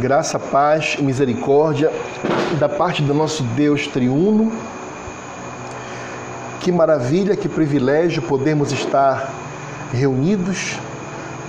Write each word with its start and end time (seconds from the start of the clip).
Graça, 0.00 0.38
paz 0.38 0.96
e 0.98 1.02
misericórdia 1.02 1.92
da 2.58 2.70
parte 2.70 3.02
do 3.02 3.12
nosso 3.12 3.42
Deus 3.42 3.86
triuno. 3.86 4.50
Que 6.60 6.72
maravilha, 6.72 7.36
que 7.36 7.50
privilégio 7.50 8.22
podermos 8.22 8.72
estar 8.72 9.30
reunidos 9.92 10.78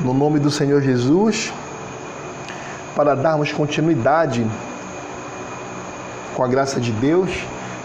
no 0.02 0.14
nome 0.14 0.38
do 0.38 0.52
Senhor 0.52 0.82
Jesus 0.82 1.54
para 2.94 3.16
darmos 3.16 3.54
continuidade 3.54 4.46
com 6.36 6.44
a 6.44 6.48
graça 6.50 6.78
de 6.78 6.92
Deus 6.92 7.32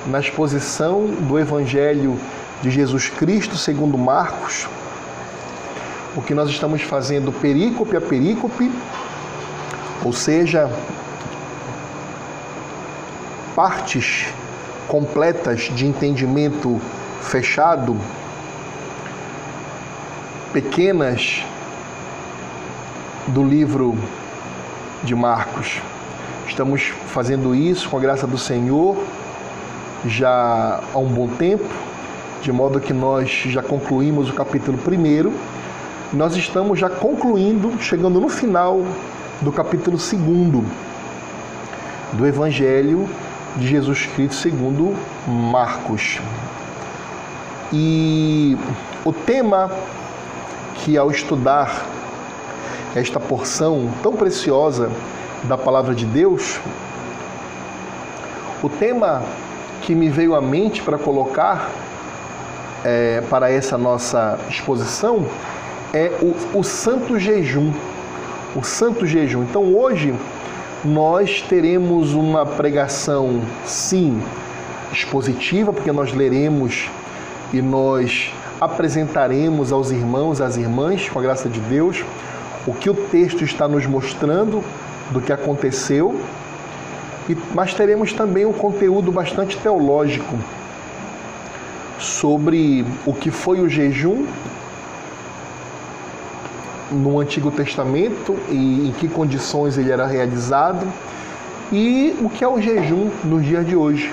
na 0.05 0.19
exposição 0.19 1.07
do 1.07 1.39
Evangelho 1.39 2.19
de 2.61 2.71
Jesus 2.71 3.09
Cristo 3.09 3.57
segundo 3.57 3.97
Marcos. 3.97 4.67
O 6.17 6.23
que 6.23 6.35
nós 6.35 6.51
estamos 6.51 6.83
fazendo 6.83 7.31
perícope 7.31 7.97
a 7.97 8.01
perícope, 8.01 8.69
ou 10.07 10.13
seja, 10.13 10.71
partes 13.57 14.29
completas 14.87 15.63
de 15.75 15.85
entendimento 15.85 16.81
fechado, 17.23 17.97
pequenas 20.53 21.43
do 23.27 23.43
livro 23.43 23.99
de 25.03 25.13
Marcos. 25.17 25.81
Estamos 26.47 26.83
fazendo 27.09 27.53
isso 27.53 27.89
com 27.89 27.97
a 27.97 28.01
graça 28.01 28.29
do 28.29 28.39
Senhor 28.39 28.97
já 30.07 30.85
há 30.95 30.99
um 30.99 31.09
bom 31.09 31.27
tempo, 31.27 31.69
de 32.43 32.53
modo 32.53 32.79
que 32.79 32.93
nós 32.93 33.29
já 33.29 33.61
concluímos 33.61 34.31
o 34.31 34.35
capítulo 34.35 34.79
1. 34.79 35.33
Nós 36.13 36.37
estamos 36.37 36.79
já 36.79 36.89
concluindo, 36.89 37.77
chegando 37.81 38.21
no 38.21 38.29
final 38.29 38.85
do 39.41 39.53
capítulo 39.53 39.99
2 39.99 40.13
do 42.13 42.27
Evangelho 42.27 43.09
de 43.57 43.67
Jesus 43.67 44.07
Cristo 44.07 44.35
segundo 44.35 44.97
Marcos. 45.27 46.21
E 47.73 48.57
o 49.05 49.13
tema 49.13 49.71
que 50.77 50.97
ao 50.97 51.11
estudar 51.11 51.85
esta 52.95 53.21
porção 53.21 53.93
tão 54.03 54.15
preciosa 54.15 54.91
da 55.45 55.59
palavra 55.59 55.95
de 55.95 56.07
Deus, 56.07 56.59
o 58.63 58.69
tema 58.71 59.23
que 59.83 59.95
me 59.95 60.09
veio 60.09 60.35
à 60.35 60.41
mente 60.41 60.81
para 60.81 60.97
colocar 60.97 61.69
é, 62.85 63.23
para 63.29 63.51
essa 63.51 63.77
nossa 63.77 64.39
exposição 64.49 65.27
é 65.93 66.11
o, 66.23 66.59
o 66.59 66.65
santo 66.65 67.19
jejum. 67.19 67.73
O 68.57 68.65
santo 68.65 69.07
jejum. 69.07 69.43
Então 69.43 69.77
hoje 69.77 70.15
nós 70.83 71.43
teremos 71.43 72.15
uma 72.15 72.47
pregação, 72.47 73.43
sim, 73.67 74.19
expositiva, 74.91 75.75
porque 75.75 75.93
nós 75.93 76.15
leremos 76.15 76.89
e 77.53 77.61
nós 77.61 78.33
apresentaremos 78.59 79.73
aos 79.73 79.91
irmãos, 79.91 80.41
às 80.41 80.57
irmãs, 80.57 81.07
com 81.07 81.19
a 81.19 81.23
graça 81.23 81.51
de 81.51 81.61
Deus, 81.61 82.03
o 82.67 82.73
que 82.73 82.89
o 82.89 82.95
texto 82.95 83.45
está 83.45 83.69
nos 83.69 83.85
mostrando 83.85 84.65
do 85.11 85.21
que 85.21 85.33
aconteceu, 85.33 86.19
mas 87.55 87.75
teremos 87.75 88.15
também 88.15 88.47
um 88.47 88.55
conteúdo 88.55 89.13
bastante 89.13 89.59
teológico 89.59 90.35
sobre 91.99 92.87
o 93.05 93.13
que 93.13 93.31
foi 93.31 93.61
o 93.61 93.69
jejum 93.69 94.27
no 96.91 97.19
Antigo 97.21 97.51
Testamento 97.51 98.37
e 98.49 98.89
em 98.89 98.93
que 98.93 99.09
condições 99.09 99.77
ele 99.77 99.91
era 99.91 100.07
realizado 100.07 100.87
e 101.73 102.17
o 102.21 102.31
que 102.31 102.45
é 102.45 102.49
o 102.49 102.61
jejum 102.61 103.11
nos 103.25 103.45
dias 103.45 103.67
de 103.67 103.75
hoje. 103.75 104.13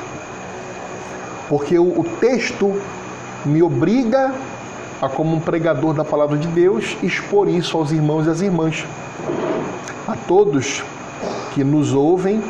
Porque 1.47 1.77
o, 1.77 1.99
o 1.99 2.03
texto 2.19 2.73
me 3.45 3.61
obriga 3.61 4.33
a, 5.01 5.09
como 5.09 5.35
um 5.35 5.39
pregador 5.39 5.93
da 5.93 6.03
palavra 6.03 6.37
de 6.37 6.47
Deus, 6.47 6.97
expor 7.03 7.47
isso 7.47 7.77
aos 7.77 7.91
irmãos 7.91 8.25
e 8.25 8.29
às 8.29 8.41
irmãs, 8.41 8.85
a 10.07 10.15
todos 10.15 10.83
que 11.53 11.63
nos 11.63 11.93
ouvem 11.93 12.41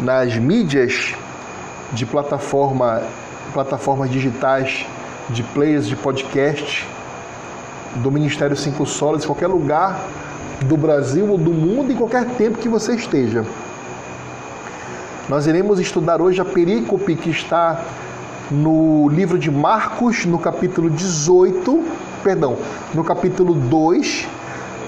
nas 0.00 0.36
mídias 0.36 1.14
de 1.92 2.06
plataforma, 2.06 3.02
plataformas 3.52 4.10
digitais, 4.10 4.86
de 5.28 5.42
players 5.42 5.86
de 5.86 5.96
podcast, 5.96 6.86
do 7.96 8.10
Ministério 8.10 8.56
Cinco 8.56 8.86
Solas, 8.86 9.24
em 9.24 9.26
qualquer 9.26 9.48
lugar 9.48 10.00
do 10.62 10.76
Brasil 10.76 11.28
ou 11.28 11.36
do 11.36 11.52
mundo, 11.52 11.92
em 11.92 11.96
qualquer 11.96 12.26
tempo 12.36 12.58
que 12.58 12.68
você 12.68 12.94
esteja. 12.94 13.44
Nós 15.28 15.46
iremos 15.46 15.78
estudar 15.78 16.20
hoje 16.20 16.40
a 16.40 16.44
perícope 16.44 17.16
que 17.16 17.30
está 17.30 17.84
no 18.50 19.08
livro 19.08 19.38
de 19.38 19.50
Marcos, 19.50 20.24
no 20.24 20.38
capítulo 20.38 20.90
18, 20.90 21.84
perdão, 22.22 22.56
no 22.94 23.04
capítulo 23.04 23.54
2, 23.54 24.26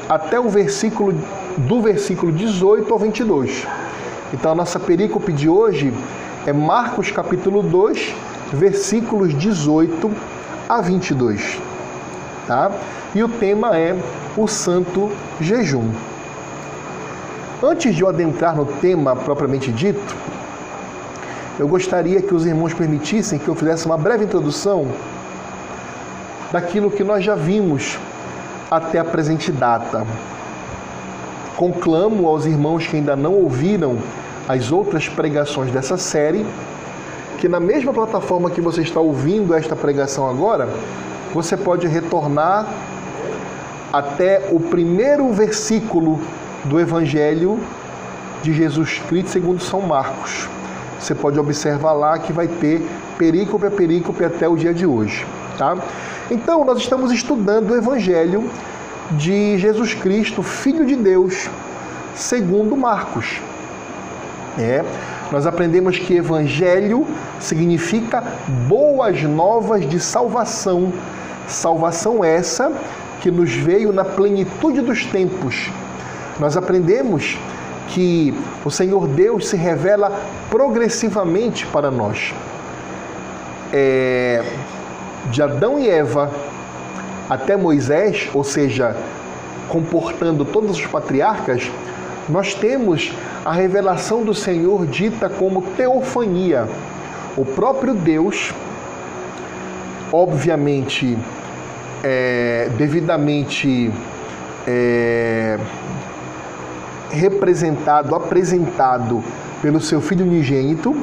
até 0.09 0.39
o 0.39 0.49
versículo 0.49 1.15
do 1.57 1.81
versículo 1.81 2.33
18 2.33 2.93
ao 2.93 2.99
22. 2.99 3.67
Então 4.33 4.53
a 4.53 4.55
nossa 4.55 4.81
perícope 4.81 5.33
de 5.33 5.49
hoje 5.49 5.93
é 6.47 6.53
Marcos 6.53 7.11
capítulo 7.11 7.63
2, 7.63 8.15
versículos 8.53 9.35
18 9.35 10.11
a 10.69 10.81
22 10.81 11.74
tá? 12.47 12.71
E 13.15 13.23
o 13.23 13.29
tema 13.29 13.77
é 13.77 13.97
o 14.37 14.47
santo 14.47 15.11
jejum. 15.41 15.91
Antes 17.63 17.95
de 17.95 18.03
eu 18.03 18.09
adentrar 18.09 18.55
no 18.55 18.67
tema 18.67 19.17
propriamente 19.17 19.73
dito, 19.73 20.15
eu 21.59 21.69
gostaria 21.69 22.21
que 22.21 22.35
os 22.35 22.45
irmãos 22.45 22.75
permitissem 22.75 23.39
que 23.39 23.49
eu 23.49 23.55
fizesse 23.55 23.87
uma 23.87 23.97
breve 23.97 24.25
introdução 24.25 24.89
daquilo 26.51 26.91
que 26.91 27.05
nós 27.05 27.25
já 27.25 27.35
vimos 27.35 27.99
até 28.71 28.99
a 28.99 29.05
presente 29.05 29.53
data. 29.53 30.05
Conclamo 31.57 32.27
aos 32.27 32.45
irmãos 32.45 32.87
que 32.87 32.97
ainda 32.97 33.15
não 33.15 33.35
ouviram 33.35 33.99
as 34.49 34.73
outras 34.73 35.09
pregações 35.09 35.71
dessa 35.71 35.97
série, 35.97 36.45
que 37.39 37.49
na 37.49 37.61
mesma 37.61 37.93
plataforma 37.93 38.51
que 38.51 38.61
você 38.61 38.83
está 38.83 39.01
ouvindo 39.01 39.55
esta 39.55 39.77
pregação 39.77 40.29
agora, 40.29 40.69
você 41.35 41.57
pode 41.57 41.89
retornar 41.89 42.65
até 43.93 44.49
o 44.53 44.61
primeiro 44.61 45.33
versículo 45.33 46.21
do 46.65 46.79
Evangelho 46.79 47.59
de 48.41 48.53
Jesus 48.53 49.03
Cristo 49.09 49.31
segundo 49.31 49.61
São 49.61 49.81
Marcos. 49.81 50.49
Você 50.99 51.13
pode 51.13 51.39
observar 51.39 51.93
lá 51.93 52.19
que 52.21 52.33
vai 52.33 52.47
ter 52.47 52.87
perícope 53.19 53.67
a 53.67 53.71
perícope 53.71 54.25
até 54.25 54.49
o 54.49 54.57
dia 54.57 54.73
de 54.73 54.87
hoje, 54.87 55.27
tá? 55.59 55.77
Então, 56.31 56.65
nós 56.65 56.79
estamos 56.79 57.13
estudando 57.13 57.73
o 57.73 57.77
Evangelho 57.77 58.49
de 59.11 59.59
Jesus 59.59 59.93
Cristo, 59.93 60.43
Filho 60.43 60.87
de 60.87 60.95
Deus, 60.95 61.51
segundo 62.15 62.77
Marcos. 62.77 63.41
É, 64.57 64.85
nós 65.35 65.49
aprendemos 65.49 65.99
que 65.99 66.15
Evangelho 66.15 67.05
significa 67.41 68.23
boas 68.69 69.21
novas 69.25 69.85
de 69.85 69.99
salvação 69.99 70.93
Salvação 71.49 72.25
essa 72.25 72.73
que 73.21 73.33
nos 73.33 73.53
veio 73.53 73.93
na 73.93 74.05
plenitude 74.05 74.81
dos 74.81 75.05
tempos. 75.07 75.69
Nós 76.39 76.57
aprendemos 76.57 77.37
que 77.89 78.33
o 78.65 78.71
Senhor 78.71 79.09
Deus 79.09 79.49
se 79.49 79.57
revela 79.57 80.13
progressivamente 80.49 81.67
para 81.67 81.91
nós. 81.91 82.33
É, 83.73 84.45
de 85.33 85.43
Adão 85.43 85.81
e 85.81 85.91
Eva 85.91 86.31
até 87.29 87.57
Moisés, 87.57 88.29
ou 88.33 88.45
seja, 88.45 88.97
comportando 89.69 90.45
todos 90.45 90.79
os 90.79 90.87
patriarcas, 90.87 91.69
nós 92.29 92.55
temos 92.55 93.13
a 93.45 93.53
revelação 93.53 94.25
do 94.25 94.35
Senhor 94.35 94.87
dita 94.87 95.29
como 95.29 95.63
teofania. 95.63 96.69
O 97.37 97.45
próprio 97.45 97.95
Deus 97.95 98.53
obviamente 100.15 101.19
é, 102.05 102.71
devidamente 102.79 103.93
é, 104.65 105.59
representado, 107.11 108.15
apresentado 108.15 109.25
pelo 109.61 109.81
seu 109.81 110.01
filho 110.01 110.25
unigênito, 110.25 110.95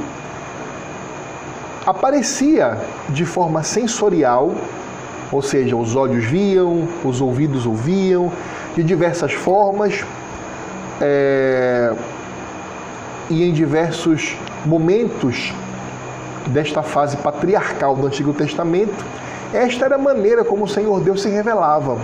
aparecia 1.85 2.77
de 3.09 3.25
forma 3.25 3.63
sensorial, 3.63 4.55
ou 5.29 5.41
seja, 5.41 5.75
os 5.75 5.95
olhos 5.95 6.23
viam, 6.23 6.87
os 7.03 7.19
ouvidos 7.19 7.65
ouviam, 7.65 8.31
de 8.75 8.83
diversas 8.83 9.33
formas 9.33 10.05
é, 11.01 11.93
e 13.29 13.43
em 13.43 13.51
diversos 13.51 14.37
momentos 14.65 15.53
desta 16.47 16.81
fase 16.83 17.17
patriarcal 17.17 17.95
do 17.95 18.07
Antigo 18.07 18.33
Testamento, 18.33 19.03
esta 19.53 19.85
era 19.85 19.95
a 19.95 19.97
maneira 19.97 20.43
como 20.43 20.65
o 20.65 20.67
Senhor 20.67 21.01
Deus 21.01 21.21
se 21.21 21.29
revelava. 21.29 21.97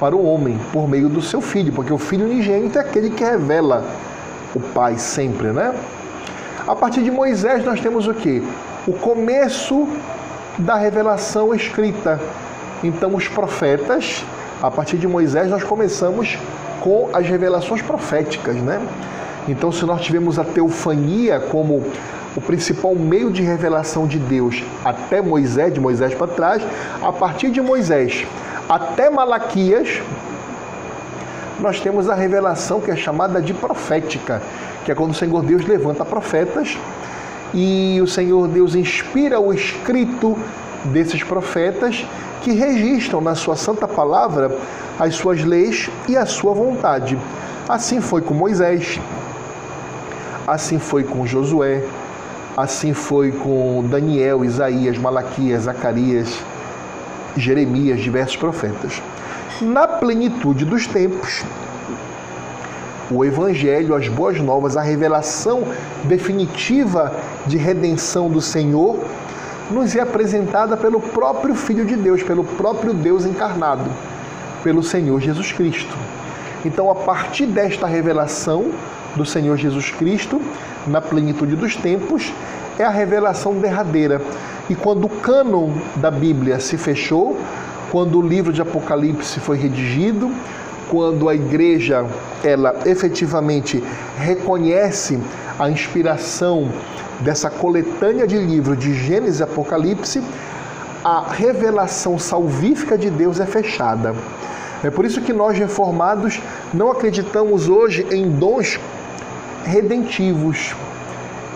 para 0.00 0.14
o 0.14 0.26
homem 0.26 0.58
por 0.72 0.88
meio 0.88 1.08
do 1.08 1.22
seu 1.22 1.40
filho, 1.40 1.72
porque 1.72 1.92
o 1.92 1.96
filho 1.98 2.26
unigênito 2.26 2.76
é 2.76 2.80
aquele 2.80 3.10
que 3.10 3.24
revela 3.24 3.84
o 4.54 4.60
Pai 4.60 4.98
sempre, 4.98 5.48
né? 5.48 5.72
A 6.66 6.74
partir 6.74 7.02
de 7.02 7.10
Moisés 7.10 7.64
nós 7.64 7.80
temos 7.80 8.06
o 8.06 8.12
que? 8.12 8.42
O 8.86 8.92
começo 8.92 9.88
da 10.58 10.74
revelação 10.74 11.54
escrita. 11.54 12.20
Então 12.82 13.14
os 13.14 13.28
profetas, 13.28 14.24
a 14.62 14.70
partir 14.70 14.98
de 14.98 15.06
Moisés 15.06 15.48
nós 15.48 15.62
começamos 15.62 16.38
com 16.84 17.08
as 17.14 17.26
revelações 17.26 17.80
proféticas, 17.80 18.56
né? 18.56 18.86
Então 19.48 19.72
se 19.72 19.86
nós 19.86 20.02
tivemos 20.02 20.38
a 20.38 20.44
teofania 20.44 21.40
como 21.40 21.82
o 22.36 22.40
principal 22.42 22.94
meio 22.94 23.30
de 23.30 23.40
revelação 23.42 24.06
de 24.06 24.18
Deus 24.18 24.62
até 24.84 25.22
Moisés, 25.22 25.72
de 25.72 25.80
Moisés 25.80 26.14
para 26.14 26.26
trás, 26.26 26.62
a 27.02 27.10
partir 27.10 27.50
de 27.50 27.62
Moisés 27.62 28.26
até 28.68 29.08
Malaquias, 29.08 30.02
nós 31.58 31.80
temos 31.80 32.10
a 32.10 32.14
revelação 32.14 32.82
que 32.82 32.90
é 32.90 32.96
chamada 32.96 33.40
de 33.40 33.54
profética, 33.54 34.42
que 34.84 34.92
é 34.92 34.94
quando 34.94 35.12
o 35.12 35.14
Senhor 35.14 35.42
Deus 35.42 35.64
levanta 35.66 36.04
profetas 36.04 36.76
e 37.54 37.98
o 38.02 38.06
Senhor 38.06 38.46
Deus 38.46 38.74
inspira 38.74 39.40
o 39.40 39.54
escrito 39.54 40.36
desses 40.86 41.22
profetas 41.22 42.06
que 42.42 42.52
registram 42.52 43.20
na 43.20 43.34
sua 43.34 43.56
santa 43.56 43.88
palavra 43.88 44.56
as 44.98 45.14
suas 45.14 45.42
leis 45.42 45.90
e 46.08 46.16
a 46.16 46.26
sua 46.26 46.52
vontade. 46.52 47.18
Assim 47.68 48.00
foi 48.00 48.20
com 48.20 48.34
Moisés, 48.34 49.00
assim 50.46 50.78
foi 50.78 51.02
com 51.02 51.26
Josué, 51.26 51.82
assim 52.56 52.92
foi 52.92 53.32
com 53.32 53.84
Daniel, 53.88 54.44
Isaías, 54.44 54.98
Malaquias, 54.98 55.62
Zacarias, 55.62 56.28
Jeremias, 57.36 58.00
diversos 58.00 58.36
profetas. 58.36 59.02
Na 59.60 59.88
plenitude 59.88 60.64
dos 60.64 60.86
tempos, 60.86 61.42
o 63.10 63.24
Evangelho, 63.24 63.94
as 63.94 64.08
boas 64.08 64.40
novas, 64.40 64.76
a 64.76 64.82
revelação 64.82 65.62
definitiva 66.04 67.12
de 67.46 67.56
redenção 67.56 68.28
do 68.28 68.40
Senhor, 68.40 68.98
nos 69.74 69.94
é 69.96 70.00
apresentada 70.00 70.76
pelo 70.76 71.00
próprio 71.00 71.54
Filho 71.54 71.84
de 71.84 71.96
Deus, 71.96 72.22
pelo 72.22 72.44
próprio 72.44 72.94
Deus 72.94 73.26
encarnado, 73.26 73.90
pelo 74.62 74.82
Senhor 74.82 75.20
Jesus 75.20 75.50
Cristo. 75.50 75.94
Então, 76.64 76.88
a 76.90 76.94
partir 76.94 77.46
desta 77.46 77.86
revelação 77.86 78.70
do 79.16 79.26
Senhor 79.26 79.56
Jesus 79.56 79.90
Cristo, 79.90 80.40
na 80.86 81.00
plenitude 81.00 81.56
dos 81.56 81.74
tempos, 81.74 82.32
é 82.78 82.84
a 82.84 82.90
revelação 82.90 83.54
derradeira. 83.54 84.22
E 84.70 84.74
quando 84.74 85.06
o 85.06 85.08
cânon 85.08 85.72
da 85.96 86.10
Bíblia 86.10 86.60
se 86.60 86.78
fechou, 86.78 87.36
quando 87.90 88.18
o 88.18 88.26
livro 88.26 88.52
de 88.52 88.62
Apocalipse 88.62 89.40
foi 89.40 89.58
redigido, 89.58 90.30
quando 90.88 91.28
a 91.28 91.34
igreja 91.34 92.06
ela 92.42 92.76
efetivamente 92.86 93.82
reconhece 94.18 95.18
a 95.58 95.68
inspiração 95.68 96.68
dessa 97.20 97.50
coletânea 97.50 98.26
de 98.26 98.38
livros 98.38 98.78
de 98.78 98.94
Gênesis 98.94 99.40
e 99.40 99.42
Apocalipse, 99.42 100.22
a 101.04 101.26
revelação 101.30 102.18
salvífica 102.18 102.96
de 102.96 103.10
Deus 103.10 103.40
é 103.40 103.46
fechada. 103.46 104.14
É 104.82 104.90
por 104.90 105.04
isso 105.04 105.20
que 105.20 105.32
nós 105.32 105.56
reformados 105.58 106.40
não 106.72 106.90
acreditamos 106.90 107.68
hoje 107.68 108.06
em 108.10 108.28
dons 108.30 108.78
redentivos, 109.64 110.74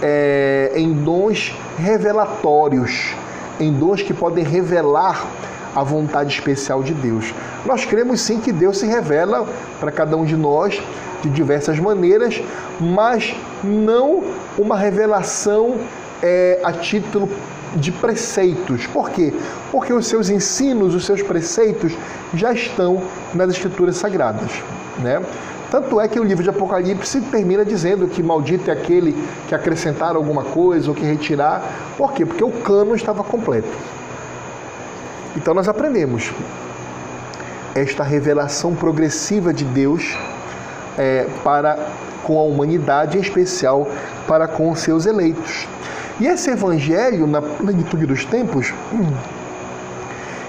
é, 0.03 0.73
em 0.75 0.93
dons 0.93 1.55
revelatórios, 1.77 3.15
em 3.61 3.73
dons 3.73 4.03
que 4.03 4.15
podem 4.15 4.45
revelar 4.45 5.27
a 5.75 5.83
vontade 5.83 6.33
especial 6.33 6.83
de 6.83 6.95
Deus. 6.95 7.35
Nós 7.65 7.85
cremos 7.85 8.21
sim 8.21 8.41
que 8.41 8.53
Deus 8.53 8.79
se 8.79 8.87
revela 8.87 9.47
para 9.81 9.91
cada 9.91 10.17
um 10.17 10.25
de 10.25 10.37
nós 10.37 10.81
de 11.23 11.29
diversas 11.31 11.79
maneiras, 11.79 12.41
mas 12.81 13.35
não 13.63 14.23
uma 14.57 14.77
revelação 14.77 15.77
é, 16.23 16.61
a 16.63 16.73
título 16.73 17.29
de 17.75 17.93
preceitos. 17.93 18.87
Por 18.87 19.11
quê? 19.11 19.33
Porque 19.71 19.93
os 19.93 20.07
seus 20.07 20.31
ensinos, 20.31 20.95
os 20.95 21.05
seus 21.05 21.23
preceitos 21.23 21.93
já 22.35 22.53
estão 22.53 23.03
nas 23.35 23.51
Escrituras 23.51 23.97
Sagradas. 23.97 24.51
Né? 24.99 25.23
Tanto 25.71 26.01
é 26.01 26.09
que 26.09 26.19
o 26.19 26.25
livro 26.25 26.43
de 26.43 26.49
Apocalipse 26.49 27.21
termina 27.21 27.65
dizendo 27.65 28.09
que 28.09 28.23
maldito 28.23 28.71
é 28.71 28.73
aquele 28.73 29.15
que 29.47 29.55
acrescentar 29.55 30.17
alguma 30.17 30.43
coisa 30.43 30.89
ou 30.89 30.95
que 30.95 31.05
retirar. 31.05 31.63
Por 31.97 32.13
quê? 32.13 32.25
Porque 32.25 32.43
o 32.43 32.51
cano 32.51 32.95
estava 32.95 33.23
completo. 33.23 33.69
Então 35.39 35.55
nós 35.55 35.69
aprendemos 35.69 36.33
esta 37.73 38.03
revelação 38.03 38.75
progressiva 38.75 39.55
de 39.55 39.65
Deus 39.65 40.19
é, 40.99 41.29
para 41.45 41.79
com 42.25 42.41
a 42.41 42.43
humanidade, 42.43 43.17
em 43.17 43.21
especial 43.21 43.89
para 44.27 44.49
com 44.49 44.69
os 44.69 44.81
seus 44.81 45.07
eleitos. 45.07 45.69
E 46.19 46.27
esse 46.27 46.51
evangelho, 46.51 47.25
na 47.29 47.41
plenitude 47.41 48.05
dos 48.05 48.25
tempos, 48.25 48.75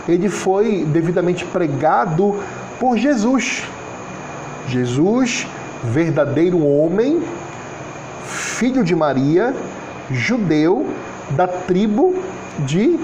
ele 0.07 0.27
foi 0.27 0.83
devidamente 0.85 1.45
pregado 1.45 2.39
por 2.79 2.97
Jesus. 2.97 3.63
Jesus, 4.67 5.47
verdadeiro 5.83 6.65
homem, 6.65 7.21
filho 8.25 8.83
de 8.83 8.95
Maria, 8.95 9.53
judeu 10.09 10.87
da 11.29 11.47
tribo 11.47 12.15
de 12.65 12.99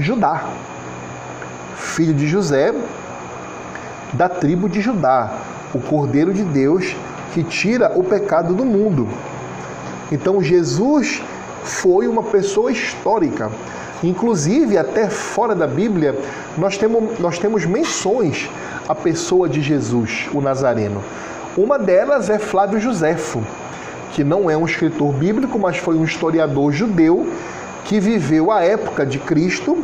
Judá, 0.00 0.48
filho 1.76 2.14
de 2.14 2.26
José, 2.26 2.74
da 4.12 4.28
tribo 4.28 4.68
de 4.68 4.80
Judá, 4.80 5.32
o 5.74 5.80
Cordeiro 5.80 6.32
de 6.32 6.42
Deus 6.42 6.96
que 7.32 7.42
tira 7.42 7.92
o 7.94 8.02
pecado 8.02 8.54
do 8.54 8.64
mundo. 8.64 9.08
Então 10.10 10.42
Jesus 10.42 11.22
foi 11.62 12.08
uma 12.08 12.22
pessoa 12.22 12.72
histórica. 12.72 13.50
Inclusive, 14.02 14.78
até 14.78 15.10
fora 15.10 15.54
da 15.54 15.66
Bíblia, 15.66 16.18
nós 16.56 16.78
temos, 16.78 17.18
nós 17.18 17.38
temos 17.38 17.66
menções 17.66 18.48
à 18.88 18.94
pessoa 18.94 19.48
de 19.48 19.60
Jesus, 19.60 20.28
o 20.32 20.40
Nazareno. 20.40 21.02
Uma 21.56 21.78
delas 21.78 22.30
é 22.30 22.38
Flávio 22.38 22.80
Joséfo, 22.80 23.42
que 24.12 24.22
não 24.22 24.48
é 24.48 24.56
um 24.56 24.64
escritor 24.64 25.12
bíblico, 25.12 25.58
mas 25.58 25.76
foi 25.76 25.96
um 25.96 26.04
historiador 26.04 26.72
judeu 26.72 27.30
que 27.88 27.98
viveu 27.98 28.52
a 28.52 28.62
época 28.62 29.06
de 29.06 29.18
Cristo 29.18 29.82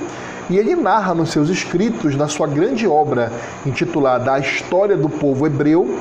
e 0.51 0.59
ele 0.59 0.77
narra 0.77 1.15
nos 1.15 1.31
seus 1.31 1.49
escritos, 1.49 2.15
na 2.15 2.29
sua 2.29 2.47
grande 2.47 2.87
obra 2.87 3.33
intitulada 3.65 4.31
A 4.31 4.39
História 4.39 4.95
do 4.95 5.09
Povo 5.09 5.47
Hebreu, 5.47 5.99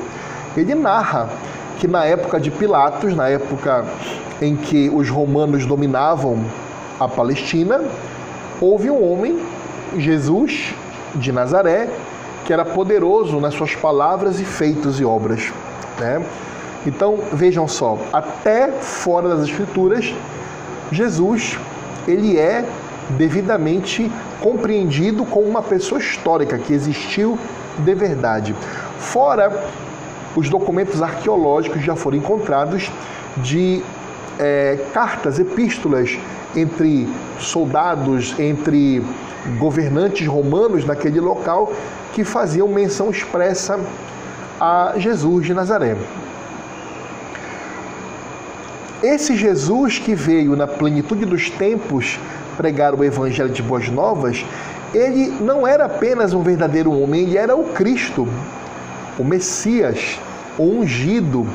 ele 0.54 0.74
narra 0.74 1.30
que 1.78 1.88
na 1.88 2.04
época 2.04 2.38
de 2.38 2.50
Pilatos, 2.50 3.16
na 3.16 3.28
época 3.28 3.86
em 4.40 4.54
que 4.54 4.90
os 4.90 5.08
romanos 5.08 5.64
dominavam 5.64 6.44
a 7.00 7.08
Palestina, 7.08 7.80
houve 8.60 8.90
um 8.90 9.02
homem, 9.02 9.42
Jesus 9.96 10.74
de 11.14 11.32
Nazaré, 11.32 11.88
que 12.44 12.52
era 12.52 12.66
poderoso 12.66 13.40
nas 13.40 13.54
suas 13.54 13.74
palavras 13.74 14.38
e 14.38 14.44
feitos 14.44 15.00
e 15.00 15.04
obras. 15.06 15.50
Né? 15.98 16.22
Então 16.86 17.18
vejam 17.32 17.66
só, 17.66 17.98
até 18.12 18.68
fora 18.72 19.30
das 19.30 19.48
Escrituras, 19.48 20.12
Jesus 20.92 21.58
ele 22.06 22.38
é 22.38 22.64
devidamente 23.10 24.10
compreendido 24.40 25.24
como 25.24 25.46
uma 25.46 25.62
pessoa 25.62 25.98
histórica 25.98 26.58
que 26.58 26.72
existiu 26.72 27.38
de 27.78 27.94
verdade. 27.94 28.54
Fora 28.98 29.52
os 30.36 30.48
documentos 30.48 31.02
arqueológicos 31.02 31.82
já 31.82 31.94
foram 31.94 32.18
encontrados 32.18 32.90
de 33.36 33.82
é, 34.38 34.78
cartas, 34.92 35.38
epístolas 35.38 36.18
entre 36.56 37.08
soldados, 37.38 38.38
entre 38.38 39.02
governantes 39.58 40.26
romanos 40.26 40.84
naquele 40.84 41.20
local 41.20 41.72
que 42.12 42.24
faziam 42.24 42.68
menção 42.68 43.10
expressa 43.10 43.78
a 44.60 44.94
Jesus 44.96 45.46
de 45.46 45.54
Nazaré. 45.54 45.96
Esse 49.04 49.36
Jesus 49.36 49.98
que 49.98 50.14
veio 50.14 50.56
na 50.56 50.66
plenitude 50.66 51.26
dos 51.26 51.50
tempos 51.50 52.18
pregar 52.56 52.94
o 52.94 53.04
evangelho 53.04 53.50
de 53.50 53.62
boas 53.62 53.90
novas, 53.90 54.46
ele 54.94 55.26
não 55.42 55.66
era 55.66 55.84
apenas 55.84 56.32
um 56.32 56.42
verdadeiro 56.42 56.90
homem, 56.90 57.24
ele 57.24 57.36
era 57.36 57.54
o 57.54 57.64
Cristo, 57.64 58.26
o 59.18 59.22
Messias, 59.22 60.18
o 60.56 60.62
ungido, 60.62 61.46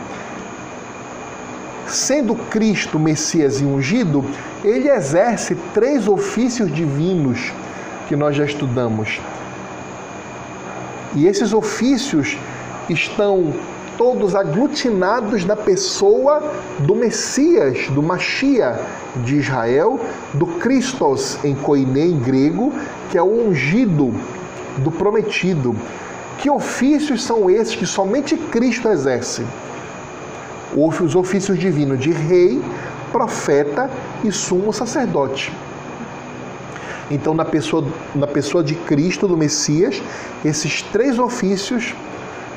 Sendo 1.88 2.36
Cristo 2.36 3.00
Messias 3.00 3.60
e 3.60 3.66
ungido, 3.66 4.24
ele 4.64 4.88
exerce 4.88 5.58
três 5.74 6.08
ofícios 6.08 6.72
divinos 6.72 7.52
que 8.08 8.16
nós 8.16 8.36
já 8.36 8.46
estudamos. 8.46 9.20
E 11.16 11.26
esses 11.26 11.52
ofícios 11.52 12.38
estão 12.88 13.56
todos 14.00 14.34
aglutinados 14.34 15.44
na 15.44 15.58
pessoa 15.58 16.42
do 16.80 16.96
Messias, 16.96 17.90
do 17.90 18.02
Machia 18.02 18.80
de 19.26 19.36
Israel, 19.36 20.00
do 20.34 20.48
Christos 20.48 21.38
em 21.44 21.54
koiné 21.54 22.06
em 22.06 22.18
grego, 22.18 22.72
que 23.12 23.18
é 23.18 23.22
o 23.22 23.50
ungido 23.50 24.16
do 24.78 24.90
prometido. 24.90 25.76
Que 26.38 26.50
ofícios 26.50 27.22
são 27.22 27.50
esses 27.50 27.76
que 27.76 27.86
somente 27.86 28.38
Cristo 28.38 28.88
exerce? 28.88 29.46
Os 30.74 31.14
ofícios 31.14 31.60
divinos 31.60 32.00
de 32.00 32.12
rei, 32.12 32.64
profeta 33.12 33.92
e 34.24 34.32
sumo 34.32 34.72
sacerdote. 34.72 35.52
Então, 37.12 37.34
na 37.34 37.44
pessoa, 37.44 37.86
na 38.16 38.28
pessoa 38.28 38.64
de 38.64 38.76
Cristo, 38.76 39.28
do 39.28 39.36
Messias, 39.36 40.02
esses 40.46 40.82
três 40.84 41.20
ofícios 41.20 41.94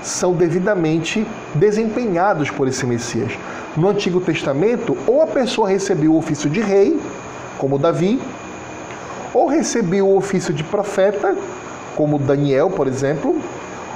são 0.02 0.34
devidamente 0.34 1.26
desempenhados 1.54 2.50
por 2.50 2.68
esse 2.68 2.84
Messias. 2.84 3.32
No 3.76 3.88
Antigo 3.88 4.20
Testamento, 4.20 4.96
ou 5.06 5.22
a 5.22 5.26
pessoa 5.26 5.68
recebeu 5.68 6.12
o 6.12 6.18
ofício 6.18 6.50
de 6.50 6.60
rei, 6.60 7.00
como 7.58 7.78
Davi, 7.78 8.20
ou 9.32 9.46
recebia 9.46 10.04
o 10.04 10.16
ofício 10.16 10.52
de 10.52 10.62
profeta, 10.64 11.36
como 11.94 12.18
Daniel, 12.18 12.70
por 12.70 12.86
exemplo, 12.86 13.40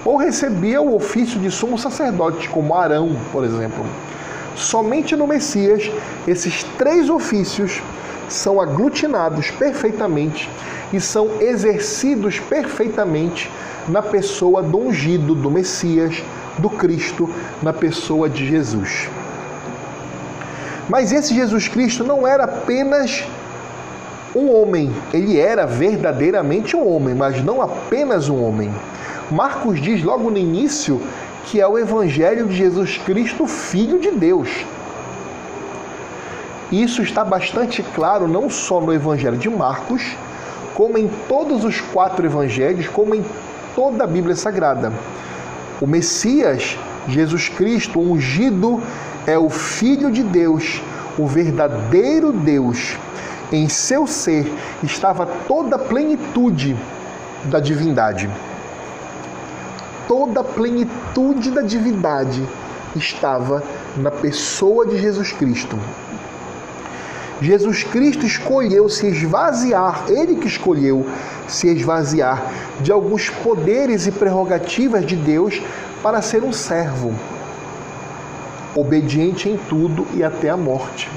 ou 0.05 0.17
recebia 0.17 0.81
o 0.81 0.95
ofício 0.95 1.39
de 1.41 1.51
sumo 1.51 1.77
sacerdote, 1.77 2.49
como 2.49 2.75
Arão, 2.75 3.17
por 3.33 3.45
exemplo. 3.45 3.85
Somente 4.55 5.17
no 5.17 5.27
Messias, 5.27 5.91
esses 6.27 6.63
três 6.79 7.11
ofícios 7.11 7.83
são 8.29 8.61
aglutinados 8.61 9.51
perfeitamente 9.51 10.49
e 10.93 11.01
são 11.01 11.41
exercidos 11.41 12.39
perfeitamente 12.41 13.51
na 13.89 14.03
pessoa 14.03 14.63
do 14.63 14.79
ungido, 14.79 15.35
do 15.35 15.51
Messias, 15.51 16.23
do 16.59 16.69
Cristo, 16.71 17.29
na 17.63 17.73
pessoa 17.73 18.29
de 18.29 18.47
Jesus. 18.47 19.09
Mas 20.89 21.13
esse 21.13 21.35
Jesus 21.35 21.69
Cristo 21.69 22.05
não 22.05 22.27
era 22.27 22.45
apenas 22.45 23.25
um 24.35 24.55
homem, 24.55 24.93
ele 25.13 25.39
era 25.39 25.67
verdadeiramente 25.67 26.77
um 26.77 26.87
homem, 26.87 27.15
mas 27.15 27.43
não 27.43 27.63
apenas 27.63 28.29
um 28.29 28.43
homem. 28.43 28.71
Marcos 29.31 29.81
diz 29.81 30.03
logo 30.03 30.31
no 30.31 30.39
início 30.39 31.01
que 31.47 31.61
é 31.61 31.67
o 31.67 31.79
Evangelho 31.79 32.47
de 32.47 32.57
Jesus 32.57 32.99
Cristo, 32.99 33.47
Filho 33.47 33.99
de 33.99 34.11
Deus. 34.11 34.49
Isso 36.71 37.03
está 37.03 37.25
bastante 37.25 37.83
claro 37.95 38.27
não 38.27 38.51
só 38.51 38.81
no 38.81 38.93
Evangelho 38.93 39.37
de 39.37 39.49
Marcos, 39.49 40.03
como 40.75 40.99
em 40.99 41.09
todos 41.29 41.65
os 41.65 41.81
quatro 41.81 42.27
evangelhos, 42.27 42.87
como 42.89 43.15
em 43.15 43.25
toda 43.77 44.05
a 44.05 44.07
Bíblia 44.07 44.35
Sagrada. 44.35 44.91
O 45.83 45.87
Messias, 45.87 46.79
Jesus 47.07 47.51
Cristo, 47.51 48.01
ungido, 48.01 48.83
é 49.27 49.39
o 49.39 49.51
Filho 49.51 50.11
de 50.11 50.23
Deus, 50.23 50.81
o 51.19 51.27
verdadeiro 51.27 52.33
Deus. 52.33 52.97
Em 53.53 53.69
seu 53.69 54.07
ser 54.07 54.51
estava 54.83 55.27
toda 55.27 55.77
a 55.77 55.79
plenitude 55.79 56.75
da 57.45 57.61
divindade. 57.61 58.31
Toda 60.09 60.41
a 60.41 60.45
plenitude 60.45 61.51
da 61.51 61.61
divindade 61.61 62.43
estava 62.97 63.63
na 63.97 64.11
pessoa 64.11 64.87
de 64.87 64.99
Jesus 64.99 65.33
Cristo. 65.33 65.79
Jesus 67.41 67.85
Cristo 67.85 68.25
escolheu 68.25 68.89
se 68.89 69.07
esvaziar, 69.07 70.05
ele 70.09 70.37
que 70.37 70.47
escolheu 70.47 71.07
se 71.47 71.69
esvaziar 71.69 72.51
de 72.81 72.91
alguns 72.91 73.29
poderes 73.29 74.07
e 74.07 74.13
prerrogativas 74.13 75.05
de 75.05 75.17
Deus 75.17 75.63
para 76.03 76.23
ser 76.23 76.43
um 76.43 76.53
servo, 76.53 77.13
obediente 78.75 79.49
em 79.49 79.57
tudo 79.57 80.07
e 80.15 80.25
até 80.25 80.49
a 80.49 80.57
morte. 80.57 81.11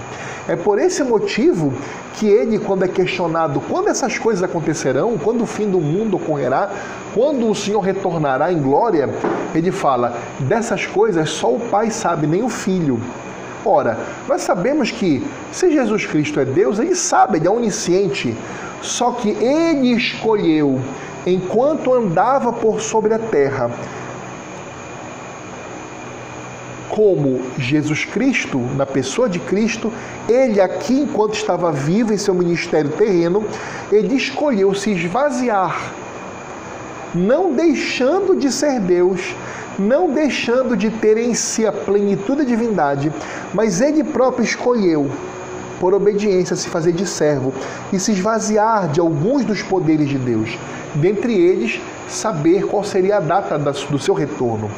É 0.48 0.56
por 0.56 0.80
esse 0.80 1.04
motivo 1.04 1.72
que 2.16 2.28
ele, 2.28 2.60
quando 2.60 2.84
é 2.84 2.88
questionado 2.88 3.62
quando 3.62 3.88
essas 3.88 4.18
coisas 4.18 4.44
acontecerão, 4.44 5.18
quando 5.18 5.44
o 5.44 5.46
fim 5.46 5.70
do 5.70 5.80
mundo 5.80 6.18
ocorrerá, 6.18 6.72
quando 7.14 7.48
o 7.48 7.56
Senhor 7.56 7.80
retornará 7.80 8.52
em 8.52 8.62
glória, 8.62 9.10
ele 9.54 9.72
fala: 9.72 10.18
dessas 10.40 10.86
coisas 10.86 11.30
só 11.30 11.54
o 11.54 11.60
Pai 11.60 11.92
sabe, 11.92 12.28
nem 12.28 12.44
o 12.44 12.50
Filho. 12.50 13.00
Ora, 13.66 14.00
nós 14.28 14.42
sabemos 14.42 14.90
que 14.90 15.26
se 15.52 15.72
Jesus 15.72 16.06
Cristo 16.06 16.40
é 16.40 16.46
Deus, 16.46 16.80
ele 16.80 16.96
sabe, 16.96 17.38
ele 17.38 17.48
é 17.48 17.52
onisciente. 17.52 18.36
Só 18.82 19.12
que 19.12 19.30
ele 19.30 19.94
escolheu, 19.94 20.80
enquanto 21.26 21.94
andava 21.94 22.54
por 22.54 22.80
sobre 22.80 23.14
a 23.14 23.20
terra, 23.20 23.70
como 26.90 27.40
Jesus 27.58 28.04
Cristo, 28.04 28.60
na 28.76 28.86
pessoa 28.86 29.30
de 29.30 29.40
Cristo, 29.40 29.92
ele 30.28 30.60
aqui, 30.60 31.02
enquanto 31.02 31.36
estava 31.36 31.72
vivo 31.72 32.14
em 32.14 32.18
seu 32.18 32.34
ministério 32.34 32.92
terreno, 32.92 33.46
ele 33.92 34.16
escolheu 34.16 34.74
se 34.74 34.92
esvaziar, 34.92 35.94
não 37.14 37.54
deixando 37.54 38.36
de 38.36 38.52
ser 38.52 38.80
Deus, 38.80 39.36
não 39.80 40.12
deixando 40.12 40.76
de 40.76 40.90
ter 40.90 41.18
em 41.18 41.34
si 41.34 41.66
a 41.66 41.72
plenitude 41.72 42.40
da 42.40 42.44
divindade, 42.44 43.12
mas 43.54 43.82
ele 43.82 44.04
próprio 44.04 44.44
escolheu, 44.44 45.10
por 45.80 45.94
obediência, 45.94 46.56
se 46.56 46.68
fazer 46.68 46.92
de 46.92 47.08
servo 47.08 47.54
e 47.92 48.00
se 48.00 48.12
esvaziar 48.12 48.90
de 48.90 49.00
alguns 49.00 49.46
dos 49.46 49.64
poderes 49.64 50.10
de 50.10 50.18
Deus, 50.18 50.58
dentre 50.94 51.34
eles, 51.34 51.80
saber 52.10 52.66
qual 52.66 52.84
seria 52.84 53.18
a 53.18 53.20
data 53.22 53.58
do 53.58 53.98
seu 53.98 54.14
retorno. 54.14 54.70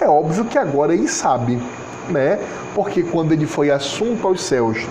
É 0.00 0.06
óbvio 0.06 0.44
que 0.44 0.58
agora 0.58 0.92
ele 0.92 1.08
sabe, 1.08 1.58
né? 2.10 2.38
Porque 2.74 3.02
quando 3.02 3.32
ele 3.32 3.46
foi 3.46 3.70
assunto 3.70 4.26
aos 4.26 4.42
céus 4.42 4.86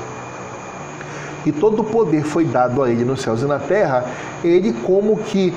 e 1.46 1.52
todo 1.52 1.82
o 1.82 1.86
poder 1.86 2.24
foi 2.24 2.46
dado 2.46 2.82
a 2.82 2.90
ele 2.90 3.04
nos 3.04 3.22
céus 3.22 3.42
e 3.42 3.46
na 3.46 3.60
terra, 3.60 4.06
ele 4.44 4.74
como 4.74 5.18
que 5.18 5.54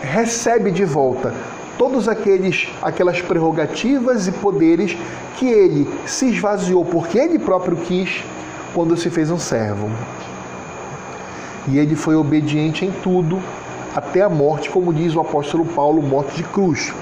recebe 0.00 0.70
de 0.70 0.84
volta 0.84 1.34
todos 1.78 2.08
aqueles 2.08 2.68
aquelas 2.82 3.20
prerrogativas 3.20 4.26
e 4.26 4.32
poderes 4.32 4.96
que 5.36 5.46
ele 5.46 5.88
se 6.06 6.30
esvaziou 6.30 6.84
porque 6.84 7.18
ele 7.18 7.38
próprio 7.38 7.76
quis 7.76 8.22
quando 8.72 8.96
se 8.96 9.10
fez 9.10 9.30
um 9.30 9.38
servo. 9.38 9.90
E 11.68 11.78
ele 11.78 11.94
foi 11.96 12.14
obediente 12.14 12.84
em 12.84 12.90
tudo 12.90 13.40
até 13.94 14.22
a 14.22 14.28
morte, 14.28 14.68
como 14.68 14.92
diz 14.92 15.14
o 15.14 15.20
apóstolo 15.20 15.64
Paulo, 15.64 16.02
morte 16.02 16.36
de 16.36 16.42
cruz. 16.42 16.92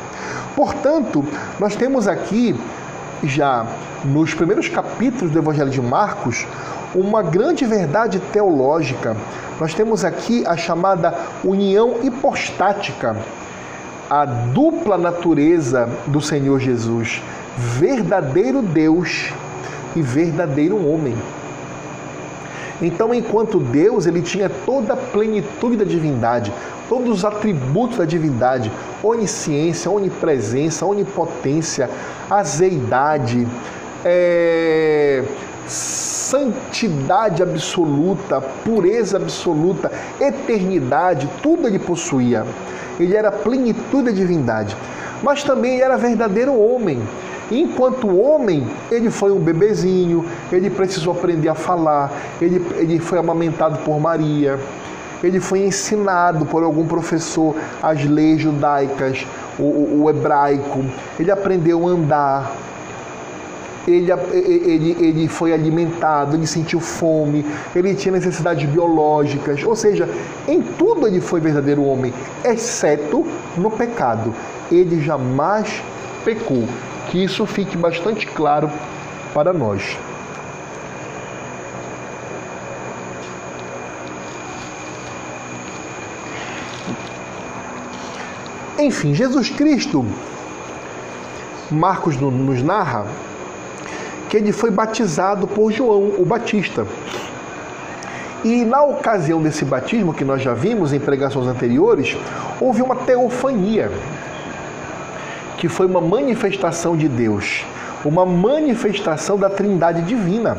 Portanto, 0.54 1.24
nós 1.58 1.74
temos 1.74 2.06
aqui 2.06 2.54
já 3.24 3.66
nos 4.04 4.34
primeiros 4.34 4.68
capítulos 4.68 5.32
do 5.32 5.38
Evangelho 5.38 5.70
de 5.70 5.80
Marcos 5.80 6.46
uma 6.94 7.22
grande 7.22 7.64
verdade 7.64 8.20
teológica. 8.20 9.16
Nós 9.58 9.72
temos 9.72 10.04
aqui 10.04 10.44
a 10.46 10.56
chamada 10.56 11.16
união 11.42 11.96
hipostática 12.02 13.16
a 14.12 14.26
dupla 14.26 14.98
natureza 14.98 15.88
do 16.06 16.20
Senhor 16.20 16.60
Jesus, 16.60 17.22
verdadeiro 17.56 18.60
Deus 18.60 19.32
e 19.96 20.02
verdadeiro 20.02 20.86
homem. 20.86 21.16
Então, 22.82 23.14
enquanto 23.14 23.58
Deus, 23.58 24.04
ele 24.04 24.20
tinha 24.20 24.50
toda 24.50 24.92
a 24.92 24.96
plenitude 24.98 25.78
da 25.78 25.84
divindade, 25.86 26.52
todos 26.90 27.08
os 27.08 27.24
atributos 27.24 27.96
da 27.96 28.04
divindade, 28.04 28.70
onisciência, 29.02 29.90
onipresença, 29.90 30.84
onipotência, 30.84 31.88
azeidade, 32.28 33.48
é, 34.04 35.24
santidade 36.32 37.42
absoluta, 37.42 38.40
pureza 38.40 39.18
absoluta, 39.18 39.92
eternidade, 40.20 41.28
tudo 41.42 41.68
ele 41.68 41.78
possuía 41.78 42.44
ele 42.98 43.16
era 43.16 43.30
plenitude 43.30 44.04
da 44.04 44.10
divindade, 44.10 44.76
mas 45.22 45.42
também 45.42 45.80
era 45.80 45.96
verdadeiro 45.96 46.58
homem. 46.58 47.02
Enquanto 47.50 48.08
homem, 48.08 48.66
ele 48.90 49.10
foi 49.10 49.30
um 49.30 49.38
bebezinho, 49.38 50.24
ele 50.50 50.70
precisou 50.70 51.12
aprender 51.12 51.48
a 51.48 51.54
falar, 51.54 52.10
ele, 52.40 52.64
ele 52.76 52.98
foi 52.98 53.18
amamentado 53.18 53.78
por 53.78 54.00
Maria, 54.00 54.58
ele 55.22 55.38
foi 55.38 55.60
ensinado 55.60 56.46
por 56.46 56.62
algum 56.62 56.86
professor 56.86 57.54
as 57.82 58.04
leis 58.04 58.40
judaicas, 58.40 59.26
o, 59.58 59.62
o, 59.62 60.02
o 60.04 60.10
hebraico, 60.10 60.84
ele 61.18 61.30
aprendeu 61.30 61.86
a 61.86 61.90
andar, 61.90 62.56
ele, 63.86 64.12
ele, 64.12 64.96
ele 65.00 65.28
foi 65.28 65.52
alimentado, 65.52 66.36
ele 66.36 66.46
sentiu 66.46 66.80
fome, 66.80 67.44
ele 67.74 67.94
tinha 67.94 68.12
necessidades 68.12 68.68
biológicas, 68.68 69.62
ou 69.64 69.74
seja, 69.74 70.08
em 70.46 70.62
tudo 70.62 71.06
ele 71.06 71.20
foi 71.20 71.40
verdadeiro 71.40 71.84
homem, 71.84 72.12
exceto 72.44 73.26
no 73.56 73.70
pecado. 73.70 74.34
Ele 74.70 75.02
jamais 75.02 75.82
pecou. 76.24 76.64
Que 77.10 77.22
isso 77.24 77.44
fique 77.44 77.76
bastante 77.76 78.26
claro 78.26 78.70
para 79.34 79.52
nós. 79.52 79.98
Enfim, 88.78 89.14
Jesus 89.14 89.50
Cristo, 89.50 90.04
Marcos 91.70 92.16
nos 92.16 92.62
narra 92.62 93.06
que 94.32 94.38
ele 94.38 94.50
foi 94.50 94.70
batizado 94.70 95.46
por 95.46 95.70
João 95.70 96.14
o 96.16 96.24
Batista. 96.24 96.86
E 98.42 98.64
na 98.64 98.82
ocasião 98.82 99.42
desse 99.42 99.62
batismo, 99.62 100.14
que 100.14 100.24
nós 100.24 100.40
já 100.40 100.54
vimos 100.54 100.90
em 100.94 100.98
pregações 100.98 101.46
anteriores, 101.46 102.16
houve 102.58 102.80
uma 102.80 102.96
teofania, 102.96 103.92
que 105.58 105.68
foi 105.68 105.84
uma 105.84 106.00
manifestação 106.00 106.96
de 106.96 107.10
Deus, 107.10 107.62
uma 108.06 108.24
manifestação 108.24 109.36
da 109.36 109.50
Trindade 109.50 110.00
divina. 110.00 110.56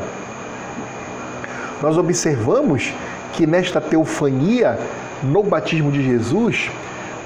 Nós 1.82 1.98
observamos 1.98 2.92
que 3.32 3.44
nesta 3.44 3.80
teofania, 3.80 4.78
no 5.20 5.42
batismo 5.42 5.90
de 5.90 6.00
Jesus, 6.00 6.70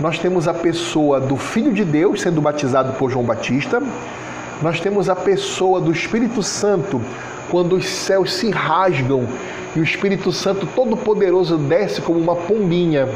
nós 0.00 0.18
temos 0.18 0.48
a 0.48 0.54
pessoa 0.54 1.20
do 1.20 1.36
Filho 1.36 1.74
de 1.74 1.84
Deus 1.84 2.22
sendo 2.22 2.40
batizado 2.40 2.94
por 2.94 3.10
João 3.10 3.26
Batista, 3.26 3.82
nós 4.62 4.80
temos 4.80 5.08
a 5.08 5.16
pessoa 5.16 5.80
do 5.80 5.92
Espírito 5.92 6.42
Santo 6.42 7.00
quando 7.50 7.76
os 7.76 7.86
céus 7.86 8.34
se 8.34 8.50
rasgam 8.50 9.26
e 9.74 9.80
o 9.80 9.82
Espírito 9.82 10.32
Santo 10.32 10.66
Todo-Poderoso 10.74 11.56
desce 11.56 12.00
como 12.00 12.18
uma 12.18 12.34
pombinha 12.34 13.08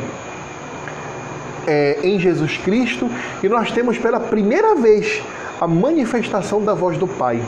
é, 1.66 1.98
em 2.02 2.18
Jesus 2.18 2.56
Cristo, 2.56 3.10
e 3.42 3.48
nós 3.48 3.70
temos 3.70 3.98
pela 3.98 4.20
primeira 4.20 4.74
vez 4.74 5.22
a 5.60 5.66
manifestação 5.66 6.62
da 6.62 6.74
voz 6.74 6.98
do 6.98 7.06
Pai. 7.06 7.40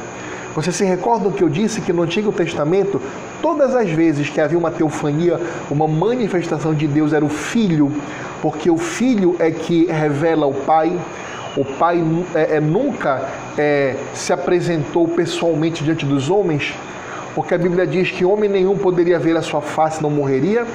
Você 0.54 0.70
se 0.70 0.84
recorda 0.84 1.30
que 1.30 1.42
eu 1.42 1.48
disse 1.48 1.80
que 1.80 1.92
no 1.92 2.02
Antigo 2.02 2.30
Testamento, 2.30 3.02
todas 3.42 3.74
as 3.74 3.90
vezes 3.90 4.30
que 4.30 4.40
havia 4.40 4.56
uma 4.56 4.70
teofania, 4.70 5.40
uma 5.68 5.88
manifestação 5.88 6.72
de 6.72 6.86
Deus 6.86 7.12
era 7.12 7.24
o 7.24 7.28
Filho, 7.28 7.90
porque 8.40 8.70
o 8.70 8.78
Filho 8.78 9.34
é 9.40 9.50
que 9.50 9.86
revela 9.86 10.46
o 10.46 10.54
Pai. 10.54 10.92
O 11.56 11.64
Pai 11.64 12.02
é, 12.34 12.56
é, 12.56 12.60
nunca 12.60 13.28
é, 13.56 13.94
se 14.12 14.32
apresentou 14.32 15.06
pessoalmente 15.06 15.84
diante 15.84 16.04
dos 16.04 16.28
homens, 16.28 16.74
porque 17.32 17.54
a 17.54 17.58
Bíblia 17.58 17.86
diz 17.86 18.10
que 18.10 18.24
homem 18.24 18.50
nenhum 18.50 18.76
poderia 18.76 19.20
ver 19.20 19.36
a 19.36 19.42
sua 19.42 19.60
face 19.60 20.02
não 20.02 20.10
morreria. 20.10 20.66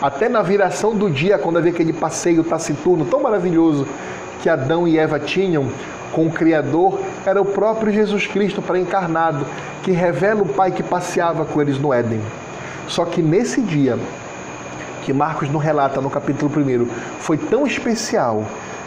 Até 0.00 0.30
na 0.30 0.40
viração 0.40 0.96
do 0.96 1.10
dia, 1.10 1.38
quando 1.38 1.58
havia 1.58 1.72
aquele 1.72 1.92
passeio 1.92 2.42
taciturno 2.42 3.04
tão 3.04 3.20
maravilhoso 3.20 3.86
que 4.42 4.48
Adão 4.48 4.88
e 4.88 4.98
Eva 4.98 5.20
tinham 5.20 5.68
com 6.10 6.26
o 6.26 6.30
Criador, 6.30 6.98
era 7.26 7.40
o 7.40 7.44
próprio 7.44 7.92
Jesus 7.92 8.26
Cristo 8.26 8.62
pré-encarnado, 8.62 9.46
que 9.82 9.90
revela 9.90 10.42
o 10.42 10.48
Pai 10.48 10.70
que 10.70 10.82
passeava 10.82 11.44
com 11.44 11.60
eles 11.60 11.78
no 11.78 11.92
Éden. 11.92 12.20
Só 12.88 13.04
que 13.04 13.20
nesse 13.20 13.60
dia, 13.60 13.98
que 15.04 15.12
Marcos 15.12 15.50
não 15.50 15.60
relata 15.60 16.00
no 16.00 16.08
capítulo 16.08 16.50
1, 16.50 16.86
foi 17.18 17.36
tão 17.36 17.66
especial 17.66 18.44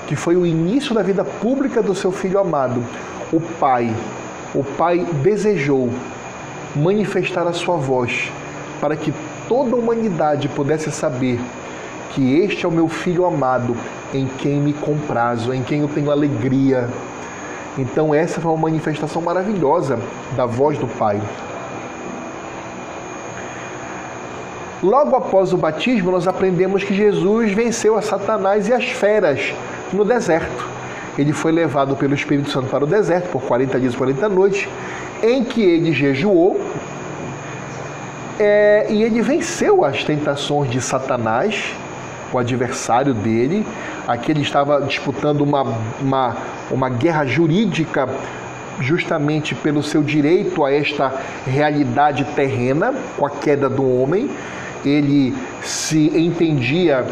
que 0.08 0.16
foi 0.16 0.36
o 0.36 0.46
início 0.46 0.94
da 0.94 1.02
vida 1.02 1.24
pública 1.24 1.82
do 1.82 1.96
seu 1.96 2.12
filho 2.12 2.40
amado. 2.40 2.84
O 3.32 3.40
Pai, 3.40 3.94
o 4.54 4.64
Pai 4.64 5.06
desejou 5.24 5.90
manifestar 6.76 7.48
a 7.48 7.54
sua 7.54 7.78
voz, 7.78 8.32
para 8.80 8.96
que 8.96 9.14
toda 9.48 9.76
a 9.76 9.80
humanidade 9.80 10.48
pudesse 10.50 10.92
saber 10.92 11.40
que 12.12 12.40
este 12.40 12.66
é 12.66 12.70
o 12.70 12.72
meu 12.72 12.88
filho 12.88 13.26
amado, 13.26 13.76
em 14.14 14.28
quem 14.28 14.60
me 14.60 14.74
comprazo, 14.74 15.54
em 15.54 15.64
quem 15.64 15.82
eu 15.82 15.88
tenho 15.88 16.12
alegria. 16.12 16.90
Então, 17.78 18.14
essa 18.14 18.40
foi 18.40 18.52
uma 18.52 18.62
manifestação 18.62 19.22
maravilhosa 19.22 20.00
da 20.36 20.46
voz 20.46 20.78
do 20.78 20.88
Pai. 20.88 21.22
Logo 24.84 25.16
após 25.16 25.52
o 25.52 25.58
batismo, 25.58 26.12
nós 26.12 26.28
aprendemos 26.28 26.84
que 26.84 26.94
Jesus 26.94 27.52
venceu 27.52 27.98
a 27.98 28.02
Satanás 28.02 28.68
e 28.68 28.74
as 28.74 28.86
feras 28.86 29.54
no 29.94 30.04
deserto. 30.04 30.68
Ele 31.18 31.32
foi 31.32 31.52
levado 31.52 31.96
pelo 31.96 32.14
Espírito 32.14 32.50
Santo 32.50 32.68
para 32.68 32.84
o 32.84 32.88
deserto 32.88 33.30
por 33.30 33.42
40 33.44 33.80
dias 33.80 33.94
e 33.94 33.98
40 33.98 34.30
noites 34.30 34.68
em 35.24 35.44
que 35.44 35.62
ele 35.62 35.94
jejuou 35.94 36.60
é, 38.40 38.88
e 38.90 39.02
ele 39.02 39.22
venceu 39.22 39.86
as 39.86 40.04
tentações 40.04 40.70
de 40.70 40.82
Satanás, 40.82 41.74
o 42.34 42.38
adversário 42.38 43.14
dele. 43.14 43.66
Aqui 44.06 44.32
ele 44.32 44.42
estava 44.42 44.82
disputando 44.82 45.42
uma, 45.42 45.64
uma, 46.02 46.38
uma 46.70 46.90
guerra 46.90 47.26
jurídica 47.26 48.10
justamente 48.82 49.56
pelo 49.56 49.82
seu 49.82 50.04
direito 50.04 50.66
a 50.66 50.72
esta 50.72 51.14
realidade 51.48 52.26
terrena, 52.36 52.94
com 53.18 53.26
a 53.26 53.30
queda 53.30 53.70
do 53.70 53.90
homem. 53.90 54.30
Ele 54.84 55.34
se 55.64 56.12
entendia 56.14 57.06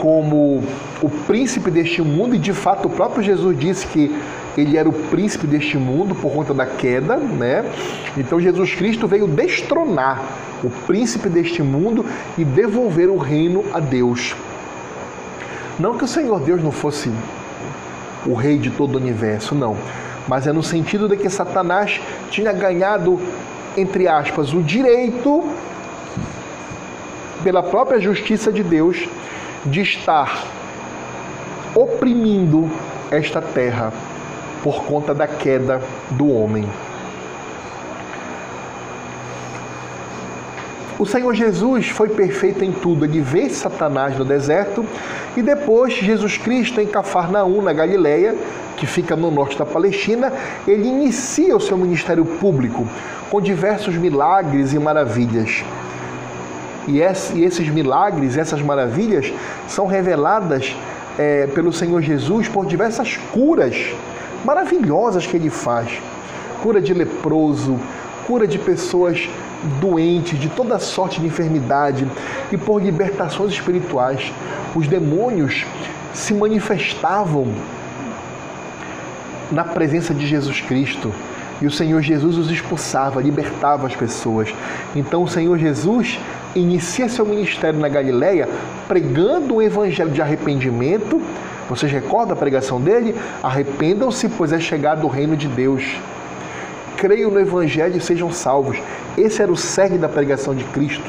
como 0.00 0.62
o 1.02 1.10
príncipe 1.26 1.70
deste 1.70 2.00
mundo, 2.00 2.34
e 2.34 2.38
de 2.38 2.52
fato 2.52 2.88
o 2.88 2.90
próprio 2.90 3.22
Jesus 3.22 3.58
disse 3.58 3.86
que 3.86 4.14
ele 4.56 4.76
era 4.76 4.88
o 4.88 4.92
príncipe 4.92 5.46
deste 5.46 5.76
mundo 5.76 6.14
por 6.14 6.32
conta 6.32 6.54
da 6.54 6.66
queda, 6.66 7.16
né? 7.16 7.64
Então 8.16 8.40
Jesus 8.40 8.74
Cristo 8.74 9.06
veio 9.06 9.28
destronar 9.28 10.22
o 10.64 10.70
príncipe 10.70 11.28
deste 11.28 11.62
mundo 11.62 12.04
e 12.36 12.44
devolver 12.44 13.08
o 13.08 13.16
reino 13.16 13.64
a 13.72 13.78
Deus. 13.78 14.34
Não 15.78 15.96
que 15.96 16.04
o 16.04 16.08
Senhor 16.08 16.40
Deus 16.40 16.62
não 16.62 16.72
fosse 16.72 17.10
o 18.26 18.34
rei 18.34 18.58
de 18.58 18.70
todo 18.70 18.94
o 18.94 18.98
universo, 18.98 19.54
não. 19.54 19.76
Mas 20.26 20.46
é 20.46 20.52
no 20.52 20.62
sentido 20.62 21.08
de 21.08 21.16
que 21.16 21.28
Satanás 21.30 22.00
tinha 22.30 22.52
ganhado, 22.52 23.18
entre 23.76 24.06
aspas, 24.08 24.52
o 24.52 24.62
direito, 24.62 25.44
pela 27.42 27.62
própria 27.62 27.98
justiça 27.98 28.52
de 28.52 28.62
Deus, 28.62 29.08
de 29.64 29.80
estar 29.80 30.44
oprimindo 31.74 32.70
esta 33.10 33.40
terra 33.40 33.92
por 34.62 34.84
conta 34.84 35.14
da 35.14 35.26
queda 35.26 35.80
do 36.10 36.32
homem. 36.32 36.66
O 40.98 41.06
Senhor 41.06 41.34
Jesus 41.34 41.88
foi 41.88 42.10
perfeito 42.10 42.62
em 42.62 42.72
tudo. 42.72 43.06
Ele 43.06 43.22
vence 43.22 43.54
Satanás 43.54 44.18
no 44.18 44.24
deserto 44.24 44.84
e 45.34 45.40
depois 45.40 45.94
Jesus 45.94 46.36
Cristo 46.36 46.78
em 46.78 46.86
Cafarnaum, 46.86 47.62
na 47.62 47.72
Galileia, 47.72 48.36
que 48.76 48.86
fica 48.86 49.16
no 49.16 49.30
norte 49.30 49.58
da 49.58 49.64
Palestina, 49.64 50.32
ele 50.66 50.88
inicia 50.88 51.56
o 51.56 51.60
seu 51.60 51.76
ministério 51.78 52.24
público 52.24 52.86
com 53.30 53.40
diversos 53.40 53.94
milagres 53.94 54.74
e 54.74 54.78
maravilhas. 54.78 55.64
E 56.86 57.00
esses 57.00 57.68
milagres, 57.68 58.36
essas 58.36 58.62
maravilhas, 58.62 59.32
são 59.68 59.86
reveladas 59.86 60.74
é, 61.18 61.46
pelo 61.48 61.72
Senhor 61.72 62.00
Jesus 62.00 62.48
por 62.48 62.66
diversas 62.66 63.16
curas 63.32 63.76
maravilhosas 64.44 65.26
que 65.26 65.36
ele 65.36 65.50
faz. 65.50 66.00
Cura 66.62 66.80
de 66.80 66.94
leproso, 66.94 67.78
cura 68.26 68.46
de 68.46 68.58
pessoas 68.58 69.28
doentes, 69.80 70.38
de 70.38 70.48
toda 70.48 70.78
sorte 70.78 71.20
de 71.20 71.26
enfermidade 71.26 72.06
e 72.50 72.56
por 72.56 72.82
libertações 72.82 73.52
espirituais. 73.52 74.32
Os 74.74 74.86
demônios 74.86 75.66
se 76.14 76.32
manifestavam 76.32 77.46
na 79.50 79.64
presença 79.64 80.14
de 80.14 80.26
Jesus 80.26 80.60
Cristo. 80.60 81.12
E 81.60 81.66
o 81.66 81.70
Senhor 81.70 82.00
Jesus 82.00 82.38
os 82.38 82.50
expulsava, 82.50 83.20
libertava 83.20 83.86
as 83.86 83.94
pessoas. 83.94 84.54
Então 84.96 85.22
o 85.22 85.28
Senhor 85.28 85.58
Jesus 85.58 86.18
inicia 86.54 87.08
seu 87.08 87.24
ministério 87.24 87.78
na 87.78 87.88
Galileia 87.88 88.48
pregando 88.88 89.56
um 89.56 89.62
evangelho 89.62 90.10
de 90.10 90.20
arrependimento 90.20 91.20
vocês 91.70 91.92
recordam 91.92 92.34
a 92.34 92.36
pregação 92.36 92.80
dele? 92.80 93.14
Arrependam-se, 93.40 94.28
pois 94.30 94.52
é 94.52 94.58
chegado 94.58 95.04
o 95.04 95.08
reino 95.08 95.36
de 95.36 95.46
Deus. 95.46 95.84
Creiam 96.96 97.30
no 97.30 97.38
Evangelho 97.38 97.96
e 97.96 98.00
sejam 98.00 98.32
salvos. 98.32 98.76
Esse 99.16 99.40
era 99.40 99.52
o 99.52 99.56
cerne 99.56 99.96
da 99.96 100.08
pregação 100.08 100.52
de 100.52 100.64
Cristo. 100.64 101.04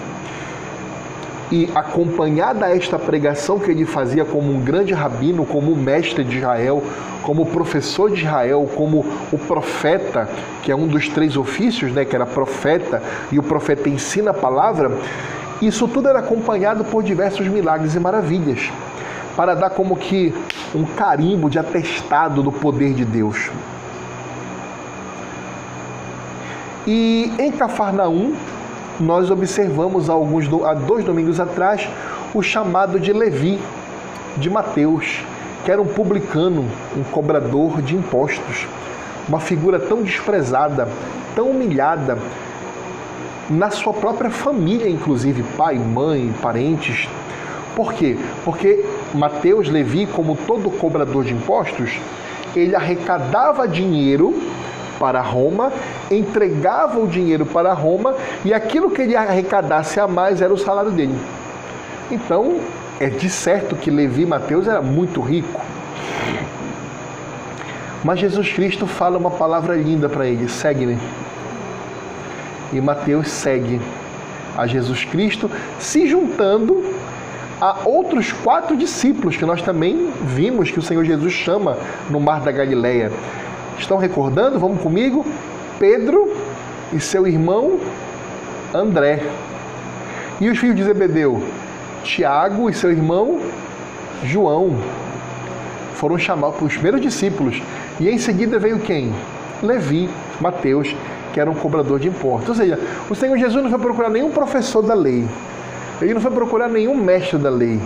E 1.51 1.69
acompanhada 1.75 2.69
esta 2.69 2.97
pregação 2.97 3.59
que 3.59 3.69
ele 3.69 3.85
fazia 3.85 4.23
como 4.23 4.53
um 4.53 4.61
grande 4.61 4.93
rabino, 4.93 5.45
como 5.45 5.75
mestre 5.75 6.23
de 6.23 6.37
Israel, 6.37 6.81
como 7.23 7.45
professor 7.45 8.09
de 8.09 8.21
Israel, 8.21 8.69
como 8.75 9.05
o 9.31 9.37
profeta, 9.37 10.29
que 10.63 10.71
é 10.71 10.75
um 10.75 10.87
dos 10.87 11.09
três 11.09 11.35
ofícios, 11.35 11.91
né, 11.91 12.05
que 12.05 12.15
era 12.15 12.25
profeta, 12.25 13.03
e 13.31 13.37
o 13.37 13.43
profeta 13.43 13.89
ensina 13.89 14.31
a 14.31 14.33
palavra, 14.33 14.97
isso 15.61 15.87
tudo 15.87 16.07
era 16.07 16.19
acompanhado 16.19 16.85
por 16.85 17.03
diversos 17.03 17.47
milagres 17.47 17.95
e 17.95 17.99
maravilhas 17.99 18.71
para 19.35 19.55
dar 19.55 19.69
como 19.69 19.95
que 19.95 20.33
um 20.73 20.83
carimbo 20.83 21.49
de 21.49 21.59
atestado 21.59 22.41
do 22.41 22.51
poder 22.51 22.93
de 22.93 23.05
Deus. 23.05 23.49
E 26.87 27.31
em 27.37 27.51
Cafarnaum, 27.51 28.33
nós 29.01 29.31
observamos 29.31 30.09
há, 30.09 30.13
alguns, 30.13 30.45
há 30.63 30.73
dois 30.73 31.03
domingos 31.03 31.39
atrás 31.39 31.89
o 32.33 32.41
chamado 32.41 32.99
de 32.99 33.11
Levi, 33.11 33.59
de 34.37 34.49
Mateus, 34.49 35.23
que 35.65 35.71
era 35.71 35.81
um 35.81 35.87
publicano, 35.87 36.65
um 36.95 37.03
cobrador 37.03 37.81
de 37.81 37.95
impostos, 37.95 38.67
uma 39.27 39.39
figura 39.39 39.79
tão 39.79 40.01
desprezada, 40.01 40.87
tão 41.35 41.49
humilhada, 41.49 42.17
na 43.49 43.69
sua 43.69 43.91
própria 43.91 44.29
família, 44.29 44.89
inclusive 44.89 45.43
pai, 45.57 45.77
mãe, 45.77 46.33
parentes. 46.41 47.09
Por 47.75 47.93
quê? 47.93 48.17
Porque 48.45 48.85
Mateus 49.13 49.67
Levi, 49.67 50.05
como 50.05 50.37
todo 50.37 50.69
cobrador 50.69 51.25
de 51.25 51.33
impostos, 51.33 51.99
ele 52.55 52.75
arrecadava 52.75 53.67
dinheiro 53.67 54.33
para 55.01 55.19
Roma, 55.19 55.73
entregava 56.11 56.99
o 56.99 57.07
dinheiro 57.07 57.43
para 57.43 57.73
Roma 57.73 58.13
e 58.45 58.53
aquilo 58.53 58.91
que 58.91 59.01
ele 59.01 59.15
arrecadasse 59.15 59.99
a 59.99 60.07
mais 60.07 60.43
era 60.43 60.53
o 60.53 60.57
salário 60.59 60.91
dele. 60.91 61.17
Então, 62.11 62.59
é 62.99 63.09
de 63.09 63.27
certo 63.27 63.75
que 63.75 63.89
Levi 63.89 64.27
Mateus 64.27 64.67
era 64.67 64.79
muito 64.79 65.19
rico. 65.19 65.59
Mas 68.03 68.19
Jesus 68.19 68.53
Cristo 68.53 68.85
fala 68.85 69.17
uma 69.17 69.31
palavra 69.31 69.75
linda 69.75 70.07
para 70.07 70.27
ele: 70.27 70.47
segue-me. 70.47 70.99
E 72.71 72.79
Mateus 72.79 73.27
segue 73.29 73.81
a 74.55 74.67
Jesus 74.67 75.03
Cristo, 75.03 75.49
se 75.79 76.07
juntando 76.07 76.83
a 77.59 77.79
outros 77.85 78.31
quatro 78.31 78.77
discípulos 78.77 79.35
que 79.35 79.45
nós 79.45 79.63
também 79.63 80.11
vimos 80.23 80.69
que 80.69 80.79
o 80.79 80.81
Senhor 80.81 81.03
Jesus 81.05 81.33
chama 81.33 81.77
no 82.09 82.19
Mar 82.19 82.41
da 82.41 82.51
Galileia. 82.51 83.11
Estão 83.77 83.97
recordando? 83.97 84.59
Vamos 84.59 84.81
comigo? 84.81 85.25
Pedro 85.79 86.35
e 86.93 86.99
seu 86.99 87.25
irmão 87.27 87.79
André. 88.73 89.23
E 90.39 90.49
os 90.49 90.57
filhos 90.57 90.75
de 90.75 90.83
Zebedeu? 90.83 91.41
Tiago 92.03 92.69
e 92.69 92.73
seu 92.73 92.91
irmão 92.91 93.39
João. 94.23 94.77
Foram 95.95 96.17
chamados 96.17 96.61
os 96.61 96.73
primeiros 96.73 97.01
discípulos. 97.01 97.61
E 97.99 98.09
em 98.09 98.17
seguida 98.17 98.57
veio 98.57 98.79
quem? 98.79 99.13
Levi, 99.61 100.09
Mateus, 100.39 100.95
que 101.33 101.39
era 101.39 101.49
um 101.49 101.53
cobrador 101.53 101.99
de 101.99 102.07
impostos. 102.07 102.49
Ou 102.49 102.55
seja, 102.55 102.79
o 103.09 103.15
Senhor 103.15 103.37
Jesus 103.37 103.63
não 103.63 103.69
foi 103.69 103.79
procurar 103.79 104.09
nenhum 104.09 104.31
professor 104.31 104.81
da 104.81 104.93
lei. 104.93 105.27
Ele 106.01 106.13
não 106.13 106.21
foi 106.21 106.31
procurar 106.31 106.67
nenhum 106.67 106.95
mestre 106.95 107.37
da 107.37 107.49
lei. 107.49 107.79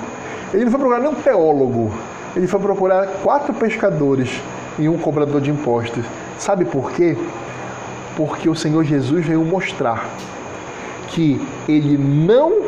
Ele 0.54 0.64
não 0.64 0.72
foi 0.72 0.80
procurar 0.80 1.02
nenhum 1.02 1.16
teólogo. 1.16 1.92
Ele 2.36 2.48
foi 2.48 2.60
procurar 2.60 3.08
quatro 3.24 3.54
pescadores 3.54 4.42
e 4.78 4.90
um 4.90 4.98
cobrador 4.98 5.42
de 5.42 5.50
impostos. 5.50 6.06
Sabe 6.38 6.66
por 6.66 6.92
quê? 6.92 7.18
Porque 8.16 8.50
o 8.50 8.56
Senhor 8.56 8.84
Jesus 8.84 9.26
veio 9.26 9.44
mostrar 9.44 10.10
que 11.10 11.42
ele 11.68 11.98
não 11.98 12.64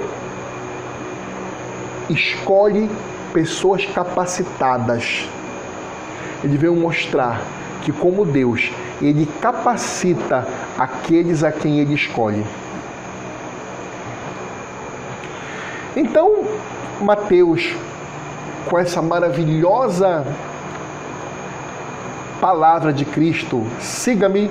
escolhe 2.10 2.90
pessoas 3.34 3.86
capacitadas. 3.86 5.28
Ele 6.44 6.58
veio 6.58 6.76
mostrar 6.76 7.42
que, 7.82 7.92
como 7.92 8.26
Deus, 8.26 8.72
ele 9.02 9.26
capacita 9.42 10.48
aqueles 10.78 11.44
a 11.44 11.52
quem 11.52 11.80
ele 11.80 11.94
escolhe. 11.94 12.46
Então, 15.96 16.46
Mateus, 17.02 17.74
com 18.70 18.78
essa 18.78 19.02
maravilhosa 19.02 20.26
palavra 22.40 22.94
de 22.94 23.06
Cristo, 23.06 23.66
siga-me. 23.80 24.50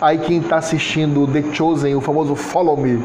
Aí 0.00 0.18
quem 0.18 0.38
está 0.38 0.56
assistindo 0.56 1.26
The 1.26 1.52
Chosen, 1.52 1.94
o 1.94 2.00
famoso 2.00 2.34
Follow 2.36 2.76
Me, 2.76 3.02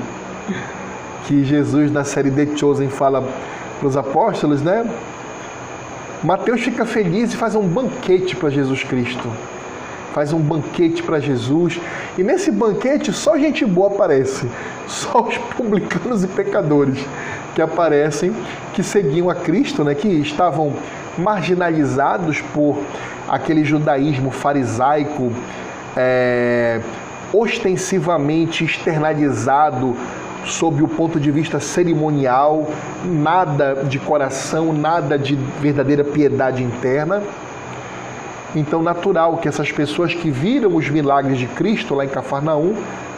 que 1.26 1.44
Jesus 1.44 1.92
na 1.92 2.04
série 2.04 2.30
The 2.30 2.56
Chosen 2.56 2.90
fala 2.90 3.28
para 3.80 3.88
os 3.88 3.98
apóstolos, 3.98 4.62
né? 4.62 4.88
Mateus 6.24 6.62
fica 6.62 6.86
feliz 6.86 7.34
e 7.34 7.38
faz 7.38 7.56
um 7.56 7.68
banquete 7.68 8.36
para 8.36 8.50
Jesus 8.50 8.84
Cristo. 8.84 9.28
Faz 10.14 10.32
um 10.32 10.40
banquete 10.40 11.02
para 11.02 11.20
Jesus. 11.20 11.80
E 12.18 12.24
nesse 12.24 12.52
banquete 12.52 13.12
só 13.12 13.38
gente 13.38 13.66
boa 13.66 13.88
aparece. 13.88 14.48
Só 14.88 15.22
os 15.22 15.38
publicanos 15.38 16.24
e 16.24 16.28
pecadores 16.28 17.00
que 17.56 17.62
aparecem 17.62 18.34
que 18.74 18.84
seguiam 18.84 19.30
a 19.30 19.36
Cristo, 19.36 19.84
né, 19.84 19.96
que 19.96 20.08
estavam 20.08 20.74
marginalizados 21.18 22.42
por 22.54 22.78
aquele 23.28 23.64
judaísmo 23.64 24.30
farisaico 24.30 25.32
é, 25.96 26.82
ostensivamente 27.32 28.64
externalizado 28.64 29.96
sob 30.46 30.84
o 30.84 30.88
ponto 30.88 31.20
de 31.20 31.32
vista 31.32 31.60
cerimonial, 31.60 32.68
nada 33.06 33.84
de 33.86 33.98
coração, 33.98 34.74
nada 34.74 35.18
de 35.18 35.36
verdadeira 35.36 36.04
piedade 36.04 36.64
interna. 36.64 37.24
Então, 38.56 38.84
natural 38.84 39.38
que 39.38 39.48
essas 39.48 39.72
pessoas 39.72 40.14
que 40.14 40.30
viram 40.30 40.76
os 40.76 40.90
milagres 40.90 41.40
de 41.40 41.48
Cristo 41.48 41.96
lá 41.96 42.06
em 42.06 42.10
Cafarnaum 42.10 42.76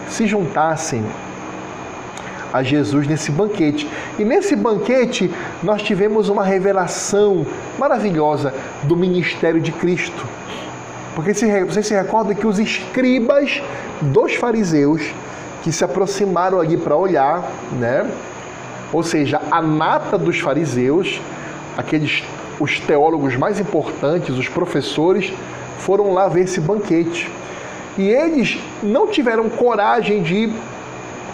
se 0.09 0.25
juntassem 0.25 1.03
a 2.53 2.63
Jesus 2.63 3.05
nesse 3.05 3.31
banquete. 3.31 3.89
E 4.17 4.23
nesse 4.23 4.55
banquete 4.55 5.29
nós 5.61 5.81
tivemos 5.81 6.29
uma 6.29 6.43
revelação 6.43 7.45
maravilhosa 7.77 8.53
do 8.83 8.95
ministério 8.95 9.59
de 9.59 9.73
Cristo. 9.73 10.25
Porque 11.13 11.33
vocês 11.33 11.87
se 11.87 11.93
recordam 11.93 12.33
que 12.33 12.47
os 12.47 12.57
escribas 12.57 13.61
dos 14.01 14.35
fariseus 14.35 15.01
que 15.63 15.71
se 15.71 15.83
aproximaram 15.83 16.59
ali 16.59 16.77
para 16.77 16.95
olhar, 16.95 17.43
né? 17.79 18.09
Ou 18.93 19.03
seja, 19.03 19.41
a 19.51 19.61
nata 19.61 20.17
dos 20.17 20.39
fariseus, 20.39 21.19
aqueles 21.77 22.23
os 22.59 22.79
teólogos 22.79 23.35
mais 23.35 23.59
importantes, 23.59 24.37
os 24.37 24.47
professores, 24.47 25.33
foram 25.79 26.13
lá 26.13 26.27
ver 26.27 26.43
esse 26.43 26.59
banquete. 26.59 27.29
E 27.97 28.09
eles 28.09 28.59
não 28.83 29.07
tiveram 29.07 29.49
coragem 29.49 30.21
de 30.21 30.51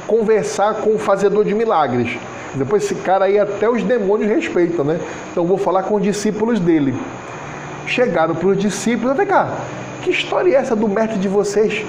conversar 0.07 0.75
com 0.75 0.95
o 0.95 0.99
fazedor 0.99 1.45
de 1.45 1.55
milagres. 1.55 2.17
Depois 2.53 2.83
esse 2.83 2.95
cara 2.95 3.25
aí 3.25 3.39
até 3.39 3.69
os 3.69 3.81
demônios 3.81 4.29
respeitam, 4.29 4.83
né? 4.83 4.99
Então 5.31 5.45
vou 5.45 5.57
falar 5.57 5.83
com 5.83 5.95
os 5.95 6.03
discípulos 6.03 6.59
dele. 6.59 6.93
Chegaram 7.87 8.35
para 8.35 8.49
os 8.49 8.57
discípulos, 8.57 9.15
vem 9.15 9.25
cá, 9.25 9.57
que 10.01 10.11
história 10.11 10.55
é 10.55 10.59
essa 10.59 10.75
do 10.75 10.87
mestre 10.87 11.17
de 11.17 11.27
vocês? 11.27 11.85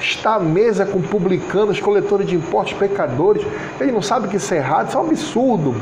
Está 0.00 0.36
à 0.36 0.40
mesa 0.40 0.84
com 0.84 1.00
publicanos, 1.00 1.78
coletores 1.78 2.26
de 2.26 2.34
impostos, 2.34 2.76
pecadores. 2.76 3.44
Ele 3.80 3.92
não 3.92 4.02
sabe 4.02 4.26
que 4.28 4.36
isso 4.36 4.52
é 4.54 4.56
errado, 4.56 4.88
isso 4.88 4.96
é 4.96 5.00
um 5.00 5.04
absurdo. 5.04 5.74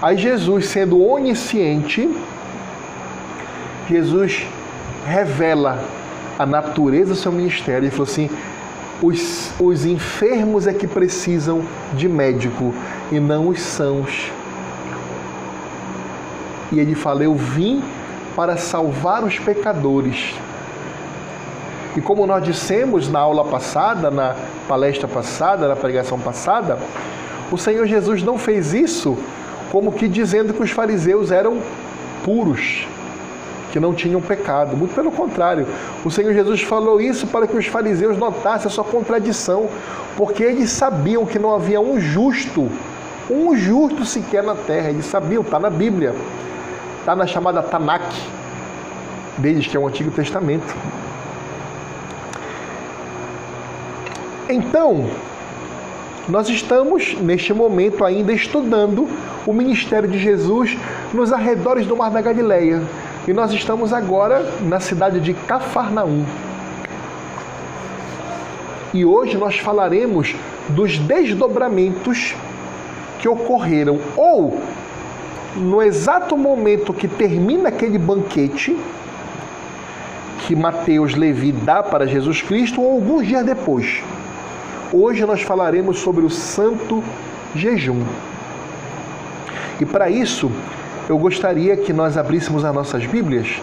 Aí 0.00 0.16
Jesus, 0.16 0.66
sendo 0.68 1.04
onisciente, 1.04 2.08
Jesus 3.88 4.46
revela 5.04 5.82
a 6.38 6.46
natureza 6.46 7.14
do 7.14 7.16
seu 7.16 7.32
ministério. 7.32 7.84
Ele 7.84 7.90
falou 7.90 8.04
assim: 8.04 8.30
os, 9.02 9.52
os 9.58 9.84
enfermos 9.84 10.68
é 10.68 10.72
que 10.72 10.86
precisam 10.86 11.62
de 11.94 12.08
médico 12.08 12.72
e 13.10 13.18
não 13.18 13.48
os 13.48 13.60
sãos. 13.60 14.30
E 16.70 16.78
ele 16.78 16.94
fala: 16.94 17.24
Eu 17.24 17.34
vim 17.34 17.82
para 18.36 18.56
salvar 18.56 19.24
os 19.24 19.36
pecadores. 19.40 20.32
E 21.96 22.00
como 22.00 22.24
nós 22.24 22.44
dissemos 22.44 23.08
na 23.08 23.18
aula 23.18 23.44
passada, 23.44 24.12
na 24.12 24.36
palestra 24.68 25.08
passada, 25.08 25.66
na 25.66 25.74
pregação 25.74 26.20
passada, 26.20 26.78
o 27.50 27.58
Senhor 27.58 27.84
Jesus 27.86 28.22
não 28.22 28.38
fez 28.38 28.72
isso 28.74 29.18
como 29.70 29.92
que 29.92 30.08
dizendo 30.08 30.54
que 30.54 30.62
os 30.62 30.70
fariseus 30.70 31.30
eram 31.30 31.60
puros 32.24 32.86
que 33.72 33.78
não 33.78 33.94
tinham 33.94 34.20
pecado. 34.20 34.76
Muito 34.76 34.94
pelo 34.94 35.10
contrário, 35.10 35.66
o 36.04 36.10
Senhor 36.10 36.32
Jesus 36.32 36.62
falou 36.62 37.00
isso 37.00 37.26
para 37.26 37.46
que 37.46 37.56
os 37.56 37.66
fariseus 37.66 38.16
notassem 38.16 38.66
a 38.66 38.70
sua 38.70 38.84
contradição, 38.84 39.68
porque 40.16 40.42
eles 40.42 40.70
sabiam 40.70 41.26
que 41.26 41.38
não 41.38 41.54
havia 41.54 41.80
um 41.80 42.00
justo, 42.00 42.70
um 43.30 43.54
justo 43.56 44.04
sequer 44.04 44.42
na 44.42 44.54
terra. 44.54 44.90
Eles 44.90 45.06
sabiam, 45.06 45.42
está 45.42 45.58
na 45.58 45.70
Bíblia, 45.70 46.14
está 47.00 47.14
na 47.14 47.26
chamada 47.26 47.62
Tanakh 47.62 48.08
deles, 49.36 49.66
que 49.66 49.76
é 49.76 49.80
o 49.80 49.86
Antigo 49.86 50.10
Testamento. 50.10 50.74
Então, 54.48 55.10
nós 56.28 56.48
estamos 56.50 57.14
neste 57.14 57.54
momento 57.54 58.04
ainda 58.04 58.32
estudando 58.32 59.08
o 59.46 59.52
ministério 59.52 60.08
de 60.08 60.18
Jesus 60.18 60.76
nos 61.14 61.32
arredores 61.32 61.86
do 61.86 61.96
Mar 61.96 62.10
da 62.10 62.20
Galileia. 62.20 62.82
E 63.26 63.32
nós 63.32 63.50
estamos 63.52 63.94
agora 63.94 64.44
na 64.60 64.78
cidade 64.78 65.20
de 65.20 65.32
Cafarnaum. 65.32 66.26
E 68.92 69.04
hoje 69.04 69.38
nós 69.38 69.58
falaremos 69.58 70.34
dos 70.68 70.98
desdobramentos 70.98 72.34
que 73.18 73.28
ocorreram 73.28 73.98
ou 74.16 74.60
no 75.56 75.82
exato 75.82 76.36
momento 76.36 76.92
que 76.92 77.08
termina 77.08 77.70
aquele 77.70 77.98
banquete 77.98 78.76
que 80.46 80.54
Mateus 80.54 81.14
Levi 81.14 81.52
dá 81.52 81.82
para 81.82 82.06
Jesus 82.06 82.42
Cristo 82.42 82.82
ou 82.82 82.92
alguns 82.92 83.26
dias 83.26 83.44
depois. 83.44 84.02
Hoje 84.92 85.26
nós 85.26 85.42
falaremos 85.42 85.98
sobre 85.98 86.24
o 86.24 86.30
santo 86.30 87.04
jejum. 87.54 88.02
E 89.78 89.84
para 89.84 90.08
isso, 90.08 90.50
eu 91.10 91.18
gostaria 91.18 91.76
que 91.76 91.92
nós 91.92 92.16
abríssemos 92.16 92.64
as 92.64 92.74
nossas 92.74 93.04
Bíblias 93.04 93.60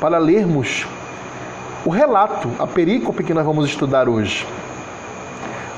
para 0.00 0.16
lermos 0.16 0.86
o 1.84 1.90
relato, 1.90 2.48
a 2.58 2.66
perícope 2.66 3.22
que 3.22 3.34
nós 3.34 3.44
vamos 3.44 3.68
estudar 3.68 4.08
hoje. 4.08 4.46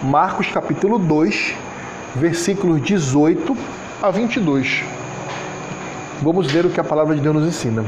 Marcos 0.00 0.46
capítulo 0.52 0.96
2, 0.96 1.54
versículos 2.14 2.80
18 2.82 3.56
a 4.00 4.10
22. 4.10 4.84
Vamos 6.22 6.50
ver 6.50 6.66
o 6.66 6.70
que 6.70 6.78
a 6.78 6.84
palavra 6.84 7.16
de 7.16 7.20
Deus 7.20 7.34
nos 7.34 7.46
ensina. 7.46 7.84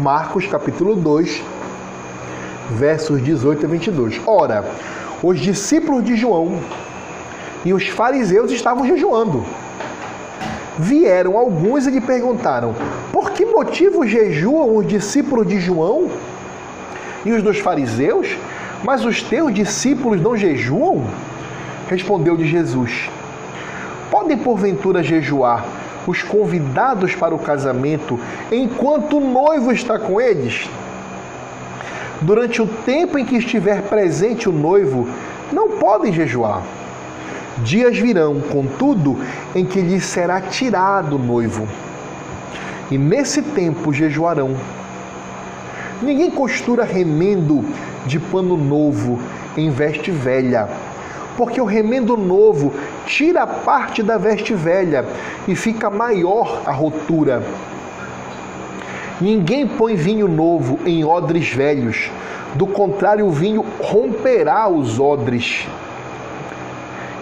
Marcos 0.00 0.44
capítulo 0.48 0.96
2, 0.96 1.40
versos 2.72 3.22
18 3.22 3.64
a 3.64 3.68
22. 3.68 4.20
Ora, 4.26 4.64
os 5.22 5.38
discípulos 5.38 6.04
de 6.04 6.16
João 6.16 6.58
e 7.64 7.72
os 7.72 7.86
fariseus 7.86 8.50
estavam 8.50 8.84
jejuando. 8.84 9.44
Vieram 10.76 11.38
alguns 11.38 11.86
e 11.86 11.90
lhe 11.90 12.00
perguntaram: 12.00 12.74
Por 13.12 13.30
que 13.30 13.46
motivo 13.46 14.04
jejuam 14.04 14.76
os 14.76 14.86
discípulos 14.88 15.46
de 15.46 15.60
João 15.60 16.10
e 17.24 17.30
os 17.30 17.40
dos 17.40 17.60
fariseus, 17.60 18.36
mas 18.82 19.04
os 19.04 19.22
teus 19.22 19.54
discípulos 19.54 20.20
não 20.20 20.36
jejuam? 20.36 21.04
Respondeu-lhe 21.88 22.48
Jesus: 22.48 23.08
Podem 24.10 24.36
porventura 24.38 25.04
jejuar 25.04 25.64
os 26.06 26.22
convidados 26.22 27.14
para 27.14 27.34
o 27.34 27.38
casamento 27.38 28.18
enquanto 28.50 29.18
o 29.18 29.20
noivo 29.20 29.72
está 29.72 29.98
com 29.98 30.20
eles? 30.20 30.68
Durante 32.20 32.62
o 32.62 32.66
tempo 32.66 33.18
em 33.18 33.24
que 33.24 33.36
estiver 33.36 33.82
presente 33.82 34.48
o 34.48 34.52
noivo, 34.52 35.08
não 35.52 35.70
podem 35.78 36.12
jejuar. 36.12 36.62
Dias 37.58 37.96
virão, 37.96 38.40
contudo, 38.40 39.18
em 39.54 39.64
que 39.64 39.80
lhes 39.80 40.04
será 40.04 40.40
tirado 40.40 41.16
o 41.16 41.18
noivo. 41.18 41.68
E 42.90 42.98
nesse 42.98 43.42
tempo 43.42 43.92
jejuarão. 43.92 44.56
Ninguém 46.02 46.30
costura 46.30 46.84
remendo 46.84 47.64
de 48.06 48.18
pano 48.18 48.56
novo 48.56 49.18
em 49.56 49.70
veste 49.70 50.10
velha, 50.10 50.68
porque 51.36 51.60
o 51.60 51.64
remendo 51.64 52.16
novo 52.16 52.72
tira 53.06 53.46
parte 53.46 54.02
da 54.02 54.16
veste 54.16 54.54
velha 54.54 55.04
e 55.48 55.54
fica 55.54 55.90
maior 55.90 56.62
a 56.64 56.72
rotura. 56.72 57.42
Ninguém 59.20 59.66
põe 59.66 59.94
vinho 59.94 60.28
novo 60.28 60.78
em 60.84 61.04
odres 61.04 61.48
velhos, 61.52 62.10
do 62.54 62.68
contrário, 62.68 63.26
o 63.26 63.32
vinho 63.32 63.64
romperá 63.80 64.68
os 64.68 65.00
odres. 65.00 65.66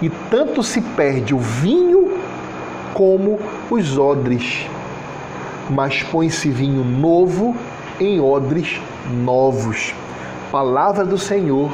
E 0.03 0.11
tanto 0.31 0.63
se 0.63 0.81
perde 0.83 1.35
o 1.35 1.39
vinho 1.39 2.19
como 2.93 3.39
os 3.71 3.97
odres. 3.97 4.67
Mas 5.71 6.03
põe-se 6.03 6.51
vinho 6.51 6.85
novo 6.85 7.57
em 7.99 8.21
odres 8.21 8.79
novos. 9.25 9.95
Palavra 10.51 11.03
do 11.03 11.17
Senhor, 11.17 11.73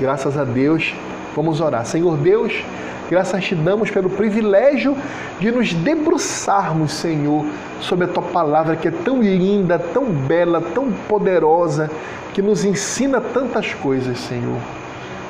graças 0.00 0.36
a 0.36 0.42
Deus. 0.42 0.92
Vamos 1.38 1.60
orar. 1.60 1.86
Senhor 1.86 2.16
Deus, 2.16 2.64
Graças 3.08 3.44
te 3.44 3.54
damos 3.54 3.90
pelo 3.90 4.10
privilégio 4.10 4.94
de 5.38 5.52
nos 5.52 5.72
debruçarmos, 5.72 6.92
Senhor, 6.92 7.46
sobre 7.80 8.04
a 8.04 8.08
tua 8.08 8.24
palavra 8.24 8.74
que 8.74 8.88
é 8.88 8.90
tão 8.90 9.22
linda, 9.22 9.78
tão 9.78 10.04
bela, 10.04 10.60
tão 10.60 10.90
poderosa, 11.08 11.88
que 12.34 12.42
nos 12.42 12.64
ensina 12.64 13.20
tantas 13.20 13.72
coisas, 13.72 14.18
Senhor. 14.18 14.58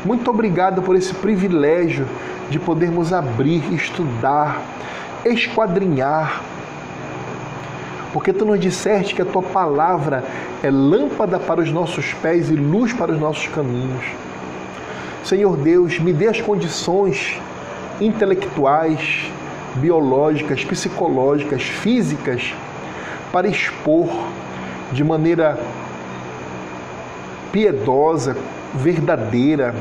Muito 0.03 0.29
obrigado 0.29 0.81
por 0.81 0.97
esse 0.97 1.15
privilégio 1.15 2.07
de 2.49 2.59
podermos 2.59 3.13
abrir, 3.13 3.63
estudar, 3.73 4.61
esquadrinhar. 5.25 6.43
Porque 8.13 8.33
tu 8.33 8.47
nos 8.47 8.59
disseste 8.59 9.15
que 9.15 9.23
a 9.23 9.27
tua 9.27 9.43
palavra 9.43 10.25
é 10.65 10.71
lâmpada 10.71 11.39
para 11.39 11.61
os 11.61 11.71
nossos 11.71 12.15
pés 12.15 12.51
e 12.51 12.55
luz 12.55 12.95
para 12.95 13.13
os 13.13 13.21
nossos 13.21 13.47
caminhos. 13.49 14.28
Senhor 15.29 15.59
Deus, 15.59 15.99
me 15.99 16.11
dê 16.11 16.27
as 16.27 16.41
condições 16.41 17.39
intelectuais, 18.01 19.31
biológicas, 19.75 20.65
psicológicas, 20.65 21.61
físicas, 21.65 22.55
para 23.31 23.47
expor 23.47 24.09
de 24.91 25.05
maneira 25.05 25.59
piedosa, 27.53 28.39
verdadeira, 28.75 29.75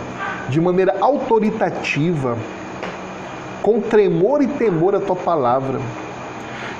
de 0.49 0.59
maneira 0.59 0.97
autoritativa, 0.99 2.37
com 3.61 3.79
tremor 3.79 4.41
e 4.41 4.47
temor 4.47 4.95
a 4.95 4.99
tua 4.99 5.15
palavra. 5.15 5.79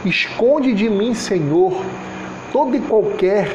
Esconde 0.03 0.73
de 0.73 0.89
mim, 0.89 1.13
Senhor, 1.13 1.86
toda 2.51 2.75
e 2.75 2.82
qualquer 2.82 3.47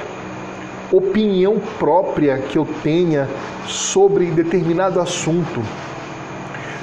opinião 0.92 1.58
própria 1.78 2.38
que 2.38 2.58
eu 2.58 2.66
tenha 2.82 3.28
sobre 3.66 4.26
determinado 4.26 5.00
assunto 5.00 5.62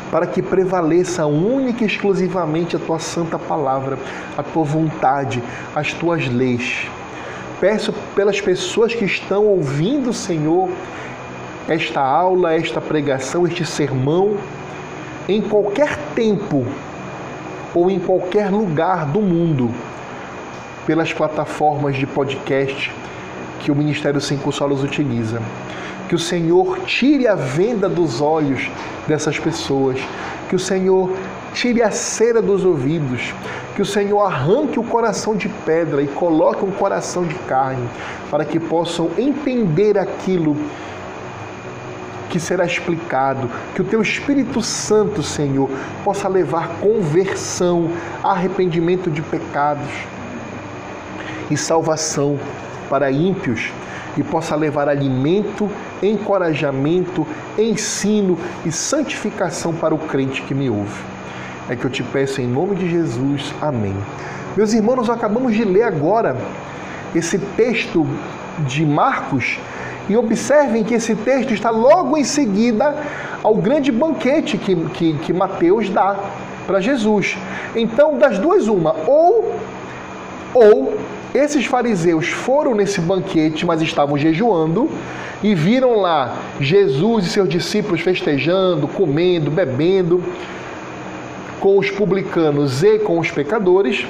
para 0.10 0.26
que 0.26 0.42
prevaleça 0.42 1.26
única 1.28 1.84
e 1.84 1.88
exclusivamente 1.88 2.76
a 2.76 2.80
tua 2.80 2.98
santa 2.98 3.38
palavra, 3.38 3.98
a 4.36 4.42
tua 4.42 4.64
vontade, 4.64 5.44
as 5.76 5.94
tuas 5.94 6.28
leis. 6.28 6.88
Peço 7.60 7.94
pelas 8.16 8.42
pessoas 8.42 8.96
que 8.96 9.06
estão 9.06 9.46
ouvindo, 9.46 10.12
Senhor, 10.12 10.70
esta 11.68 12.02
aula, 12.02 12.56
esta 12.56 12.82
pregação, 12.82 13.46
este 13.46 13.64
sermão, 13.64 14.38
em 15.28 15.42
qualquer 15.42 15.96
tempo 16.16 16.66
ou 17.76 17.92
em 17.92 18.00
qualquer 18.00 18.50
lugar 18.50 19.06
do 19.06 19.22
mundo, 19.22 19.70
pelas 20.88 21.14
plataformas 21.14 21.96
de 21.96 22.08
podcast 22.08 22.92
que 23.60 23.72
o 23.72 23.76
Ministério 23.76 24.20
Cinco 24.22 24.52
Solos 24.52 24.84
utiliza. 24.84 25.42
Que 26.08 26.16
o 26.16 26.20
Senhor 26.20 26.80
tire 26.86 27.28
a 27.28 27.36
venda 27.36 27.88
dos 27.88 28.22
olhos 28.22 28.70
dessas 29.08 29.38
pessoas. 29.38 30.00
Que 30.50 30.56
o 30.56 30.60
Senhor 30.60 31.12
tire 31.54 31.84
a 31.84 31.92
cera 31.92 32.42
dos 32.42 32.66
ouvidos. 32.66 33.34
Que 33.76 33.82
o 33.82 33.86
Senhor 33.86 34.22
arranque 34.22 34.80
o 34.80 34.84
coração 34.84 35.36
de 35.36 35.48
pedra 35.48 36.02
e 36.02 36.08
coloque 36.08 36.66
um 36.66 36.72
coração 36.72 37.24
de 37.24 37.36
carne, 37.36 37.88
para 38.30 38.44
que 38.44 38.60
possam 38.60 39.10
entender 39.18 39.98
aquilo 39.98 40.58
que 42.30 42.40
será 42.40 42.66
explicado, 42.66 43.50
que 43.74 43.82
o 43.82 43.86
teu 43.86 44.02
Espírito 44.02 44.62
Santo, 44.62 45.24
Senhor, 45.24 45.70
possa 46.04 46.28
levar 46.28 46.68
conversão, 46.80 47.90
arrependimento 48.24 49.10
de 49.10 49.22
pecados 49.22 49.90
e 51.50 51.58
salvação 51.58 52.38
para 52.90 53.12
ímpios 53.12 53.72
e 54.18 54.24
possa 54.24 54.56
levar 54.56 54.90
alimento, 54.90 55.70
encorajamento, 56.02 57.26
ensino 57.58 58.38
e 58.66 58.72
santificação 58.72 59.74
para 59.74 59.94
o 59.94 59.98
crente 59.98 60.42
que 60.42 60.54
me 60.54 60.70
ouve. 60.70 61.02
É 61.70 61.76
que 61.76 61.86
eu 61.86 61.90
te 61.90 62.04
peço 62.04 62.42
em 62.42 62.48
nome 62.48 62.76
de 62.76 62.90
Jesus. 62.90 63.54
Amém. 63.62 63.96
Meus 64.58 64.74
irmãos, 64.74 64.96
nós 64.96 65.10
acabamos 65.10 65.54
de 65.54 65.64
ler 65.64 65.84
agora 65.84 66.36
esse 67.16 67.38
texto 67.38 68.06
de 68.68 68.86
Marcos 68.86 69.60
e 70.10 70.18
observem 70.18 70.84
que 70.84 70.96
esse 70.96 71.16
texto 71.16 71.54
está 71.54 71.70
logo 71.70 72.18
em 72.18 72.24
seguida 72.24 72.96
ao 73.44 73.56
grande 73.56 73.92
banquete 73.92 74.58
que, 74.58 74.76
que, 74.76 75.14
que 75.20 75.32
Mateus 75.32 75.90
dá 75.90 76.18
para 76.66 76.82
Jesus. 76.82 77.38
Então, 77.76 78.18
das 78.18 78.40
duas, 78.40 78.68
uma, 78.68 78.96
ou, 79.08 79.56
ou 80.54 80.98
esses 81.34 81.66
fariseus 81.66 82.28
foram 82.28 82.74
nesse 82.74 83.00
banquete, 83.00 83.66
mas 83.66 83.82
estavam 83.82 84.18
jejuando, 84.18 84.90
e 85.44 85.56
viram 85.56 85.96
lá 86.00 86.36
Jesus 86.60 87.26
e 87.26 87.30
seus 87.30 87.48
discípulos 87.48 88.02
festejando, 88.02 88.88
comendo, 88.88 89.50
bebendo, 89.50 90.24
com 91.60 91.78
os 91.78 91.90
publicanos 91.92 92.84
e 92.84 93.00
com 93.00 93.20
os 93.20 93.30
pecadores. 93.32 94.06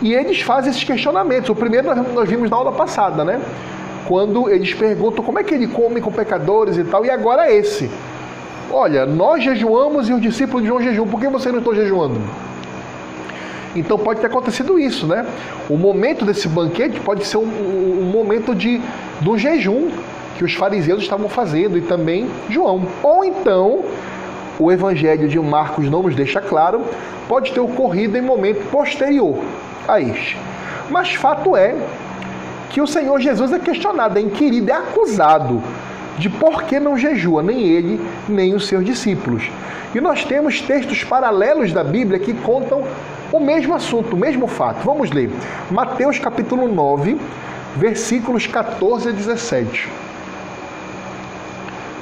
E 0.00 0.14
eles 0.14 0.40
fazem 0.40 0.70
esses 0.70 0.84
questionamentos. 0.84 1.50
O 1.50 1.54
primeiro 1.54 1.94
nós 2.12 2.28
vimos 2.28 2.48
na 2.48 2.56
aula 2.56 2.72
passada, 2.72 3.24
né? 3.24 3.40
Quando 4.06 4.48
eles 4.48 4.72
perguntam 4.72 5.24
como 5.24 5.38
é 5.38 5.44
que 5.44 5.54
ele 5.54 5.66
come 5.66 6.00
com 6.00 6.10
pecadores 6.10 6.76
e 6.76 6.84
tal, 6.84 7.04
e 7.04 7.10
agora 7.10 7.52
esse. 7.52 7.90
Olha, 8.70 9.06
nós 9.06 9.42
jejuamos 9.42 10.08
e 10.08 10.12
os 10.12 10.20
discípulos 10.20 10.62
de 10.62 10.68
João 10.68 10.82
jejuam, 10.82 11.08
por 11.08 11.20
que 11.20 11.28
você 11.28 11.50
não 11.50 11.58
está 11.58 11.74
jejuando? 11.74 12.20
Então 13.76 13.98
pode 13.98 14.20
ter 14.20 14.26
acontecido 14.26 14.78
isso, 14.78 15.06
né? 15.06 15.26
O 15.68 15.76
momento 15.76 16.24
desse 16.24 16.48
banquete 16.48 17.00
pode 17.00 17.26
ser 17.26 17.36
um, 17.36 17.42
um, 17.42 17.98
um 18.02 18.10
momento 18.10 18.54
de 18.54 18.80
do 19.20 19.36
jejum 19.36 19.90
que 20.36 20.44
os 20.44 20.54
fariseus 20.54 21.02
estavam 21.02 21.28
fazendo 21.28 21.76
e 21.76 21.80
também 21.80 22.28
João. 22.48 22.86
Ou 23.02 23.24
então 23.24 23.84
o 24.58 24.72
Evangelho 24.72 25.28
de 25.28 25.38
Marcos 25.38 25.88
não 25.88 26.02
nos 26.02 26.14
deixa 26.14 26.40
claro, 26.40 26.84
pode 27.28 27.52
ter 27.52 27.60
ocorrido 27.60 28.16
em 28.16 28.22
momento 28.22 28.68
posterior 28.70 29.38
a 29.86 30.00
este. 30.00 30.36
Mas 30.90 31.14
fato 31.14 31.56
é 31.56 31.76
que 32.70 32.80
o 32.80 32.86
Senhor 32.86 33.20
Jesus 33.20 33.52
é 33.52 33.58
questionado, 33.58 34.18
é 34.18 34.22
inquirido, 34.22 34.70
é 34.70 34.72
acusado 34.72 35.62
de 36.18 36.28
por 36.28 36.64
que 36.64 36.80
não 36.80 36.98
jejua 36.98 37.42
nem 37.42 37.62
ele, 37.62 38.00
nem 38.28 38.54
os 38.54 38.66
seus 38.66 38.84
discípulos. 38.84 39.48
E 39.94 40.00
nós 40.00 40.24
temos 40.24 40.60
textos 40.60 41.04
paralelos 41.04 41.72
da 41.72 41.84
Bíblia 41.84 42.18
que 42.18 42.34
contam 42.34 42.82
o 43.32 43.40
mesmo 43.40 43.74
assunto, 43.74 44.14
o 44.14 44.18
mesmo 44.18 44.46
fato. 44.46 44.84
Vamos 44.84 45.10
ler. 45.10 45.30
Mateus 45.70 46.18
capítulo 46.18 46.66
9, 46.68 47.20
versículos 47.76 48.46
14 48.46 49.08
a 49.08 49.12
17. 49.12 49.88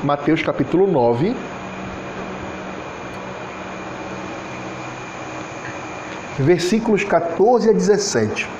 Mateus 0.04 0.42
capítulo 0.42 0.86
9, 0.86 1.34
versículos 6.38 7.02
14 7.02 7.70
a 7.70 7.72
17. 7.72 8.56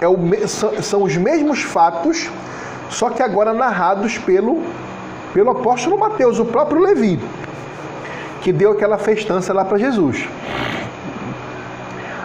é 0.00 0.08
o, 0.08 0.18
são 0.82 1.02
os 1.02 1.16
mesmos 1.16 1.62
fatos, 1.62 2.30
só 2.90 3.10
que 3.10 3.22
agora 3.22 3.52
narrados 3.52 4.16
pelo, 4.18 4.62
pelo 5.32 5.50
apóstolo 5.50 5.98
Mateus, 5.98 6.38
o 6.38 6.44
próprio 6.44 6.80
Levi, 6.80 7.18
que 8.40 8.52
deu 8.52 8.72
aquela 8.72 8.98
festança 8.98 9.52
lá 9.52 9.64
para 9.64 9.78
Jesus. 9.78 10.28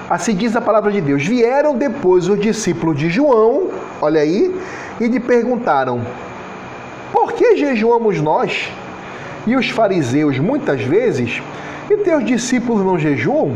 Assim 0.09 0.35
diz 0.35 0.55
a 0.55 0.61
palavra 0.61 0.91
de 0.91 1.01
Deus: 1.01 1.25
Vieram 1.25 1.75
depois 1.75 2.27
os 2.27 2.39
discípulos 2.39 2.97
de 2.97 3.09
João, 3.09 3.69
olha 4.01 4.21
aí, 4.21 4.55
e 4.99 5.07
lhe 5.07 5.19
perguntaram: 5.19 6.01
Por 7.11 7.33
que 7.33 7.57
jejuamos 7.57 8.21
nós 8.21 8.69
e 9.47 9.55
os 9.55 9.69
fariseus 9.69 10.37
muitas 10.39 10.81
vezes, 10.81 11.41
e 11.89 11.97
teus 11.97 12.23
discípulos 12.25 12.85
não 12.85 12.99
jejuam? 12.99 13.55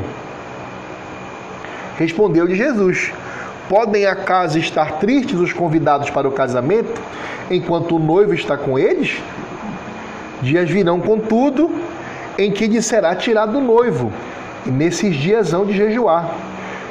Respondeu-lhe 1.98 2.56
Jesus: 2.56 3.14
Podem 3.70 4.06
acaso 4.06 4.58
estar 4.58 4.94
tristes 4.94 5.40
os 5.40 5.52
convidados 5.52 6.10
para 6.10 6.28
o 6.28 6.32
casamento, 6.32 7.02
enquanto 7.52 7.96
o 7.96 8.00
noivo 8.00 8.34
está 8.34 8.58
com 8.58 8.80
eles? 8.80 9.22
Dias 10.42 10.70
virão, 10.70 11.00
contudo, 11.00 11.70
em 12.38 12.52
que 12.52 12.68
lhe 12.68 12.82
será 12.82 13.16
tirado 13.16 13.58
o 13.58 13.62
noivo, 13.62 14.12
e 14.66 14.70
nesses 14.70 15.16
dias 15.16 15.54
hão 15.54 15.66
de 15.66 15.74
jejuar. 15.74 16.30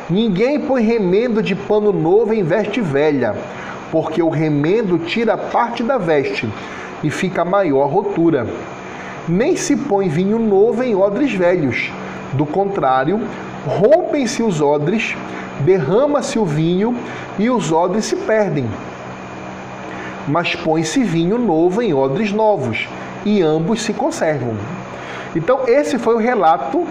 Ninguém 0.09 0.61
põe 0.61 0.82
remendo 0.82 1.42
de 1.42 1.54
pano 1.54 1.92
novo 1.92 2.32
em 2.32 2.42
veste 2.42 2.80
velha, 2.80 3.35
porque 3.90 4.22
o 4.22 4.28
remendo 4.28 4.98
tira 4.98 5.37
parte 5.37 5.82
da 5.82 5.98
veste 5.98 6.48
e 7.02 7.11
fica 7.11 7.44
maior 7.44 7.85
a 7.85 7.87
rotura. 7.87 8.46
Nem 9.28 9.56
se 9.56 9.76
põe 9.76 10.09
vinho 10.09 10.38
novo 10.38 10.82
em 10.82 10.94
odres 10.94 11.32
velhos. 11.32 11.90
Do 12.32 12.46
contrário, 12.46 13.20
rompem-se 13.66 14.42
os 14.42 14.61
odres, 14.61 15.16
derrama-se 15.61 16.38
o 16.38 16.44
vinho 16.44 16.96
e 17.38 17.50
os 17.50 17.72
odres 17.72 18.04
se 18.04 18.16
perdem. 18.16 18.66
Mas 20.28 20.54
põe-se 20.54 21.02
vinho 21.02 21.38
novo 21.38 21.82
em 21.82 21.94
odres 21.94 22.32
novos, 22.32 22.88
e 23.24 23.42
ambos 23.42 23.82
se 23.82 23.92
conservam. 23.92 24.54
Então, 25.37 25.61
esse 25.66 25.99
foi 25.99 26.14
o 26.14 26.18
relato 26.18 26.87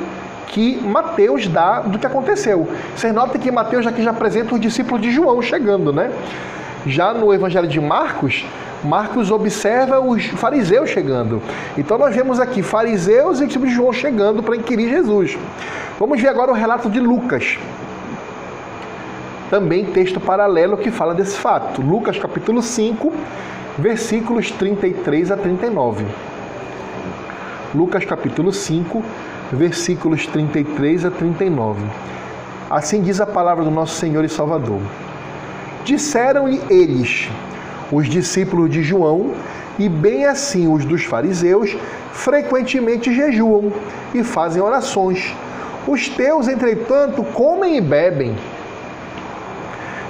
que 0.48 0.78
Mateus 0.82 1.48
dá 1.48 1.82
do 1.82 2.00
que 2.00 2.06
aconteceu. 2.06 2.68
Vocês 2.96 3.14
notem 3.14 3.42
que 3.42 3.52
Mateus 3.52 3.86
aqui 3.86 4.02
já 4.02 4.12
apresenta 4.12 4.56
os 4.56 4.62
discípulos 4.62 5.02
de 5.02 5.12
João 5.12 5.42
chegando, 5.42 5.92
né? 5.92 6.12
Já 6.86 7.14
no 7.14 7.34
Evangelho 7.34 7.68
de 7.68 7.82
Marcos, 7.82 8.46
Marcos 8.84 9.32
observa 9.32 10.00
os 10.00 10.26
fariseus 10.28 10.90
chegando. 10.90 11.42
Então 11.78 11.98
nós 11.98 12.16
vemos 12.16 12.40
aqui 12.40 12.62
fariseus 12.62 13.42
e 13.42 13.48
discípulos 13.48 13.72
de 13.72 13.76
João 13.76 13.92
chegando 13.92 14.44
para 14.44 14.56
inquirir 14.56 14.90
Jesus. 14.90 15.38
Vamos 16.00 16.22
ver 16.22 16.28
agora 16.28 16.52
o 16.52 16.54
relato 16.54 16.90
de 16.90 17.00
Lucas. 17.00 17.58
Também 19.50 19.86
texto 19.86 20.20
paralelo 20.20 20.78
que 20.78 20.92
fala 20.92 21.14
desse 21.14 21.38
fato. 21.38 21.82
Lucas 21.82 22.18
capítulo 22.20 22.62
5, 22.62 23.12
versículos 23.78 24.52
33 24.52 25.32
a 25.32 25.38
39. 25.38 26.06
Lucas 27.76 28.06
capítulo 28.06 28.52
5, 28.52 29.04
versículos 29.52 30.26
33 30.28 31.06
a 31.06 31.12
39. 31.12 31.84
Assim 32.70 33.02
diz 33.02 33.22
a 33.22 33.26
palavra 33.26 33.64
do 33.64 33.72
nosso 33.72 33.96
Senhor 33.96 34.24
e 34.24 34.30
Salvador. 34.30 34.82
Disseram-lhe 35.84 36.62
eles, 36.70 37.30
os 37.92 38.08
discípulos 38.08 38.70
de 38.72 38.82
João, 38.82 39.34
e 39.78 39.90
bem 39.90 40.26
assim 40.26 40.68
os 40.68 40.86
dos 40.86 41.04
fariseus, 41.04 41.76
frequentemente 42.12 43.14
jejuam 43.14 43.72
e 44.14 44.24
fazem 44.24 44.62
orações 44.62 45.36
os 45.88 46.10
teus, 46.10 46.48
entretanto, 46.48 47.24
comem 47.24 47.78
e 47.78 47.82
bebem. 47.82 48.36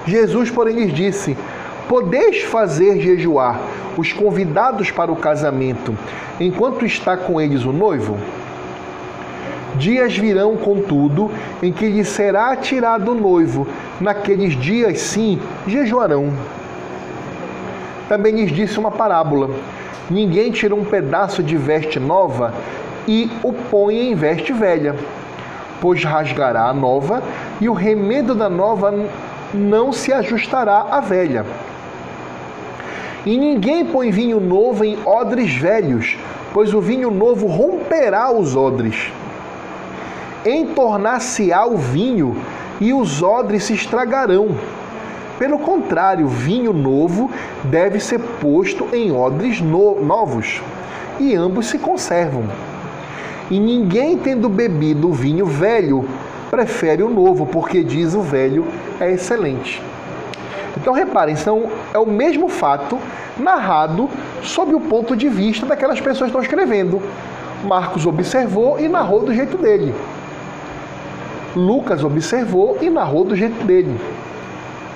Jesus, 0.07 0.49
porém, 0.49 0.75
lhes 0.75 0.93
disse: 0.93 1.37
Podeis 1.87 2.43
fazer 2.43 2.99
jejuar 2.99 3.59
os 3.97 4.11
convidados 4.11 4.91
para 4.91 5.11
o 5.11 5.15
casamento, 5.15 5.95
enquanto 6.39 6.85
está 6.85 7.15
com 7.15 7.39
eles 7.39 7.63
o 7.63 7.71
noivo? 7.71 8.17
Dias 9.75 10.17
virão, 10.17 10.55
contudo, 10.55 11.29
em 11.61 11.71
que 11.71 11.87
lhe 11.87 12.03
será 12.05 12.55
tirado 12.55 13.11
o 13.11 13.15
noivo. 13.15 13.67
Naqueles 13.99 14.53
dias, 14.53 14.99
sim, 14.99 15.39
jejuarão. 15.67 16.33
Também 18.07 18.35
lhes 18.35 18.51
disse 18.51 18.79
uma 18.79 18.91
parábola: 18.91 19.49
Ninguém 20.09 20.51
tira 20.51 20.73
um 20.73 20.85
pedaço 20.85 21.43
de 21.43 21.57
veste 21.57 21.99
nova 21.99 22.53
e 23.07 23.29
o 23.43 23.51
põe 23.51 24.09
em 24.09 24.15
veste 24.15 24.53
velha 24.53 24.95
pois 25.81 26.03
rasgará 26.03 26.63
a 26.63 26.73
nova, 26.73 27.21
e 27.61 27.69
o 27.69 27.73
remendo 27.73 28.33
da 28.33 28.49
nova 28.49 28.93
não 29.53 29.91
se 29.91 30.11
ajustará 30.11 30.87
à 30.89 30.99
velha. 30.99 31.45
E 33.25 33.37
ninguém 33.39 33.83
põe 33.83 34.11
vinho 34.11 34.39
novo 34.39 34.85
em 34.85 34.99
odres 35.03 35.55
velhos, 35.55 36.15
pois 36.53 36.75
o 36.75 36.79
vinho 36.79 37.09
novo 37.09 37.47
romperá 37.47 38.31
os 38.31 38.55
odres. 38.55 39.11
Entornar-se-á 40.45 41.65
o 41.65 41.75
vinho, 41.75 42.37
e 42.79 42.93
os 42.93 43.23
odres 43.23 43.63
se 43.63 43.73
estragarão. 43.73 44.49
Pelo 45.39 45.57
contrário, 45.57 46.27
vinho 46.27 46.71
novo 46.71 47.31
deve 47.63 47.99
ser 47.99 48.19
posto 48.19 48.87
em 48.93 49.11
odres 49.11 49.59
no 49.59 50.03
novos, 50.05 50.61
e 51.19 51.33
ambos 51.33 51.65
se 51.65 51.79
conservam. 51.79 52.43
E 53.49 53.59
ninguém 53.59 54.17
tendo 54.19 54.47
bebido 54.47 55.09
o 55.09 55.13
vinho 55.13 55.47
velho 55.47 56.07
prefere 56.51 57.01
o 57.01 57.09
novo, 57.09 57.47
porque 57.47 57.83
diz 57.83 58.13
o 58.13 58.21
velho 58.21 58.67
é 58.99 59.11
excelente. 59.11 59.81
Então 60.77 60.93
reparem, 60.93 61.35
são, 61.35 61.69
é 61.93 61.99
o 61.99 62.05
mesmo 62.05 62.49
fato 62.49 62.99
narrado 63.37 64.09
sob 64.41 64.73
o 64.73 64.81
ponto 64.81 65.15
de 65.15 65.29
vista 65.29 65.65
daquelas 65.65 65.99
pessoas 65.99 66.31
que 66.31 66.37
estão 66.37 66.41
escrevendo. 66.41 67.01
Marcos 67.63 68.05
observou 68.05 68.79
e 68.79 68.87
narrou 68.87 69.21
do 69.23 69.33
jeito 69.33 69.57
dele. 69.57 69.93
Lucas 71.55 72.03
observou 72.03 72.77
e 72.81 72.89
narrou 72.89 73.23
do 73.23 73.35
jeito 73.35 73.63
dele. 73.65 73.99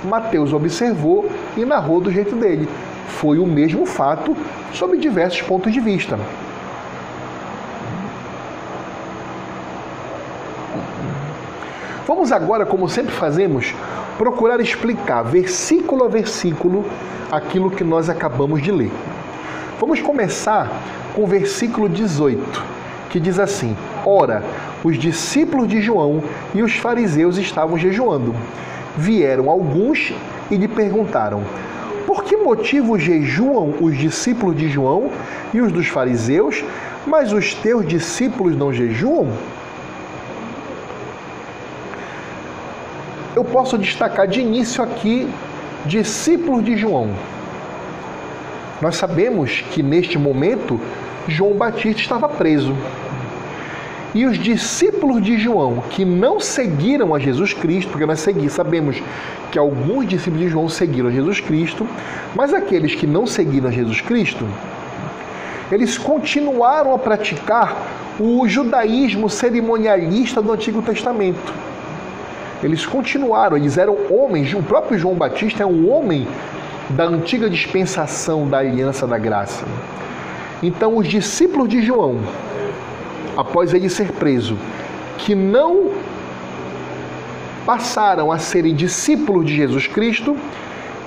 Mateus 0.04 0.54
observou 0.54 1.30
e 1.58 1.66
narrou 1.66 2.00
do 2.02 2.12
jeito 2.12 2.36
dele. 2.36 2.68
Foi 3.08 3.40
o 3.40 3.46
mesmo 3.46 3.86
fato 3.86 4.36
sob 4.74 4.98
diversos 4.98 5.42
pontos 5.42 5.74
de 5.74 5.80
vista. 5.80 6.20
Vamos 12.10 12.32
agora, 12.32 12.66
como 12.66 12.90
sempre 12.90 13.14
fazemos, 13.14 13.76
procurar 14.18 14.60
explicar 14.60 15.22
versículo 15.22 16.06
a 16.06 16.08
versículo 16.08 16.84
aquilo 17.32 17.70
que 17.70 17.84
nós 17.84 18.10
acabamos 18.10 18.64
de 18.64 18.72
ler. 18.72 18.92
Vamos 19.80 20.02
começar 20.02 20.72
com 21.14 21.24
o 21.24 21.28
versículo 21.28 21.88
18, 21.88 22.66
que 23.12 23.20
diz 23.20 23.38
assim: 23.38 23.78
Ora, 24.04 24.44
os 24.84 24.98
discípulos 24.98 25.68
de 25.68 25.84
João 25.84 26.24
e 26.56 26.64
os 26.64 26.74
fariseus 26.74 27.38
estavam 27.38 27.78
jejuando. 27.78 28.34
Vieram 28.98 29.48
alguns 29.48 30.12
e 30.50 30.56
lhe 30.56 30.68
perguntaram: 30.68 31.44
Por 32.08 32.24
que 32.24 32.36
motivo 32.36 32.98
jejuam 32.98 33.76
os 33.80 33.96
discípulos 33.96 34.58
de 34.58 34.68
João 34.68 35.12
e 35.54 35.62
os 35.62 35.72
dos 35.72 35.88
fariseus, 35.88 36.66
mas 37.06 37.32
os 37.32 37.54
teus 37.54 37.88
discípulos 37.88 38.58
não 38.58 38.74
jejuam? 38.74 39.28
Eu 43.40 43.46
posso 43.46 43.78
destacar 43.78 44.28
de 44.28 44.42
início 44.42 44.84
aqui 44.84 45.26
discípulos 45.86 46.64
de 46.64 46.76
João. 46.76 47.10
Nós 48.82 48.98
sabemos 48.98 49.64
que 49.72 49.82
neste 49.82 50.18
momento 50.18 50.80
João 51.26 51.54
Batista 51.54 52.02
estava 52.02 52.28
preso. 52.28 52.76
E 54.14 54.26
os 54.26 54.38
discípulos 54.38 55.22
de 55.22 55.38
João 55.38 55.82
que 55.90 56.04
não 56.04 56.40
seguiram 56.40 57.16
a 57.16 57.20
Jesus 57.20 57.54
Cristo, 57.54 57.92
porque 57.92 58.06
nós 58.06 58.20
seguimos, 58.20 58.54
sabemos 58.54 59.02
que 59.52 59.58
alguns 59.58 60.06
discípulos 60.06 60.42
de 60.42 60.50
João 60.50 60.68
seguiram 60.68 61.08
a 61.08 61.12
Jesus 61.12 61.40
Cristo, 61.40 61.88
mas 62.36 62.54
aqueles 62.54 62.94
que 62.94 63.08
não 63.08 63.26
seguiram 63.26 63.70
a 63.70 63.72
Jesus 63.72 64.02
Cristo, 64.02 64.46
eles 65.72 65.98
continuaram 65.98 66.94
a 66.94 66.98
praticar 66.98 67.78
o 68.20 68.46
judaísmo 68.50 69.30
cerimonialista 69.30 70.42
do 70.42 70.52
Antigo 70.52 70.82
Testamento 70.82 71.69
eles 72.62 72.86
continuaram, 72.86 73.58
eles 73.58 73.78
eram 73.78 73.98
homens. 74.10 74.54
O 74.54 74.62
próprio 74.62 74.98
João 74.98 75.16
Batista 75.16 75.64
é 75.64 75.66
um 75.66 75.90
homem 75.90 76.28
da 76.90 77.06
antiga 77.06 77.50
dispensação 77.50 78.48
da 78.48 78.60
aliança 78.60 79.08
da 79.08 79.18
graça. 79.18 79.66
Então, 80.62 80.98
os 80.98 81.08
discípulos 81.08 81.70
de 81.70 81.82
João, 81.82 82.20
após 83.38 83.74
ele 83.74 83.90
ser 83.90 84.12
preso, 84.12 84.58
que 85.18 85.36
não 85.36 85.92
passaram 87.66 88.32
a 88.32 88.38
serem 88.40 88.76
discípulos 88.76 89.46
de 89.46 89.56
Jesus 89.56 89.88
Cristo, 89.88 90.36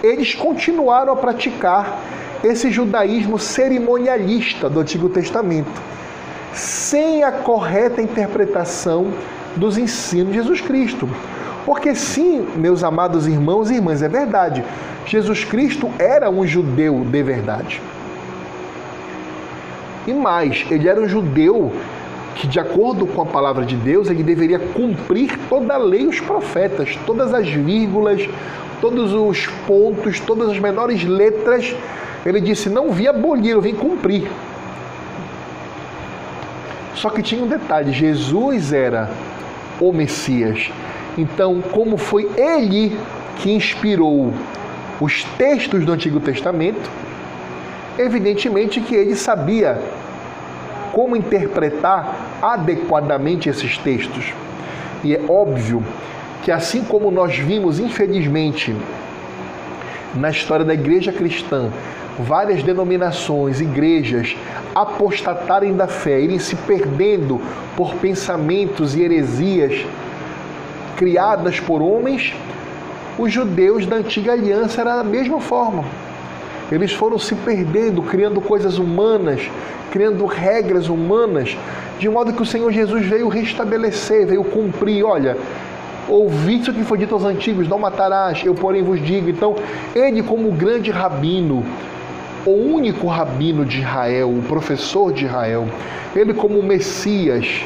eles 0.03 0.35
continuaram 0.35 1.13
a 1.13 1.17
praticar 1.17 1.99
esse 2.43 2.71
judaísmo 2.71 3.39
cerimonialista 3.39 4.69
do 4.69 4.81
Antigo 4.81 5.09
Testamento, 5.09 5.81
sem 6.53 7.23
a 7.23 7.31
correta 7.31 8.01
interpretação 8.01 9.13
dos 9.57 9.79
ensinos 9.79 10.29
de 10.29 10.35
Jesus 10.35 10.61
Cristo. 10.61 11.09
Porque 11.65 11.95
sim, 11.95 12.47
meus 12.57 12.83
amados 12.83 13.27
irmãos 13.27 13.71
e 13.71 13.75
irmãs, 13.75 14.03
é 14.03 14.09
verdade. 14.09 14.65
Jesus 15.07 15.45
Cristo 15.45 15.91
era 15.99 16.31
um 16.31 16.47
judeu 16.47 17.05
de 17.05 17.23
verdade. 17.23 17.81
E 20.07 20.13
mais, 20.13 20.65
ele 20.71 20.89
era 20.89 21.01
um 21.01 21.09
judeu 21.09 21.73
que, 22.35 22.47
de 22.49 22.59
acordo 22.59 23.07
com 23.07 23.23
a 23.23 23.27
palavra 23.27 23.65
de 23.65 23.77
Deus, 23.77 24.11
ele 24.11 24.23
deveria 24.23 24.59
cumprir 24.59 25.39
toda 25.49 25.75
a 25.75 25.79
lei 25.79 26.03
e 26.03 26.07
os 26.09 26.21
profetas, 26.21 26.99
todas 27.07 27.33
as 27.33 27.49
vírgulas, 27.49 28.29
todos 28.81 29.13
os 29.13 29.47
pontos, 29.67 30.19
todas 30.19 30.51
as 30.51 30.59
menores 30.59 31.05
letras. 31.05 31.75
Ele 32.27 32.41
disse: 32.41 32.69
Não 32.69 32.91
vi 32.91 33.07
abolir, 33.07 33.51
eu 33.51 33.61
vim 33.61 33.75
cumprir. 33.75 34.29
Só 36.95 37.11
que 37.11 37.23
tinha 37.23 37.43
um 37.43 37.47
detalhe: 37.47 37.93
Jesus 37.93 38.73
era 38.73 39.11
o 39.89 39.93
Messias. 39.93 40.71
Então, 41.17 41.61
como 41.61 41.97
foi 41.97 42.31
ele 42.37 42.97
que 43.39 43.51
inspirou 43.53 44.33
os 45.01 45.25
textos 45.37 45.85
do 45.85 45.93
Antigo 45.93 46.21
Testamento, 46.21 46.91
evidentemente 47.99 48.81
que 48.81 48.95
ele 48.95 49.17
sabia 49.17 49.81
como 50.93 51.17
interpretar 51.17 52.15
adequadamente 52.41 53.49
esses 53.49 53.77
textos. 53.79 54.33
E 55.03 55.15
é 55.15 55.21
óbvio 55.29 55.83
que, 56.43 56.53
assim 56.53 56.85
como 56.85 57.11
nós 57.11 57.37
vimos, 57.37 57.81
infelizmente, 57.81 58.75
na 60.15 60.31
história 60.31 60.65
da 60.65 60.75
igreja 60.75 61.13
cristã, 61.13 61.71
várias 62.19 62.63
denominações, 62.63 63.61
igrejas 63.61 64.37
apostatarem 64.75 65.75
da 65.75 65.87
fé, 65.87 66.21
irem 66.21 66.39
se 66.39 66.57
perdendo 66.57 67.41
por 67.77 67.95
pensamentos 67.95 68.95
e 68.95 69.03
heresias 69.03 69.87
criadas 70.97 71.59
por 71.59 71.83
homens, 71.83 72.35
os 73.19 73.33
judeus 73.33 73.87
da 73.87 73.97
antiga 73.97 74.33
aliança 74.33 74.81
era 74.81 74.97
da 74.97 75.05
mesma 75.05 75.41
forma. 75.41 75.85
Eles 76.71 76.93
foram 76.93 77.19
se 77.19 77.35
perdendo, 77.35 78.03
criando 78.03 78.41
coisas 78.41 78.79
humanas, 78.79 79.51
criando 79.91 80.25
regras 80.25 80.89
humanas, 80.89 81.57
de 81.99 82.09
modo 82.09 82.33
que 82.33 82.43
o 82.43 82.47
Senhor 82.47 82.73
Jesus 82.73 83.05
veio 83.05 83.29
restabelecer, 83.29 84.27
veio 84.27 84.43
cumprir. 84.43 85.05
Olha, 85.05 85.37
ouviste 86.09 86.71
o 86.71 86.75
que 86.75 86.83
foi 86.85 86.99
dito 86.99 87.15
aos 87.15 87.25
antigos: 87.25 87.69
não 87.69 87.79
matarás, 87.79 88.43
eu 88.45 88.55
porém 88.55 88.83
vos 88.83 89.05
digo. 89.05 89.29
Então, 89.29 89.55
ele, 89.95 90.23
como 90.23 90.51
grande 90.53 90.91
rabino, 90.91 91.63
o 92.45 92.51
único 92.51 93.07
rabino 93.07 93.65
de 93.65 93.81
Israel, 93.81 94.29
o 94.29 94.43
professor 94.43 95.13
de 95.13 95.25
Israel, 95.27 95.67
ele, 96.15 96.35
como 96.35 96.63
Messias, 96.63 97.65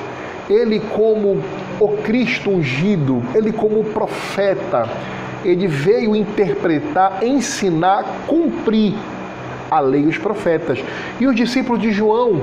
ele, 0.49 0.81
como 0.81 1.43
o 1.81 1.89
Cristo 2.03 2.51
ungido, 2.51 3.22
ele, 3.35 3.53
como 3.53 3.83
profeta, 3.85 4.89
ele 5.45 5.66
veio 5.66 6.14
interpretar, 6.14 7.22
ensinar, 7.22 8.05
cumprir 8.27 8.95
a 9.70 9.81
lei 9.81 10.03
e 10.03 10.07
os 10.07 10.18
profetas. 10.18 10.79
E 11.18 11.27
os 11.27 11.35
discípulos 11.35 11.81
de 11.81 11.91
João, 11.91 12.41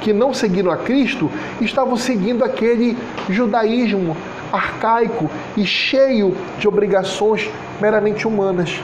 que 0.00 0.12
não 0.12 0.32
seguiram 0.32 0.70
a 0.70 0.76
Cristo, 0.76 1.30
estavam 1.60 1.96
seguindo 1.96 2.44
aquele 2.44 2.96
judaísmo 3.28 4.16
arcaico 4.52 5.30
e 5.56 5.64
cheio 5.64 6.34
de 6.58 6.68
obrigações 6.68 7.50
meramente 7.80 8.26
humanas. 8.26 8.80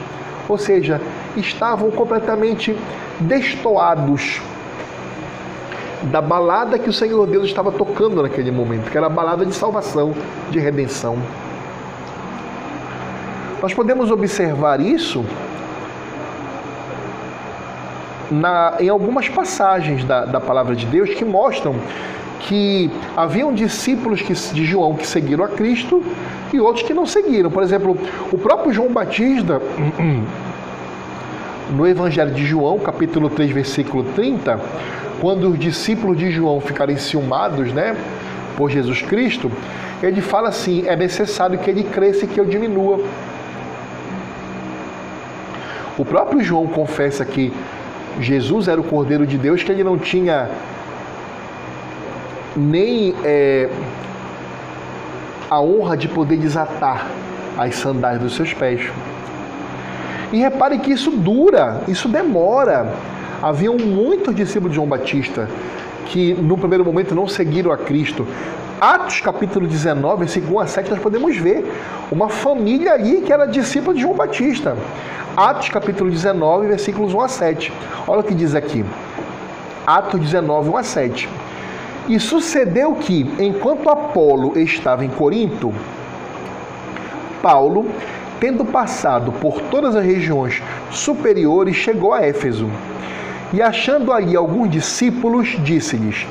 Ou 0.49 0.57
seja, 0.57 1.01
estavam 1.37 1.91
completamente 1.91 2.77
destoados 3.21 4.41
da 6.05 6.23
balada 6.23 6.79
que 6.79 6.89
o 6.89 6.93
Senhor 6.93 7.27
Deus 7.27 7.45
estava 7.45 7.73
tocando 7.73 8.23
naquele 8.23 8.51
momento, 8.51 8.91
que 8.91 8.97
era 8.97 9.07
a 9.07 9.11
balada 9.11 9.45
de 9.45 9.55
salvação, 9.55 10.15
de 10.51 10.59
redenção. 10.59 11.19
Nós 13.61 13.75
podemos 13.75 14.11
observar 14.11 14.81
isso 14.81 15.25
na, 18.31 18.75
em 18.79 18.89
algumas 18.89 19.29
passagens 19.29 20.05
da, 20.05 20.25
da 20.25 20.41
palavra 20.41 20.77
de 20.77 20.87
Deus 20.87 21.11
que 21.11 21.25
mostram 21.25 21.75
que 22.41 22.91
haviam 23.17 23.53
discípulos 23.53 24.23
que, 24.23 24.33
de 24.33 24.65
João 24.65 24.95
que 24.95 25.07
seguiram 25.07 25.45
a 25.45 25.49
Cristo 25.49 26.03
e 26.53 26.61
outros 26.61 26.87
que 26.87 26.95
não 26.95 27.07
seguiram. 27.07 27.51
Por 27.51 27.63
exemplo, 27.63 27.97
o 28.33 28.39
próprio 28.39 28.73
João 28.73 28.93
Batista, 28.93 29.61
no 31.75 31.87
Evangelho 31.87 32.33
de 32.33 32.45
João, 32.47 32.79
capítulo 32.79 33.29
3, 33.29 33.51
versículo 33.51 34.05
30, 34.15 34.59
quando 35.21 35.51
os 35.51 35.59
discípulos 35.59 36.17
de 36.17 36.31
João 36.31 36.61
ficarem 36.61 36.97
ciumados 36.97 37.73
né, 37.73 37.97
por 38.57 38.71
Jesus 38.71 39.03
Cristo, 39.03 39.51
ele 40.03 40.21
fala 40.21 40.49
assim: 40.49 40.87
é 40.87 40.97
necessário 40.97 41.59
que 41.59 41.71
ele 41.71 41.83
cresça 41.83 42.25
e 42.25 42.29
que 42.29 42.39
eu 42.39 42.45
diminua. 42.45 43.01
O 45.99 46.05
próprio 46.05 46.41
João 46.41 46.67
confessa 46.69 47.25
que 47.25 47.53
Jesus 48.21 48.69
era 48.69 48.81
o 48.81 48.85
Cordeiro 48.85 49.27
de 49.27 49.37
Deus, 49.37 49.63
que 49.63 49.73
ele 49.73 49.83
não 49.83 49.99
tinha 49.99 50.49
nem 52.59 53.15
é, 53.25 53.69
a 55.51 55.61
honra 55.61 55.97
de 55.97 56.09
poder 56.09 56.37
desatar 56.37 57.07
as 57.57 57.77
sandálias 57.77 58.23
dos 58.23 58.35
seus 58.35 58.53
pés. 58.53 58.81
E 60.33 60.39
repare 60.39 60.79
que 60.79 60.93
isso 60.93 61.11
dura, 61.11 61.81
isso 61.89 62.09
demora. 62.09 62.93
Haviam 63.43 63.77
muitos 63.77 64.35
discípulos 64.35 64.73
de 64.73 64.77
João 64.77 64.89
Batista 64.89 65.49
que 66.07 66.35
no 66.35 66.57
primeiro 66.57 66.85
momento 66.85 67.15
não 67.15 67.29
seguiram 67.29 67.71
a 67.71 67.77
Cristo. 67.77 68.27
Atos 68.81 69.21
capítulo 69.21 69.67
19, 69.67 70.21
versículo 70.21 70.57
1 70.57 70.61
a 70.61 70.67
7, 70.67 70.91
nós 70.91 70.99
podemos 71.01 71.37
ver 71.37 71.67
uma 72.11 72.29
família 72.29 72.93
ali 72.93 73.21
que 73.21 73.33
era 73.33 73.47
discípula 73.47 73.95
de 73.95 74.03
João 74.03 74.15
Batista. 74.15 74.77
Atos 75.37 75.69
capítulo 75.69 76.11
19, 76.11 76.67
versículos 76.67 77.15
1 77.15 77.21
a 77.21 77.29
7. 77.29 77.73
Olha 78.07 78.21
o 78.21 78.25
que 78.25 78.35
diz 78.35 78.55
aqui. 78.55 78.85
Atos 79.87 80.21
19, 80.21 80.71
1 80.71 80.77
a 80.77 80.83
7. 80.83 81.29
E 82.09 82.19
sucedeu 82.19 82.95
que, 82.95 83.31
enquanto 83.39 83.91
Apolo 83.91 84.59
estava 84.59 85.05
em 85.05 85.11
Corinto, 85.11 85.75
Paulo, 87.43 87.87
tendo 88.41 88.65
passado 88.65 89.31
por 89.33 89.61
todas 89.63 89.95
as 89.95 90.05
regiões 90.05 90.63
superiores, 90.91 91.77
chegou 91.77 92.13
a 92.13 92.25
Éfeso. 92.25 92.69
E 93.53 93.61
achando 93.61 94.13
ali 94.13 94.35
alguns 94.35 94.71
discípulos, 94.71 95.57
disse-lhes: 95.63 96.27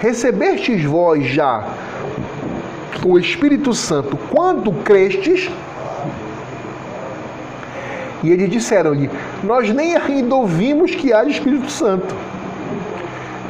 Recebestes 0.00 0.84
vós 0.84 1.24
já 1.26 1.66
o 3.04 3.18
Espírito 3.18 3.72
Santo 3.72 4.18
quando 4.30 4.72
crestes? 4.72 5.50
E 8.22 8.30
eles 8.30 8.50
disseram-lhe: 8.50 9.10
Nós 9.42 9.72
nem 9.72 9.96
ainda 9.96 10.34
ouvimos 10.34 10.94
que 10.94 11.12
haja 11.12 11.30
Espírito 11.30 11.70
Santo. 11.70 12.14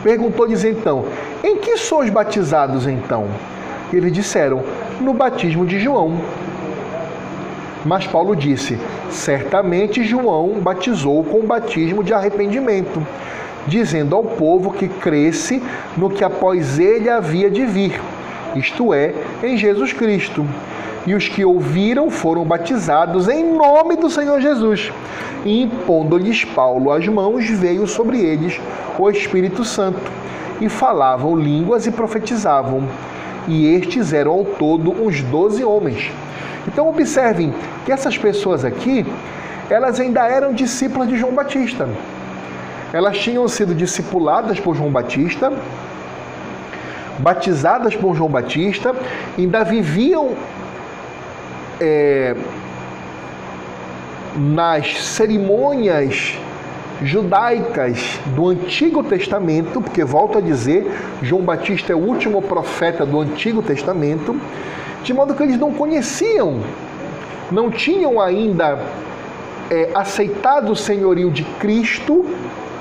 Perguntou-lhes 0.07 0.63
então: 0.63 1.07
Em 1.43 1.57
que 1.57 1.77
sois 1.77 2.09
batizados 2.11 2.87
então? 2.87 3.27
Eles 3.93 4.13
disseram: 4.13 4.63
No 5.01 5.13
batismo 5.13 5.67
de 5.67 5.81
João. 5.81 6.21
Mas 7.85 8.07
Paulo 8.07 8.37
disse: 8.37 8.79
Certamente 9.11 10.05
João 10.05 10.61
batizou 10.61 11.25
com 11.25 11.41
o 11.41 11.43
batismo 11.43 12.05
de 12.05 12.15
arrependimento, 12.15 13.05
dizendo 13.67 14.15
ao 14.15 14.23
povo 14.23 14.73
que 14.73 14.87
cresce 14.87 15.61
no 15.97 16.09
que 16.09 16.23
após 16.23 16.79
ele 16.79 17.11
havia 17.11 17.51
de 17.51 17.67
vir, 17.67 18.01
isto 18.59 18.93
é, 18.93 19.15
em 19.43 19.57
Jesus 19.57 19.93
Cristo 19.93 20.47
e 21.07 21.15
os 21.15 21.29
que 21.29 21.45
ouviram 21.45 22.11
foram 22.11 22.45
batizados 22.45 23.29
em 23.29 23.57
nome 23.57 23.97
do 23.97 24.11
Senhor 24.11 24.41
Jesus. 24.41 24.93
E 25.45 25.63
impondo-lhes 25.63 26.45
Paulo 26.45 26.91
as 26.91 27.07
mãos, 27.07 27.49
veio 27.49 27.87
sobre 27.87 28.21
eles 28.21 28.61
o 28.99 29.09
Espírito 29.09 29.65
Santo, 29.65 30.11
e 30.61 30.69
falavam 30.69 31.37
línguas 31.37 31.87
e 31.87 31.93
profetizavam. 31.93 32.83
E 33.47 33.67
estes 33.75 34.13
eram 34.13 34.33
ao 34.33 34.45
todo 34.45 34.91
uns 34.91 35.23
doze 35.23 35.63
homens. 35.63 36.11
Então 36.67 36.89
observem 36.89 37.55
que 37.85 37.93
essas 37.93 38.19
pessoas 38.19 38.65
aqui, 38.65 39.07
elas 39.71 40.01
ainda 40.01 40.27
eram 40.27 40.53
discípulas 40.53 41.09
de 41.09 41.17
João 41.17 41.33
Batista. 41.33 41.89
Elas 42.93 43.19
tinham 43.19 43.47
sido 43.47 43.75
discipuladas 43.75 44.59
por 44.59 44.75
João 44.75 44.91
Batista, 44.91 45.53
batizadas 47.19 47.95
por 47.97 48.15
João 48.15 48.31
Batista, 48.31 48.95
ainda 49.39 49.65
viviam 49.65 50.31
é, 51.81 52.35
nas 54.37 55.03
cerimônias 55.03 56.39
judaicas 57.03 58.19
do 58.35 58.49
Antigo 58.49 59.03
Testamento, 59.03 59.81
porque 59.81 60.03
volto 60.05 60.39
a 60.39 60.41
dizer, 60.41 60.91
João 61.23 61.43
Batista 61.43 61.93
é 61.93 61.97
o 61.97 61.99
último 61.99 62.41
profeta 62.41 63.05
do 63.05 63.21
Antigo 63.21 63.63
Testamento, 63.63 64.39
de 65.03 65.13
modo 65.13 65.35
que 65.35 65.43
eles 65.43 65.59
não 65.59 65.73
conheciam, 65.73 66.61
não 67.51 67.71
tinham 67.71 68.21
ainda 68.21 68.79
é, 69.71 69.91
aceitado 69.95 70.71
o 70.71 70.77
senhorio 70.77 71.31
de 71.31 71.45
Cristo 71.45 72.25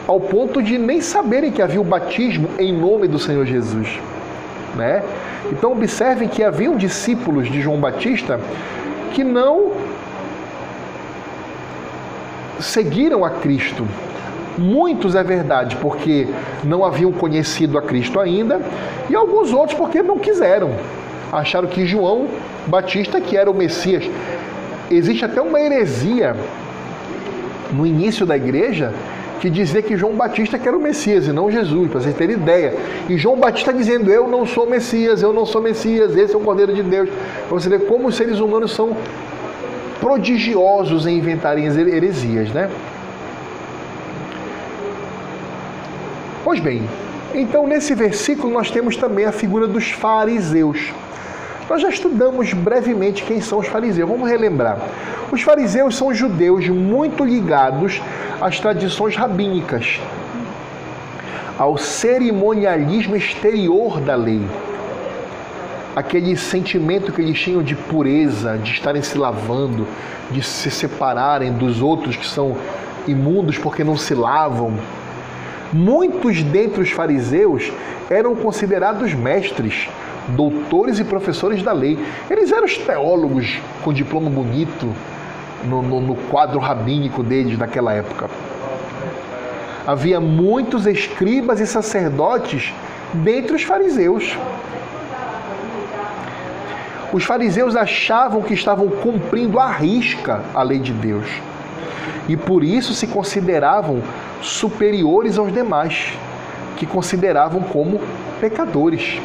ao 0.08 0.20
ponto 0.20 0.62
de 0.62 0.78
nem 0.78 1.02
saberem 1.02 1.52
que 1.52 1.62
havia 1.62 1.82
o 1.82 1.84
batismo 1.84 2.48
em 2.58 2.72
nome 2.72 3.08
do 3.08 3.20
Senhor 3.20 3.46
Jesus. 3.46 4.00
Né? 4.76 5.04
Então 5.52 5.72
observem 5.72 6.28
que 6.28 6.44
haviam 6.44 6.76
discípulos 6.76 7.50
de 7.50 7.62
João 7.62 7.80
Batista 7.80 8.40
que 9.14 9.24
não 9.24 9.72
seguiram 12.60 13.24
a 13.24 13.30
Cristo. 13.30 13.88
Muitos 14.58 15.16
é 15.16 15.24
verdade, 15.24 15.76
porque 15.78 16.28
não 16.64 16.86
haviam 16.86 17.12
conhecido 17.12 17.78
a 17.78 17.82
Cristo 17.82 18.20
ainda, 18.20 18.62
e 19.10 19.16
alguns 19.16 19.52
outros 19.52 19.78
porque 19.78 20.02
não 20.02 20.18
quiseram. 20.18 20.72
Acharam 21.32 21.68
que 21.68 21.86
João 21.86 22.28
Batista 22.68 23.20
que 23.20 23.36
era 23.36 23.50
o 23.50 23.54
Messias. 23.54 24.10
Existe 24.90 25.26
até 25.26 25.42
uma 25.42 25.60
heresia 25.60 26.36
no 27.72 27.86
início 27.86 28.26
da 28.26 28.38
igreja 28.38 28.94
que 29.40 29.50
dizia 29.50 29.82
que 29.82 29.98
João 29.98 30.14
Batista 30.14 30.58
que 30.58 30.68
era 30.68 30.78
o 30.78 30.82
Messias 30.82 31.28
e 31.28 31.32
não 31.32 31.52
Jesus, 31.52 31.90
para 31.92 32.02
vocês 32.02 32.16
terem 32.16 32.36
ideia. 32.36 32.74
E 33.10 33.18
João 33.18 33.38
Batista 33.38 33.74
dizendo: 33.74 34.12
Eu 34.12 34.28
não 34.28 34.46
sou 34.46 34.68
Messias, 34.68 35.22
eu 35.22 35.34
não 35.34 35.46
sou 35.46 35.62
Messias, 35.62 36.16
esse 36.16 36.34
é 36.34 36.38
o 36.38 36.42
Cordeiro 36.42 36.74
de 36.74 36.84
Deus. 36.84 37.10
Para 37.48 37.60
você 37.60 37.70
ver 37.70 37.86
como 37.86 38.08
os 38.08 38.16
seres 38.16 38.40
humanos 38.40 38.74
são 38.74 38.96
prodigiosos 40.00 41.06
em 41.06 41.18
inventarem 41.18 41.66
heresias, 41.66 42.50
né? 42.52 42.70
Pois 46.44 46.60
bem, 46.60 46.84
então 47.34 47.66
nesse 47.66 47.96
versículo 47.96 48.54
nós 48.54 48.70
temos 48.70 48.96
também 48.96 49.26
a 49.26 49.32
figura 49.32 49.68
dos 49.68 49.90
fariseus. 49.90 50.94
Nós 51.70 51.82
já 51.82 51.90
estudamos 51.90 52.54
brevemente 52.54 53.24
quem 53.24 53.42
são 53.42 53.60
os 53.60 53.68
fariseus. 53.68 54.08
Vamos 54.08 54.30
relembrar. 54.30 54.78
Os 55.32 55.42
fariseus 55.42 55.96
são 55.96 56.14
judeus 56.14 56.68
muito 56.70 57.24
ligados 57.24 58.02
às 58.40 58.60
tradições 58.60 59.16
rabínicas, 59.16 60.00
ao 61.58 61.78
cerimonialismo 61.78 63.16
exterior 63.16 64.00
da 64.00 64.16
lei. 64.16 64.46
Aquele 65.96 66.38
sentimento 66.38 67.12
que 67.12 67.22
eles 67.22 67.40
tinham 67.40 67.64
de 67.64 67.76
pureza, 67.76 68.58
de 68.58 68.72
estarem 68.72 69.02
se 69.02 69.18
lavando, 69.18 69.88
de 70.30 70.44
se 70.44 70.70
separarem 70.70 71.54
dos 71.54 71.82
outros 71.82 72.16
que 72.16 72.28
são 72.28 72.56
imundos 73.08 73.58
porque 73.58 73.84
não 73.84 73.98
se 73.98 74.14
lavam. 74.14 74.78
Muitos 75.74 76.44
dentre 76.44 76.82
os 76.82 76.92
fariseus 76.92 77.72
eram 78.10 78.36
considerados 78.36 79.14
mestres, 79.14 79.90
doutores 80.30 81.00
e 81.00 81.04
professores 81.04 81.62
da 81.62 81.72
lei. 81.72 81.98
Eles 82.30 82.52
eram 82.52 82.66
os 82.66 82.78
teólogos 82.78 83.60
com 83.84 83.94
diploma 83.94 84.30
bonito 84.30 84.92
no, 85.64 85.82
no, 85.82 86.02
no 86.02 86.16
quadro 86.16 86.60
rabínico 86.60 87.24
deles 87.24 87.58
naquela 87.58 87.94
época. 87.94 88.30
Havia 89.86 90.20
muitos 90.20 90.88
escribas 90.88 91.60
e 91.60 91.68
sacerdotes 91.68 92.74
dentre 93.14 93.56
os 93.56 93.64
fariseus. 93.64 94.38
Os 97.14 97.24
fariseus 97.24 97.76
achavam 97.76 98.42
que 98.42 98.54
estavam 98.54 98.90
cumprindo 98.90 99.60
à 99.60 99.72
risca 99.72 100.42
a 100.54 100.64
lei 100.64 100.80
de 100.80 100.92
Deus 100.92 101.28
e 102.28 102.36
por 102.36 102.64
isso 102.64 102.94
se 102.94 103.08
consideravam 103.08 104.02
superiores 104.42 105.38
aos 105.38 105.54
demais, 105.54 106.14
que 106.78 106.86
consideravam 106.86 107.62
como 107.62 108.02
pecadores. 108.40 109.20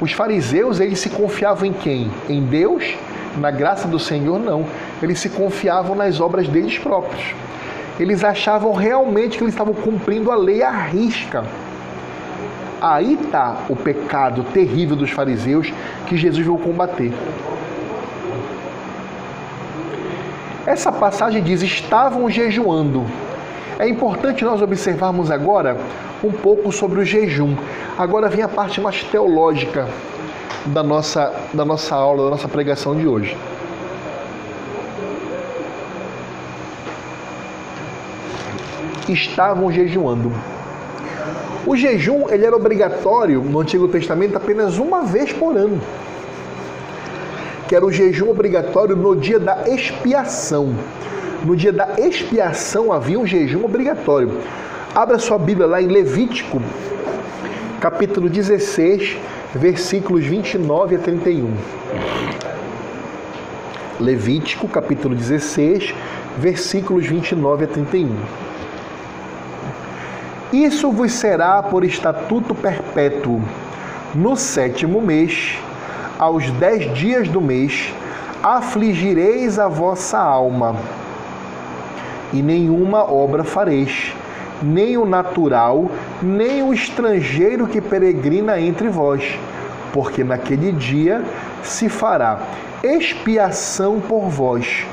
Os 0.00 0.12
fariseus, 0.12 0.80
eles 0.80 0.98
se 0.98 1.10
confiavam 1.10 1.66
em 1.66 1.72
quem? 1.72 2.10
Em 2.28 2.42
Deus? 2.42 2.96
Na 3.36 3.50
graça 3.50 3.86
do 3.86 3.98
Senhor? 3.98 4.38
Não. 4.38 4.64
Eles 5.02 5.20
se 5.20 5.28
confiavam 5.28 5.94
nas 5.94 6.20
obras 6.20 6.48
deles 6.48 6.78
próprios. 6.78 7.34
Eles 7.98 8.24
achavam 8.24 8.72
realmente 8.72 9.36
que 9.36 9.44
eles 9.44 9.52
estavam 9.52 9.74
cumprindo 9.74 10.30
a 10.30 10.36
lei 10.36 10.62
à 10.62 10.70
risca. 10.70 11.44
Aí 12.80 13.12
está 13.12 13.58
o 13.68 13.76
pecado 13.76 14.42
terrível 14.54 14.96
dos 14.96 15.10
fariseus 15.10 15.70
que 16.06 16.16
Jesus 16.16 16.46
veio 16.46 16.56
combater. 16.56 17.12
Essa 20.64 20.90
passagem 20.90 21.42
diz: 21.42 21.62
estavam 21.62 22.30
jejuando. 22.30 23.04
É 23.80 23.88
importante 23.88 24.44
nós 24.44 24.60
observarmos 24.60 25.30
agora 25.30 25.74
um 26.22 26.30
pouco 26.30 26.70
sobre 26.70 27.00
o 27.00 27.04
jejum. 27.04 27.56
Agora 27.96 28.28
vem 28.28 28.42
a 28.42 28.48
parte 28.48 28.78
mais 28.78 29.02
teológica 29.04 29.88
da 30.66 30.82
nossa, 30.82 31.32
da 31.54 31.64
nossa 31.64 31.96
aula, 31.96 32.24
da 32.24 32.30
nossa 32.32 32.46
pregação 32.46 32.94
de 32.94 33.08
hoje. 33.08 33.34
Estavam 39.08 39.72
jejuando. 39.72 40.30
O 41.66 41.74
jejum 41.74 42.28
ele 42.28 42.44
era 42.44 42.54
obrigatório 42.54 43.40
no 43.40 43.60
Antigo 43.60 43.88
Testamento 43.88 44.36
apenas 44.36 44.76
uma 44.76 45.04
vez 45.04 45.32
por 45.32 45.56
ano, 45.56 45.80
que 47.66 47.74
era 47.74 47.86
o 47.86 47.90
jejum 47.90 48.28
obrigatório 48.28 48.94
no 48.94 49.16
dia 49.16 49.40
da 49.40 49.66
expiação 49.70 50.74
no 51.44 51.56
dia 51.56 51.72
da 51.72 51.94
expiação 51.98 52.92
havia 52.92 53.18
um 53.18 53.26
jejum 53.26 53.64
obrigatório. 53.64 54.30
Abra 54.94 55.18
sua 55.18 55.38
Bíblia 55.38 55.66
lá 55.66 55.80
em 55.80 55.86
Levítico, 55.86 56.60
capítulo 57.80 58.28
16, 58.28 59.16
versículos 59.54 60.24
29 60.24 60.96
a 60.96 60.98
31. 60.98 61.54
Levítico, 63.98 64.68
capítulo 64.68 65.14
16, 65.14 65.94
versículos 66.38 67.06
29 67.06 67.64
a 67.64 67.68
31. 67.68 68.16
Isso 70.52 70.90
vos 70.90 71.12
será 71.12 71.62
por 71.62 71.84
estatuto 71.84 72.54
perpétuo. 72.54 73.40
No 74.14 74.36
sétimo 74.36 75.00
mês, 75.00 75.56
aos 76.18 76.50
dez 76.52 76.92
dias 76.92 77.28
do 77.28 77.40
mês, 77.40 77.94
afligireis 78.42 79.58
a 79.58 79.68
vossa 79.68 80.18
alma 80.18 80.74
e 82.32 82.42
nenhuma 82.42 83.02
obra 83.10 83.44
fareis, 83.44 84.14
nem 84.62 84.96
o 84.96 85.04
natural, 85.04 85.90
nem 86.22 86.62
o 86.62 86.72
estrangeiro 86.72 87.66
que 87.66 87.80
peregrina 87.80 88.60
entre 88.60 88.88
vós, 88.88 89.38
porque 89.92 90.22
naquele 90.22 90.72
dia 90.72 91.24
se 91.62 91.88
fará 91.88 92.40
expiação 92.82 94.00
por 94.00 94.28
vós, 94.28 94.86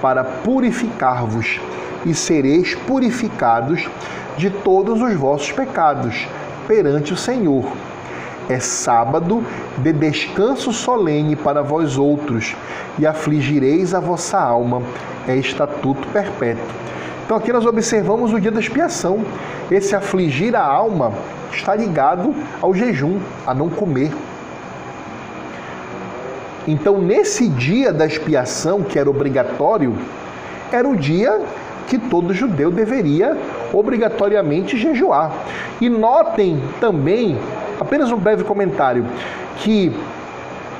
para 0.00 0.22
purificar-vos, 0.22 1.60
e 2.04 2.14
sereis 2.14 2.74
purificados 2.74 3.88
de 4.36 4.50
todos 4.50 5.00
os 5.00 5.14
vossos 5.14 5.52
pecados 5.52 6.26
perante 6.66 7.12
o 7.12 7.16
Senhor. 7.16 7.64
É 8.48 8.60
sábado 8.60 9.42
de 9.78 9.92
descanso 9.92 10.72
solene 10.72 11.34
para 11.34 11.62
vós 11.62 11.96
outros, 11.96 12.54
e 12.98 13.06
afligireis 13.06 13.94
a 13.94 14.00
vossa 14.00 14.38
alma. 14.38 14.82
É 15.26 15.34
estatuto 15.36 16.06
perpétuo. 16.08 16.64
Então 17.24 17.38
aqui 17.38 17.52
nós 17.52 17.64
observamos 17.64 18.32
o 18.34 18.40
dia 18.40 18.50
da 18.50 18.60
expiação. 18.60 19.24
Esse 19.70 19.96
afligir 19.96 20.54
a 20.54 20.62
alma 20.62 21.12
está 21.50 21.74
ligado 21.74 22.34
ao 22.60 22.74
jejum, 22.74 23.18
a 23.46 23.54
não 23.54 23.70
comer. 23.70 24.12
Então 26.68 26.98
nesse 26.98 27.48
dia 27.48 27.92
da 27.92 28.06
expiação, 28.06 28.82
que 28.82 28.98
era 28.98 29.08
obrigatório, 29.08 29.96
era 30.70 30.86
o 30.86 30.94
dia 30.94 31.40
que 31.86 31.98
todo 31.98 32.34
judeu 32.34 32.70
deveria 32.70 33.36
obrigatoriamente 33.72 34.76
jejuar. 34.76 35.32
E 35.80 35.88
notem 35.88 36.60
também, 36.80 37.38
apenas 37.80 38.10
um 38.10 38.16
breve 38.16 38.44
comentário, 38.44 39.04
que 39.58 39.92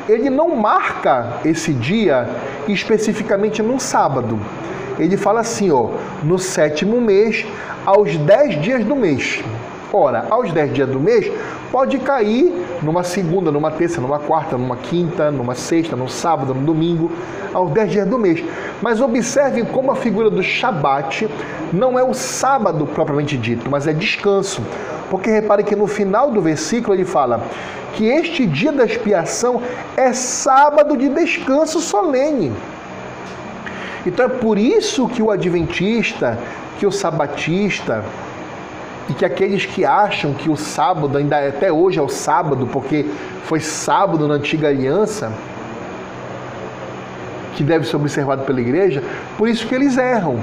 ele 0.09 0.29
não 0.29 0.55
marca 0.55 1.39
esse 1.45 1.73
dia 1.73 2.29
especificamente 2.69 3.63
num 3.63 3.79
sábado 3.79 4.39
ele 4.99 5.17
fala 5.17 5.41
assim, 5.41 5.71
ó, 5.71 5.91
no 6.23 6.39
sétimo 6.39 7.01
mês, 7.01 7.45
aos 7.85 8.17
dez 8.17 8.61
dias 8.61 8.85
do 8.85 8.95
mês. 8.95 9.43
Ora, 9.97 10.27
aos 10.29 10.51
dez 10.51 10.75
dias 10.75 10.89
do 10.89 10.99
mês, 10.99 11.31
pode 11.71 11.99
cair 11.99 12.53
numa 12.83 13.05
segunda, 13.05 13.53
numa 13.53 13.71
terça, 13.71 14.01
numa 14.01 14.19
quarta, 14.19 14.59
numa 14.59 14.77
quinta, 14.77 15.31
numa 15.31 15.55
sexta, 15.55 15.95
no 15.95 16.09
sábado, 16.09 16.53
no 16.53 16.63
domingo, 16.63 17.13
aos 17.53 17.71
dez 17.71 17.93
dias 17.93 18.09
do 18.09 18.19
mês. 18.19 18.43
Mas 18.83 19.01
observem 19.01 19.65
como 19.65 19.93
a 19.93 19.95
figura 19.95 20.29
do 20.29 20.43
Shabat 20.43 21.29
não 21.73 21.97
é 21.97 22.03
o 22.03 22.13
sábado 22.13 22.85
propriamente 22.89 23.39
dito, 23.39 23.71
mas 23.71 23.87
é 23.87 23.93
descanso. 23.93 24.63
Porque 25.09 25.31
repare 25.31 25.63
que 25.63 25.77
no 25.77 25.87
final 25.87 26.29
do 26.29 26.41
versículo 26.41 26.97
ele 26.97 27.05
fala 27.05 27.41
que 27.93 28.05
este 28.05 28.47
dia 28.47 28.73
da 28.73 28.85
expiação 28.85 29.63
é 29.97 30.13
sábado 30.13 30.97
de 30.97 31.09
descanso 31.09 31.79
solene. 31.81 32.53
Então 34.05 34.27
é 34.27 34.29
por 34.29 34.59
isso 34.59 35.07
que 35.07 35.23
o 35.23 35.31
adventista, 35.31 36.37
que 36.81 36.85
o 36.85 36.91
sabatista 36.91 38.05
e 39.09 39.13
que 39.13 39.25
aqueles 39.25 39.67
que 39.67 39.85
acham 39.85 40.33
que 40.33 40.49
o 40.49 40.57
sábado 40.57 41.19
ainda 41.19 41.37
é, 41.37 41.49
até 41.49 41.71
hoje 41.73 41.99
é 41.99 42.03
o 42.03 42.09
sábado, 42.09 42.67
porque 42.73 43.07
foi 43.45 43.61
sábado 43.61 44.27
na 44.27 44.35
antiga 44.35 44.69
aliança, 44.69 45.33
que 47.55 47.63
deve 47.63 47.87
ser 47.87 47.97
observado 47.97 48.45
pela 48.45 48.61
igreja, 48.61 49.03
por 49.37 49.49
isso 49.49 49.67
que 49.67 49.75
eles 49.75 49.97
erram. 49.97 50.39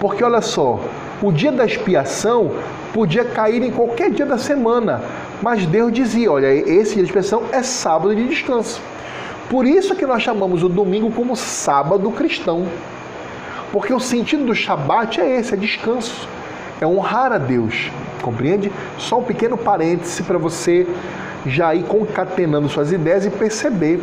Porque 0.00 0.24
olha 0.24 0.40
só, 0.40 0.80
o 1.22 1.30
dia 1.30 1.52
da 1.52 1.64
expiação 1.64 2.52
podia 2.92 3.24
cair 3.24 3.62
em 3.62 3.70
qualquer 3.70 4.10
dia 4.10 4.26
da 4.26 4.38
semana, 4.38 5.02
mas 5.42 5.64
Deus 5.66 5.92
dizia: 5.92 6.32
olha, 6.32 6.52
esse 6.52 6.94
dia 6.94 7.04
de 7.04 7.08
expiação 7.08 7.44
é 7.52 7.62
sábado 7.62 8.14
de 8.14 8.26
descanso. 8.26 8.80
Por 9.48 9.66
isso 9.66 9.94
que 9.94 10.06
nós 10.06 10.22
chamamos 10.22 10.62
o 10.62 10.68
domingo 10.68 11.10
como 11.10 11.34
sábado 11.36 12.10
cristão. 12.10 12.66
Porque 13.72 13.92
o 13.92 14.00
sentido 14.00 14.44
do 14.44 14.54
Shabat 14.54 15.20
é 15.20 15.38
esse, 15.38 15.54
é 15.54 15.56
descanso, 15.56 16.28
é 16.80 16.86
honrar 16.86 17.32
a 17.32 17.38
Deus, 17.38 17.90
compreende? 18.22 18.72
Só 18.98 19.18
um 19.18 19.24
pequeno 19.24 19.56
parêntese 19.56 20.22
para 20.22 20.38
você 20.38 20.86
já 21.46 21.74
ir 21.74 21.84
concatenando 21.84 22.68
suas 22.68 22.92
ideias 22.92 23.24
e 23.24 23.30
perceber 23.30 24.00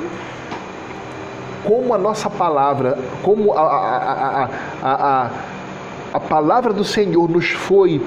como 1.64 1.94
a 1.94 1.98
nossa 1.98 2.30
palavra, 2.30 2.98
como 3.22 3.54
a, 3.54 3.62
a, 3.62 4.50
a, 4.82 4.94
a, 4.94 5.30
a 6.14 6.20
palavra 6.20 6.72
do 6.72 6.84
Senhor 6.84 7.30
nos 7.30 7.50
foi 7.50 8.02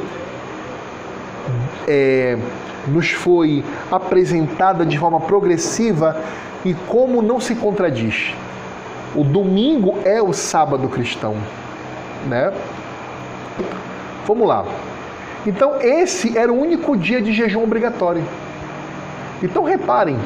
é, 1.86 2.38
nos 2.86 3.10
foi 3.10 3.64
apresentada 3.90 4.86
de 4.86 4.98
forma 4.98 5.20
progressiva 5.20 6.16
e 6.64 6.72
como 6.72 7.20
não 7.20 7.40
se 7.40 7.54
contradiz. 7.54 8.34
O 9.14 9.24
domingo 9.24 9.98
é 10.04 10.22
o 10.22 10.32
sábado 10.32 10.88
cristão, 10.88 11.36
né? 12.26 12.52
Vamos 14.30 14.46
lá. 14.46 14.64
Então 15.44 15.80
esse 15.80 16.38
era 16.38 16.52
o 16.52 16.56
único 16.56 16.96
dia 16.96 17.20
de 17.20 17.32
jejum 17.32 17.64
obrigatório. 17.64 18.22
Então 19.42 19.64
reparem, 19.64 20.16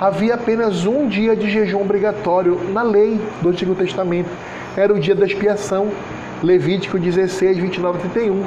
havia 0.00 0.34
apenas 0.34 0.86
um 0.86 1.08
dia 1.08 1.34
de 1.34 1.50
jejum 1.50 1.80
obrigatório 1.80 2.60
na 2.72 2.84
lei 2.84 3.20
do 3.40 3.48
Antigo 3.48 3.74
Testamento. 3.74 4.30
Era 4.76 4.94
o 4.94 5.00
dia 5.00 5.12
da 5.12 5.26
expiação, 5.26 5.90
Levítico 6.40 7.00
16, 7.00 7.58
29 7.58 7.98
e 7.98 8.02
31. 8.02 8.44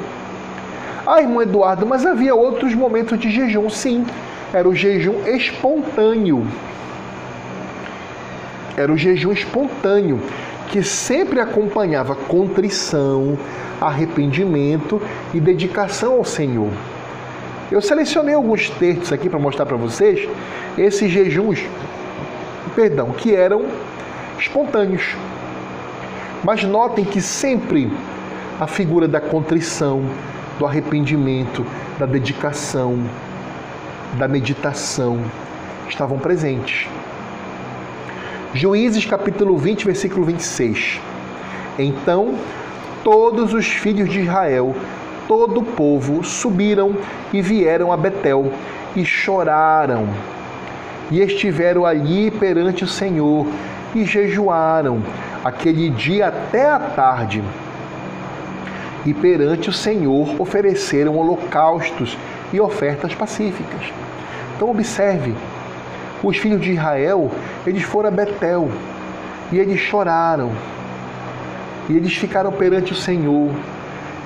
Ah, 1.06 1.20
irmão 1.20 1.42
Eduardo, 1.42 1.84
mas 1.84 2.06
havia 2.06 2.34
outros 2.34 2.74
momentos 2.74 3.18
de 3.18 3.30
jejum, 3.30 3.68
sim. 3.68 4.06
Era 4.50 4.66
o 4.66 4.74
jejum 4.74 5.26
espontâneo. 5.26 6.46
Era 8.78 8.90
o 8.90 8.96
jejum 8.96 9.32
espontâneo, 9.32 10.18
que 10.68 10.82
sempre 10.82 11.40
acompanhava 11.40 12.14
contrição, 12.14 13.38
arrependimento 13.80 15.00
e 15.32 15.40
dedicação 15.40 16.14
ao 16.14 16.24
Senhor. 16.24 16.70
Eu 17.70 17.80
selecionei 17.80 18.34
alguns 18.34 18.70
textos 18.70 19.12
aqui 19.12 19.28
para 19.28 19.38
mostrar 19.38 19.66
para 19.66 19.76
vocês 19.76 20.28
esses 20.78 21.10
jejuns, 21.10 21.64
perdão, 22.74 23.10
que 23.10 23.34
eram 23.34 23.66
espontâneos. 24.38 25.16
Mas 26.44 26.62
notem 26.62 27.04
que 27.04 27.20
sempre 27.20 27.90
a 28.60 28.66
figura 28.66 29.08
da 29.08 29.20
contrição, 29.20 30.04
do 30.58 30.66
arrependimento, 30.66 31.66
da 31.98 32.06
dedicação, 32.06 32.98
da 34.14 34.28
meditação 34.28 35.20
estavam 35.88 36.18
presentes. 36.18 36.88
Juízes 38.56 39.04
capítulo 39.04 39.58
20, 39.58 39.84
versículo 39.84 40.24
26. 40.24 40.98
Então 41.78 42.36
todos 43.04 43.52
os 43.52 43.66
filhos 43.66 44.08
de 44.08 44.20
Israel, 44.20 44.74
todo 45.28 45.60
o 45.60 45.62
povo, 45.62 46.24
subiram 46.24 46.96
e 47.34 47.42
vieram 47.42 47.92
a 47.92 47.98
Betel 47.98 48.50
e 48.96 49.04
choraram. 49.04 50.08
E 51.10 51.20
estiveram 51.20 51.84
ali 51.84 52.30
perante 52.30 52.82
o 52.82 52.88
Senhor 52.88 53.46
e 53.94 54.06
jejuaram 54.06 55.02
aquele 55.44 55.90
dia 55.90 56.28
até 56.28 56.70
a 56.70 56.78
tarde 56.78 57.44
e 59.04 59.12
perante 59.12 59.68
o 59.68 59.72
Senhor 59.72 60.34
ofereceram 60.40 61.18
holocaustos 61.18 62.16
e 62.54 62.58
ofertas 62.58 63.14
pacíficas. 63.14 63.92
Então 64.56 64.70
observe, 64.70 65.34
os 66.22 66.36
filhos 66.36 66.60
de 66.60 66.72
Israel, 66.72 67.30
eles 67.66 67.82
foram 67.82 68.08
a 68.08 68.12
Betel 68.12 68.70
e 69.52 69.58
eles 69.58 69.80
choraram. 69.80 70.52
E 71.88 71.96
eles 71.96 72.14
ficaram 72.14 72.52
perante 72.52 72.92
o 72.92 72.96
Senhor. 72.96 73.50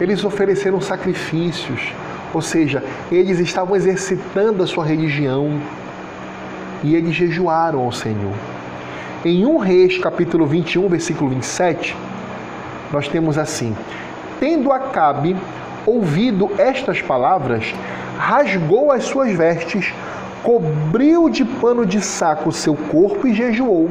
Eles 0.01 0.25
ofereceram 0.25 0.81
sacrifícios, 0.81 1.93
ou 2.33 2.41
seja, 2.41 2.83
eles 3.13 3.39
estavam 3.39 3.77
exercitando 3.77 4.63
a 4.63 4.67
sua 4.67 4.85
religião 4.85 5.61
e 6.83 6.95
eles 6.95 7.15
jejuaram 7.15 7.81
ao 7.81 7.93
Senhor. 7.93 8.33
Em 9.25 9.45
1 9.45 9.59
Reis, 9.59 9.99
capítulo 9.99 10.47
21, 10.47 10.89
versículo 10.89 11.29
27, 11.31 11.95
nós 12.91 13.09
temos 13.09 13.37
assim: 13.37 13.77
Tendo 14.39 14.73
Acabe 14.73 15.37
ouvido 15.85 16.51
estas 16.57 17.03
palavras, 17.03 17.75
rasgou 18.19 18.91
as 18.91 19.05
suas 19.05 19.33
vestes, 19.33 19.93
cobriu 20.43 21.29
de 21.29 21.45
pano 21.45 21.85
de 21.85 22.01
saco 22.01 22.53
seu 22.53 22.75
corpo 22.75 23.27
e 23.27 23.35
jejuou. 23.35 23.91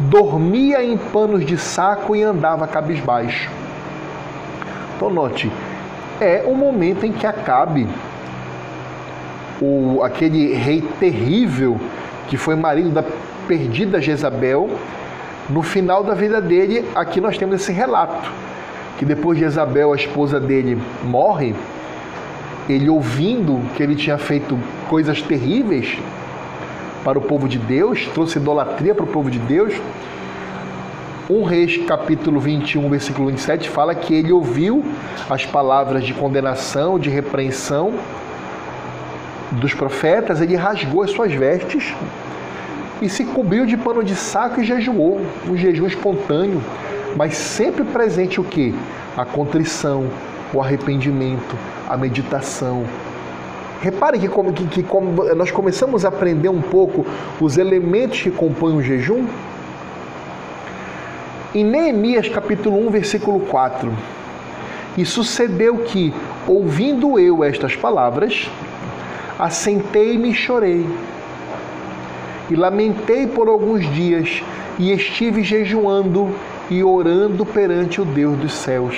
Dormia 0.00 0.82
em 0.82 0.96
panos 0.96 1.44
de 1.44 1.56
saco 1.56 2.16
e 2.16 2.22
andava 2.22 2.66
cabisbaixo. 2.66 3.50
Então, 4.96 5.10
note, 5.10 5.50
é 6.20 6.44
o 6.46 6.54
momento 6.54 7.06
em 7.06 7.12
que 7.12 7.26
Acabe, 7.26 7.86
o, 9.60 10.02
aquele 10.02 10.54
rei 10.54 10.82
terrível 10.98 11.78
que 12.28 12.36
foi 12.36 12.56
marido 12.56 12.90
da 12.90 13.04
perdida 13.46 14.00
Jezabel, 14.00 14.70
no 15.48 15.62
final 15.62 16.02
da 16.02 16.14
vida 16.14 16.40
dele, 16.40 16.88
aqui 16.94 17.20
nós 17.20 17.36
temos 17.36 17.60
esse 17.60 17.72
relato 17.72 18.30
que 19.02 19.04
depois 19.04 19.36
de 19.36 19.44
Isabel, 19.44 19.92
a 19.92 19.96
esposa 19.96 20.38
dele, 20.38 20.80
morre, 21.02 21.56
ele 22.68 22.88
ouvindo 22.88 23.60
que 23.74 23.82
ele 23.82 23.94
tinha 23.94 24.18
feito 24.18 24.58
coisas 24.88 25.20
terríveis 25.20 25.98
para 27.04 27.18
o 27.18 27.22
povo 27.22 27.48
de 27.48 27.58
Deus, 27.58 28.06
trouxe 28.14 28.38
idolatria 28.38 28.94
para 28.94 29.04
o 29.04 29.08
povo 29.08 29.30
de 29.30 29.38
Deus. 29.38 29.74
1 31.28 31.44
Reis 31.44 31.76
capítulo 31.86 32.38
21, 32.40 32.88
versículo 32.88 33.28
27 33.28 33.68
fala 33.68 33.94
que 33.94 34.14
ele 34.14 34.32
ouviu 34.32 34.84
as 35.30 35.46
palavras 35.46 36.04
de 36.04 36.12
condenação, 36.12 36.98
de 36.98 37.08
repreensão 37.08 37.94
dos 39.52 39.74
profetas, 39.74 40.40
ele 40.40 40.56
rasgou 40.56 41.02
as 41.02 41.10
suas 41.10 41.32
vestes 41.32 41.94
e 43.00 43.08
se 43.08 43.24
cobriu 43.24 43.66
de 43.66 43.76
pano 43.76 44.02
de 44.02 44.14
saco 44.14 44.60
e 44.60 44.64
jejuou, 44.64 45.20
um 45.48 45.56
jejum 45.56 45.86
espontâneo 45.86 46.62
mas 47.16 47.36
sempre 47.36 47.84
presente 47.84 48.40
o 48.40 48.44
que? 48.44 48.74
A 49.16 49.24
contrição, 49.24 50.06
o 50.52 50.60
arrependimento, 50.60 51.56
a 51.92 51.96
meditação. 51.96 52.84
Repare 53.82 54.18
que, 54.18 54.28
que, 54.28 54.82
que 54.82 54.94
nós 55.36 55.50
começamos 55.50 56.06
a 56.06 56.08
aprender 56.08 56.48
um 56.48 56.62
pouco 56.62 57.04
os 57.38 57.58
elementos 57.58 58.22
que 58.22 58.30
compõem 58.30 58.76
o 58.76 58.82
jejum. 58.82 59.26
Em 61.54 61.62
Neemias 61.62 62.30
capítulo 62.30 62.86
1, 62.86 62.90
versículo 62.90 63.40
4, 63.40 63.92
e 64.96 65.04
sucedeu 65.04 65.78
que, 65.78 66.14
ouvindo 66.46 67.18
eu 67.18 67.44
estas 67.44 67.76
palavras, 67.76 68.48
assentei-me 69.38 70.30
e 70.30 70.34
chorei, 70.34 70.86
e 72.48 72.56
lamentei 72.56 73.26
por 73.26 73.48
alguns 73.48 73.84
dias, 73.92 74.42
e 74.78 74.92
estive 74.92 75.42
jejuando 75.42 76.34
e 76.70 76.82
orando 76.82 77.44
perante 77.44 78.00
o 78.00 78.04
Deus 78.06 78.38
dos 78.38 78.54
céus. 78.54 78.96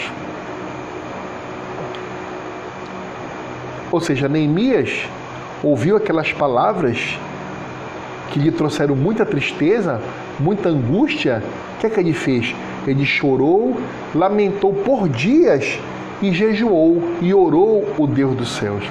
Ou 3.94 4.00
seja, 4.00 4.28
Neemias 4.28 5.08
ouviu 5.62 5.96
aquelas 5.96 6.32
palavras 6.32 7.16
que 8.32 8.40
lhe 8.40 8.50
trouxeram 8.50 8.96
muita 8.96 9.24
tristeza, 9.24 10.02
muita 10.40 10.68
angústia. 10.68 11.40
O 11.76 11.78
que 11.78 11.86
é 11.86 11.90
que 11.90 12.00
ele 12.00 12.12
fez? 12.12 12.52
Ele 12.88 13.06
chorou, 13.06 13.80
lamentou 14.12 14.72
por 14.72 15.08
dias 15.08 15.78
e 16.20 16.32
jejuou 16.32 17.04
e 17.22 17.32
orou 17.32 17.86
o 17.96 18.04
Deus 18.04 18.34
dos 18.34 18.56
céus. 18.56 18.82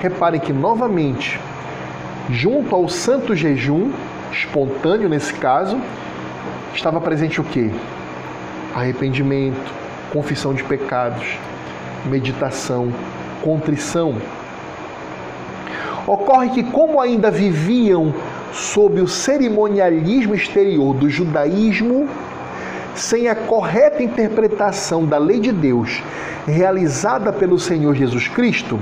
Reparem 0.00 0.40
que 0.40 0.54
novamente, 0.54 1.38
junto 2.30 2.74
ao 2.74 2.88
santo 2.88 3.36
jejum, 3.36 3.92
espontâneo 4.32 5.06
nesse 5.06 5.34
caso, 5.34 5.78
estava 6.74 6.98
presente 6.98 7.42
o 7.42 7.44
que? 7.44 7.70
arrependimento, 8.74 9.70
confissão 10.10 10.54
de 10.54 10.64
pecados, 10.64 11.36
meditação, 12.06 12.90
contrição. 13.42 14.16
Ocorre 16.06 16.50
que, 16.50 16.62
como 16.62 17.00
ainda 17.00 17.30
viviam 17.30 18.14
sob 18.52 19.00
o 19.00 19.08
cerimonialismo 19.08 20.34
exterior 20.34 20.94
do 20.94 21.10
judaísmo, 21.10 22.08
sem 22.94 23.28
a 23.28 23.34
correta 23.34 24.02
interpretação 24.02 25.04
da 25.04 25.18
lei 25.18 25.40
de 25.40 25.52
Deus 25.52 26.02
realizada 26.46 27.32
pelo 27.32 27.58
Senhor 27.58 27.94
Jesus 27.94 28.28
Cristo, 28.28 28.78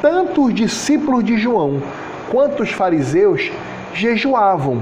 tanto 0.00 0.46
os 0.46 0.54
discípulos 0.54 1.22
de 1.22 1.36
João 1.36 1.82
quanto 2.30 2.62
os 2.62 2.70
fariseus 2.70 3.52
jejuavam 3.92 4.80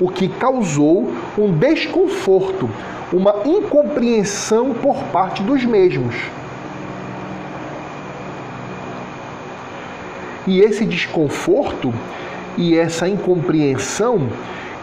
o 0.00 0.08
que 0.08 0.28
causou 0.28 1.12
um 1.36 1.52
desconforto, 1.52 2.68
uma 3.12 3.34
incompreensão 3.44 4.72
por 4.72 4.96
parte 5.04 5.42
dos 5.42 5.64
mesmos. 5.64 6.14
E 10.48 10.60
esse 10.60 10.86
desconforto, 10.86 11.92
E 12.56 12.76
essa 12.76 13.06
incompreensão 13.06 14.28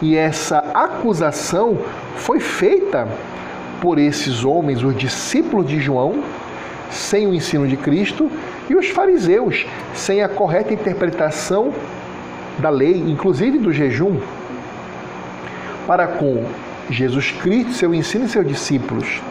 e 0.01 0.15
essa 0.15 0.59
acusação 0.73 1.77
foi 2.15 2.39
feita 2.39 3.05
por 3.81 3.97
esses 3.97 4.45
homens, 4.45 4.81
os 4.81 4.95
discípulos 4.95 5.67
de 5.67 5.81
João, 5.81 6.23
sem 6.89 7.27
o 7.27 7.33
ensino 7.33 7.67
de 7.67 7.75
Cristo, 7.75 8.31
e 8.69 8.75
os 8.75 8.87
fariseus, 8.89 9.65
sem 9.93 10.21
a 10.21 10.29
correta 10.29 10.73
interpretação 10.73 11.73
da 12.59 12.69
lei, 12.69 12.95
inclusive 12.95 13.57
do 13.57 13.73
jejum, 13.73 14.19
para 15.85 16.07
com 16.07 16.45
Jesus 16.89 17.31
Cristo, 17.31 17.73
seu 17.73 17.93
ensino 17.93 18.25
e 18.25 18.29
seus 18.29 18.47
discípulos. 18.47 19.21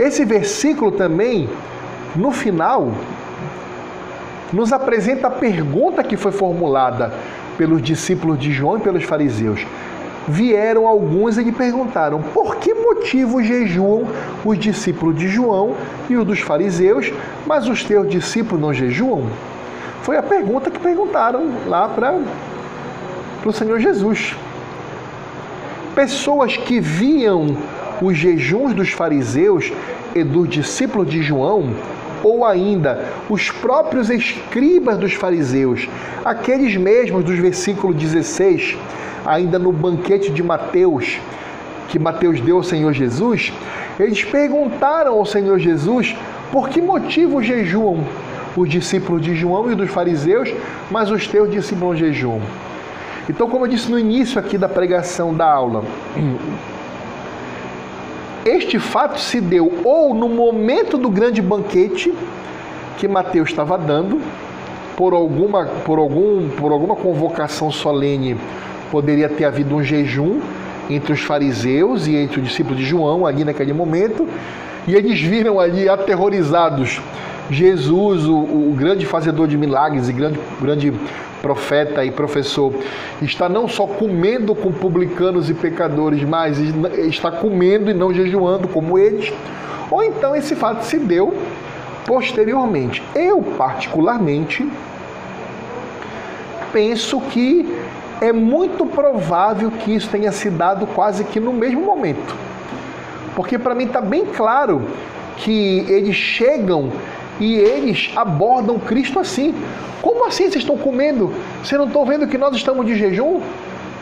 Esse 0.00 0.24
versículo 0.24 0.90
também, 0.90 1.46
no 2.16 2.30
final, 2.30 2.90
nos 4.50 4.72
apresenta 4.72 5.26
a 5.26 5.30
pergunta 5.30 6.02
que 6.02 6.16
foi 6.16 6.32
formulada 6.32 7.12
pelos 7.58 7.82
discípulos 7.82 8.38
de 8.38 8.50
João 8.50 8.78
e 8.78 8.80
pelos 8.80 9.04
fariseus. 9.04 9.66
Vieram 10.26 10.86
alguns 10.86 11.36
e 11.36 11.42
lhe 11.42 11.52
perguntaram: 11.52 12.22
por 12.22 12.56
que 12.56 12.72
motivo 12.72 13.42
jejuam 13.42 14.06
os 14.42 14.58
discípulos 14.58 15.18
de 15.18 15.28
João 15.28 15.74
e 16.08 16.16
os 16.16 16.26
dos 16.26 16.40
fariseus, 16.40 17.12
mas 17.46 17.68
os 17.68 17.84
teus 17.84 18.08
discípulos 18.08 18.58
não 18.58 18.72
jejuam? 18.72 19.26
Foi 20.00 20.16
a 20.16 20.22
pergunta 20.22 20.70
que 20.70 20.78
perguntaram 20.78 21.46
lá 21.66 21.86
para 21.86 22.18
o 23.44 23.52
Senhor 23.52 23.78
Jesus. 23.78 24.34
Pessoas 25.94 26.56
que 26.56 26.80
viam 26.80 27.54
os 28.00 28.16
jejuns 28.16 28.74
dos 28.74 28.90
fariseus 28.90 29.72
e 30.14 30.24
dos 30.24 30.48
discípulos 30.48 31.10
de 31.10 31.22
João, 31.22 31.70
ou 32.22 32.44
ainda 32.44 33.06
os 33.28 33.50
próprios 33.50 34.10
escribas 34.10 34.98
dos 34.98 35.14
fariseus, 35.14 35.88
aqueles 36.24 36.76
mesmos 36.76 37.24
dos 37.24 37.38
versículos 37.38 37.96
16, 37.96 38.76
ainda 39.24 39.58
no 39.58 39.72
banquete 39.72 40.30
de 40.30 40.42
Mateus, 40.42 41.18
que 41.88 41.98
Mateus 41.98 42.40
deu 42.40 42.56
ao 42.56 42.62
Senhor 42.62 42.92
Jesus, 42.92 43.52
eles 43.98 44.24
perguntaram 44.24 45.14
ao 45.14 45.26
Senhor 45.26 45.58
Jesus 45.58 46.16
por 46.52 46.68
que 46.68 46.80
motivo 46.80 47.42
jejuam 47.42 48.04
os 48.56 48.68
discípulos 48.68 49.22
de 49.22 49.34
João 49.34 49.70
e 49.70 49.74
dos 49.74 49.90
fariseus, 49.90 50.52
mas 50.90 51.10
os 51.10 51.26
teus 51.26 51.50
discípulos 51.50 51.98
jejuam. 51.98 52.40
Então, 53.28 53.48
como 53.48 53.64
eu 53.64 53.70
disse 53.70 53.90
no 53.90 53.98
início 53.98 54.38
aqui 54.40 54.58
da 54.58 54.68
pregação 54.68 55.32
da 55.34 55.46
aula, 55.46 55.84
este 58.44 58.78
fato 58.78 59.20
se 59.20 59.40
deu 59.40 59.80
ou 59.84 60.14
no 60.14 60.28
momento 60.28 60.96
do 60.96 61.10
grande 61.10 61.42
banquete 61.42 62.12
que 62.96 63.06
Mateus 63.06 63.50
estava 63.50 63.76
dando, 63.76 64.20
por 64.96 65.14
alguma, 65.14 65.66
por 65.84 65.98
algum, 65.98 66.48
por 66.50 66.72
alguma 66.72 66.94
convocação 66.94 67.70
solene, 67.70 68.36
poderia 68.90 69.28
ter 69.28 69.44
havido 69.44 69.74
um 69.74 69.82
jejum 69.82 70.40
entre 70.88 71.12
os 71.12 71.20
fariseus 71.20 72.06
e 72.06 72.16
entre 72.16 72.40
os 72.40 72.48
discípulos 72.48 72.78
de 72.78 72.84
João 72.84 73.24
ali 73.26 73.44
naquele 73.44 73.72
momento, 73.72 74.28
e 74.86 74.94
eles 74.94 75.20
viram 75.20 75.60
ali 75.60 75.88
aterrorizados 75.88 77.00
Jesus, 77.50 78.26
o, 78.26 78.36
o 78.36 78.74
grande 78.76 79.04
fazedor 79.04 79.48
de 79.48 79.58
milagres 79.58 80.08
e 80.08 80.12
grande, 80.12 80.38
grande 80.60 80.92
profeta 81.42 82.04
e 82.04 82.10
professor, 82.10 82.72
está 83.20 83.48
não 83.48 83.66
só 83.66 83.86
comendo 83.86 84.54
com 84.54 84.70
publicanos 84.70 85.50
e 85.50 85.54
pecadores, 85.54 86.22
mas 86.22 86.58
está 86.98 87.30
comendo 87.30 87.90
e 87.90 87.94
não 87.94 88.14
jejuando 88.14 88.68
como 88.68 88.98
eles. 88.98 89.32
Ou 89.90 90.02
então 90.02 90.36
esse 90.36 90.54
fato 90.54 90.84
se 90.84 90.98
deu 90.98 91.34
posteriormente. 92.06 93.02
Eu, 93.14 93.42
particularmente, 93.42 94.70
penso 96.72 97.20
que 97.20 97.74
é 98.20 98.32
muito 98.32 98.86
provável 98.86 99.70
que 99.70 99.94
isso 99.94 100.08
tenha 100.08 100.30
se 100.30 100.50
dado 100.50 100.86
quase 100.86 101.24
que 101.24 101.40
no 101.40 101.52
mesmo 101.52 101.80
momento. 101.80 102.36
Porque 103.34 103.58
para 103.58 103.74
mim 103.74 103.84
está 103.84 104.00
bem 104.00 104.26
claro 104.26 104.82
que 105.38 105.84
eles 105.88 106.14
chegam 106.14 106.92
e 107.40 107.56
eles 107.56 108.12
abordam 108.14 108.78
Cristo 108.78 109.18
assim. 109.18 109.54
Como 110.02 110.26
assim 110.26 110.44
vocês 110.44 110.56
estão 110.56 110.76
comendo? 110.76 111.32
Vocês 111.64 111.78
não 111.78 111.86
estão 111.88 112.04
vendo 112.04 112.26
que 112.26 112.38
nós 112.38 112.54
estamos 112.54 112.86
de 112.86 112.94
jejum? 112.94 113.40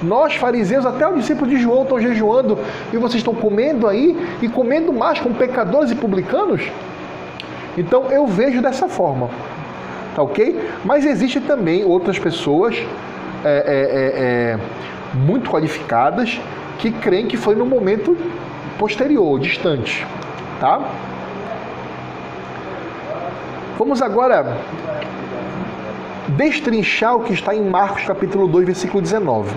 Nós, 0.03 0.35
fariseus, 0.35 0.85
até 0.85 1.07
o 1.07 1.15
discípulo 1.15 1.49
de 1.51 1.57
João 1.57 1.83
estão 1.83 2.01
jejuando 2.01 2.59
e 2.93 2.97
vocês 2.97 3.17
estão 3.17 3.35
comendo 3.35 3.89
aí 3.89 4.17
e 4.41 4.49
comendo 4.49 4.93
mais 4.93 5.19
com 5.19 5.33
pecadores 5.33 5.91
e 5.91 5.95
publicanos? 5.95 6.63
Então 7.77 8.11
eu 8.11 8.27
vejo 8.27 8.61
dessa 8.61 8.89
forma, 8.89 9.29
tá 10.15 10.23
ok? 10.23 10.61
Mas 10.85 11.05
existe 11.05 11.41
também 11.41 11.85
outras 11.85 12.19
pessoas 12.19 12.77
é, 13.45 13.49
é, 13.49 13.53
é, 13.53 14.55
é 14.55 14.59
muito 15.15 15.51
qualificadas 15.51 16.41
que 16.79 16.93
creem 16.93 17.27
que 17.27 17.37
foi 17.37 17.57
no 17.57 17.67
momento 17.67 18.17
posterior, 18.79 19.39
distante, 19.41 20.07
tá? 20.61 20.81
Vamos 23.79 24.03
agora 24.03 24.57
destrinchar 26.31 27.15
o 27.15 27.21
que 27.21 27.33
está 27.33 27.55
em 27.55 27.63
Marcos 27.63 28.05
capítulo 28.05 28.49
2, 28.49 28.67
versículo 28.67 29.01
19. 29.01 29.55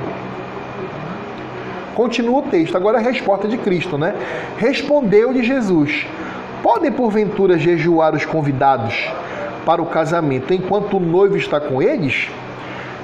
Continua 1.95 2.37
o 2.37 2.41
texto, 2.43 2.77
agora 2.77 2.99
a 2.99 3.01
resposta 3.01 3.47
de 3.47 3.57
Cristo, 3.57 3.97
né? 3.97 4.13
Respondeu-lhe 4.59 5.41
Jesus: 5.41 6.05
Podem 6.61 6.91
porventura 6.91 7.57
jejuar 7.57 8.13
os 8.13 8.23
convidados 8.23 9.09
para 9.65 9.81
o 9.81 9.87
casamento 9.87 10.53
enquanto 10.53 10.97
o 10.97 10.99
noivo 10.99 11.35
está 11.35 11.59
com 11.59 11.81
eles? 11.81 12.29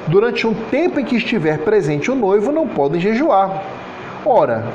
Durante 0.05 0.45
um 0.45 0.53
tempo 0.53 0.99
em 0.99 1.03
que 1.03 1.15
estiver 1.15 1.57
presente 1.57 2.11
o 2.11 2.15
noivo, 2.15 2.51
não 2.51 2.68
podem 2.68 3.01
jejuar. 3.01 3.63
Ora, 4.24 4.68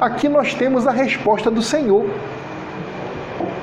aqui 0.00 0.30
nós 0.30 0.54
temos 0.54 0.86
a 0.86 0.90
resposta 0.92 1.50
do 1.50 1.60
Senhor. 1.60 2.06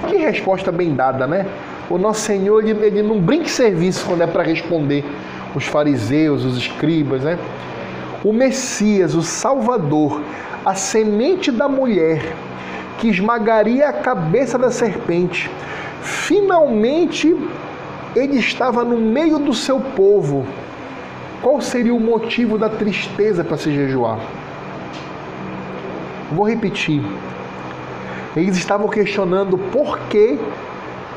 Que 0.07 0.17
resposta 0.17 0.71
bem 0.71 0.93
dada, 0.93 1.25
né? 1.25 1.47
O 1.89 1.97
nosso 1.97 2.21
Senhor 2.21 2.63
ele, 2.63 2.85
ele 2.85 3.01
não 3.01 3.19
brinca 3.19 3.45
em 3.45 3.47
serviço 3.47 4.05
quando 4.05 4.21
é 4.21 4.27
para 4.27 4.43
responder 4.43 5.03
os 5.55 5.65
fariseus, 5.65 6.45
os 6.45 6.57
escribas, 6.57 7.23
né? 7.23 7.39
O 8.23 8.31
Messias, 8.31 9.15
o 9.15 9.23
Salvador, 9.23 10.21
a 10.63 10.75
semente 10.75 11.51
da 11.51 11.67
mulher 11.67 12.35
que 12.99 13.07
esmagaria 13.07 13.87
a 13.87 13.93
cabeça 13.93 14.57
da 14.57 14.69
serpente, 14.69 15.49
finalmente 16.01 17.35
ele 18.15 18.37
estava 18.37 18.83
no 18.83 18.97
meio 18.97 19.39
do 19.39 19.53
seu 19.53 19.79
povo. 19.79 20.45
Qual 21.41 21.61
seria 21.61 21.95
o 21.95 21.99
motivo 21.99 22.57
da 22.57 22.69
tristeza 22.69 23.43
para 23.43 23.57
se 23.57 23.71
jejuar? 23.71 24.19
Vou 26.31 26.47
repetir. 26.47 27.01
Eles 28.35 28.57
estavam 28.57 28.89
questionando 28.89 29.57
por 29.57 29.97
que 30.09 30.37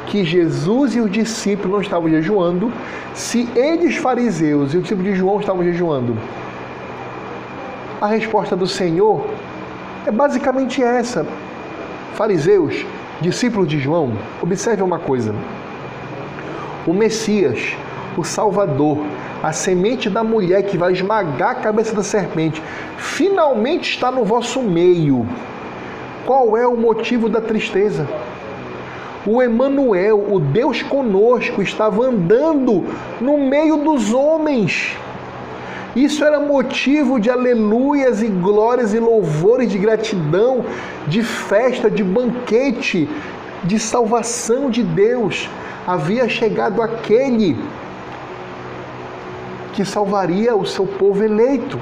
que 0.07 0.25
Jesus 0.25 0.95
e 0.95 1.01
os 1.01 1.11
discípulos 1.11 1.73
não 1.73 1.81
estavam 1.81 2.09
jejuando, 2.09 2.73
se 3.15 3.49
eles, 3.55 3.97
fariseus 3.97 4.75
e 4.75 4.79
o 4.79 4.83
discípulo 4.83 5.09
de 5.09 5.15
João 5.15 5.41
estavam 5.41 5.63
jejuando? 5.63 6.17
A 8.01 8.07
resposta 8.07 8.57
do 8.57 8.67
Senhor 8.67 9.25
é 10.07 10.11
basicamente 10.11 10.83
essa. 10.83 11.27
Fariseus, 12.15 12.85
discípulos 13.21 13.69
de 13.69 13.79
João, 13.79 14.13
observe 14.43 14.83
uma 14.83 14.99
coisa. 14.99 15.35
O 16.87 16.93
Messias, 16.93 17.77
o 18.17 18.25
Salvador, 18.25 18.99
a 19.43 19.53
semente 19.53 20.11
da 20.11 20.23
mulher 20.23 20.63
que 20.65 20.77
vai 20.77 20.93
esmagar 20.93 21.51
a 21.51 21.55
cabeça 21.55 21.95
da 21.95 22.03
serpente, 22.03 22.63
finalmente 22.97 23.91
está 23.91 24.11
no 24.11 24.25
vosso 24.25 24.61
meio. 24.63 25.27
Qual 26.27 26.57
é 26.57 26.67
o 26.67 26.77
motivo 26.77 27.29
da 27.29 27.41
tristeza? 27.41 28.09
O 29.25 29.41
Emanuel, 29.41 30.33
o 30.33 30.41
Deus 30.41 30.83
conosco, 30.83 31.63
estava 31.63 32.05
andando 32.05 32.85
no 33.21 33.39
meio 33.39 33.77
dos 33.77 34.13
homens. 34.13 34.97
Isso 35.95 36.25
era 36.25 36.41
motivo 36.41 37.21
de 37.21 37.31
aleluias 37.31 38.23
e 38.23 38.27
glórias 38.27 38.95
e 38.95 38.99
louvores 38.99 39.71
de 39.71 39.79
gratidão, 39.79 40.65
de 41.07 41.23
festa, 41.23 41.91
de 41.91 42.03
banquete, 42.03 43.09
de 43.63 43.79
salvação 43.79 44.71
de 44.71 44.83
Deus. 44.83 45.49
Havia 45.87 46.29
chegado 46.29 46.83
aquele 46.83 47.57
que 49.73 49.85
salvaria 49.85 50.57
o 50.57 50.67
seu 50.67 50.87
povo 50.87 51.23
eleito 51.23 51.79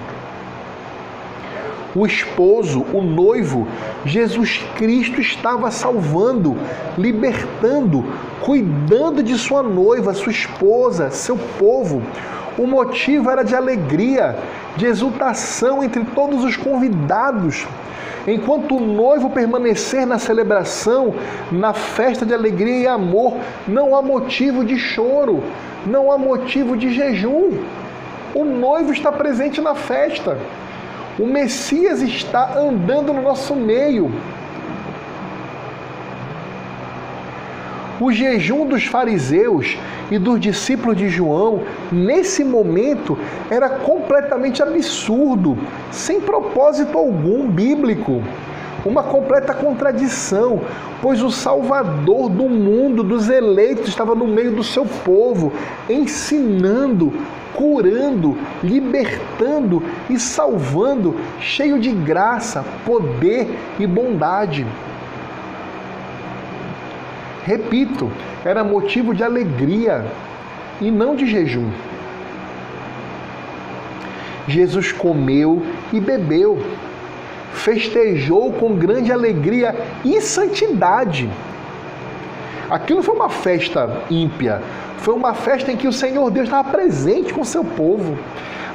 o 1.95 2.07
esposo, 2.07 2.85
o 2.93 3.03
noivo, 3.03 3.67
Jesus 4.05 4.65
Cristo 4.77 5.21
estava 5.21 5.71
salvando, 5.71 6.57
libertando, 6.97 8.05
cuidando 8.41 9.23
de 9.23 9.37
sua 9.37 9.63
noiva, 9.63 10.15
sua 10.15 10.33
esposa, 10.33 11.11
seu 11.11 11.37
povo. 11.59 12.03
O 12.59 12.67
motivo 12.67 13.31
era 13.31 13.43
de 13.43 13.55
alegria, 13.55 14.37
de 14.77 14.87
exultação 14.87 15.83
entre 15.83 16.05
todos 16.15 16.45
os 16.45 16.57
convidados. 16.57 17.67
Enquanto 18.27 18.77
o 18.77 18.81
noivo 18.81 19.31
permanecer 19.31 20.07
na 20.07 20.19
celebração, 20.19 21.15
na 21.51 21.73
festa 21.73 22.27
de 22.27 22.35
alegria 22.35 22.79
e 22.79 22.87
amor, 22.87 23.37
não 23.67 23.97
há 23.97 24.03
motivo 24.03 24.65
de 24.65 24.77
choro, 24.77 25.43
não 25.87 26.13
há 26.13 26.19
motivo 26.19 26.77
de 26.77 26.93
jejum. 26.93 27.59
O 28.35 28.45
noivo 28.45 28.93
está 28.93 29.11
presente 29.11 29.61
na 29.61 29.75
festa. 29.75 30.39
O 31.21 31.27
Messias 31.27 32.01
está 32.01 32.59
andando 32.59 33.13
no 33.13 33.21
nosso 33.21 33.55
meio. 33.55 34.11
O 38.01 38.11
jejum 38.11 38.67
dos 38.67 38.87
fariseus 38.87 39.77
e 40.11 40.19
dos 40.19 40.41
discípulos 40.41 40.97
de 40.97 41.11
João, 41.11 41.61
nesse 41.93 42.43
momento, 42.43 43.19
era 43.51 43.69
completamente 43.69 44.63
absurdo, 44.63 45.59
sem 45.91 46.23
propósito 46.23 46.97
algum 46.97 47.47
bíblico. 47.47 48.23
Uma 48.85 49.03
completa 49.03 49.53
contradição, 49.53 50.61
pois 51.03 51.23
o 51.23 51.31
Salvador 51.31 52.31
do 52.31 52.49
mundo, 52.49 53.03
dos 53.03 53.29
eleitos, 53.29 53.89
estava 53.89 54.15
no 54.15 54.27
meio 54.27 54.53
do 54.53 54.65
seu 54.65 54.87
povo, 54.87 55.53
ensinando, 55.89 57.13
curando, 57.55 58.39
libertando 58.63 59.83
e 60.09 60.19
salvando, 60.19 61.17
cheio 61.39 61.79
de 61.79 61.91
graça, 61.91 62.65
poder 62.87 63.47
e 63.79 63.87
bondade. 63.87 64.67
Repito, 67.45 68.11
era 68.45 68.65
motivo 68.65 69.15
de 69.15 69.23
alegria 69.23 70.05
e 70.81 70.91
não 70.91 71.15
de 71.15 71.27
jejum. 71.27 71.71
Jesus 74.49 74.91
comeu 74.91 75.63
e 75.93 76.01
bebeu, 76.01 76.59
festejou 77.53 78.53
com 78.53 78.75
grande 78.75 79.13
alegria 79.13 79.75
e 80.05 80.21
santidade. 80.21 81.31
Aquilo 82.71 83.03
foi 83.03 83.15
uma 83.15 83.29
festa 83.29 84.03
ímpia, 84.11 84.63
foi 84.99 85.15
uma 85.15 85.35
festa 85.35 85.73
em 85.73 85.77
que 85.77 85.89
o 85.89 85.93
Senhor 85.93 86.31
Deus 86.31 86.47
estava 86.47 86.71
presente 86.71 87.35
com 87.35 87.41
o 87.41 87.45
seu 87.45 87.65
povo. 87.65 88.17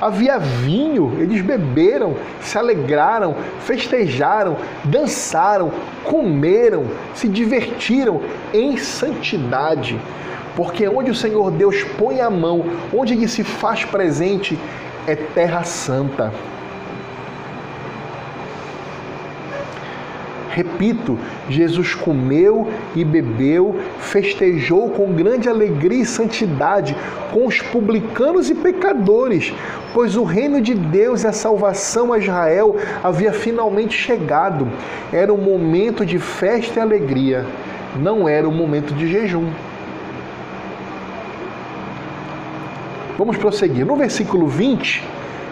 Havia 0.02 0.38
vinho, 0.38 1.16
eles 1.20 1.42
beberam, 1.42 2.16
se 2.42 2.58
alegraram, 2.58 3.34
festejaram, 3.62 4.58
dançaram, 4.84 5.72
comeram, 6.04 6.84
se 7.14 7.30
divertiram 7.30 8.22
em 8.54 8.76
santidade. 8.76 9.98
Porque 10.56 10.88
onde 10.88 11.12
o 11.12 11.16
Senhor 11.16 11.50
Deus 11.52 11.84
põe 11.98 12.20
a 12.20 12.30
mão, 12.30 12.66
onde 12.94 13.14
ele 13.14 13.28
se 13.28 13.44
faz 13.44 13.86
presente, 13.86 14.60
é 15.08 15.16
terra 15.16 15.64
santa. 15.64 16.34
Repito, 20.56 21.20
Jesus 21.50 21.94
comeu 21.94 22.70
e 22.96 23.04
bebeu, 23.04 23.76
festejou 24.00 24.90
com 24.90 25.12
grande 25.12 25.50
alegria 25.50 26.04
e 26.04 26.06
santidade 26.06 26.96
com 27.34 27.46
os 27.46 27.60
publicanos 27.60 28.50
e 28.50 28.56
pecadores, 28.56 29.54
pois 29.94 30.16
o 30.16 30.24
reino 30.24 30.62
de 30.62 30.74
Deus 30.74 31.26
e 31.26 31.28
a 31.28 31.34
salvação 31.34 32.14
a 32.14 32.20
Israel 32.20 32.78
havia 33.04 33.34
finalmente 33.34 33.98
chegado. 33.98 34.66
Era 35.12 35.34
um 35.34 35.38
momento 35.38 36.06
de 36.06 36.20
festa 36.20 36.80
e 36.80 36.82
alegria, 36.82 37.46
não 38.00 38.26
era 38.26 38.48
um 38.48 38.56
momento 38.56 38.94
de 38.94 39.10
jejum. 39.10 39.50
Vamos 43.18 43.36
prosseguir. 43.36 43.86
No 43.86 43.98
versículo 43.98 44.48
20 44.48 45.04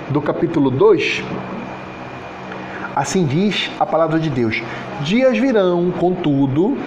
do 0.07 0.21
capítulo 0.21 0.71
2, 0.71 1.21
Assim 2.95 3.25
diz 3.25 3.71
a 3.79 3.85
palavra 3.85 4.19
de 4.19 4.29
Deus. 4.29 4.61
Dias 5.01 5.37
virão, 5.37 5.91
contudo, 5.99 6.77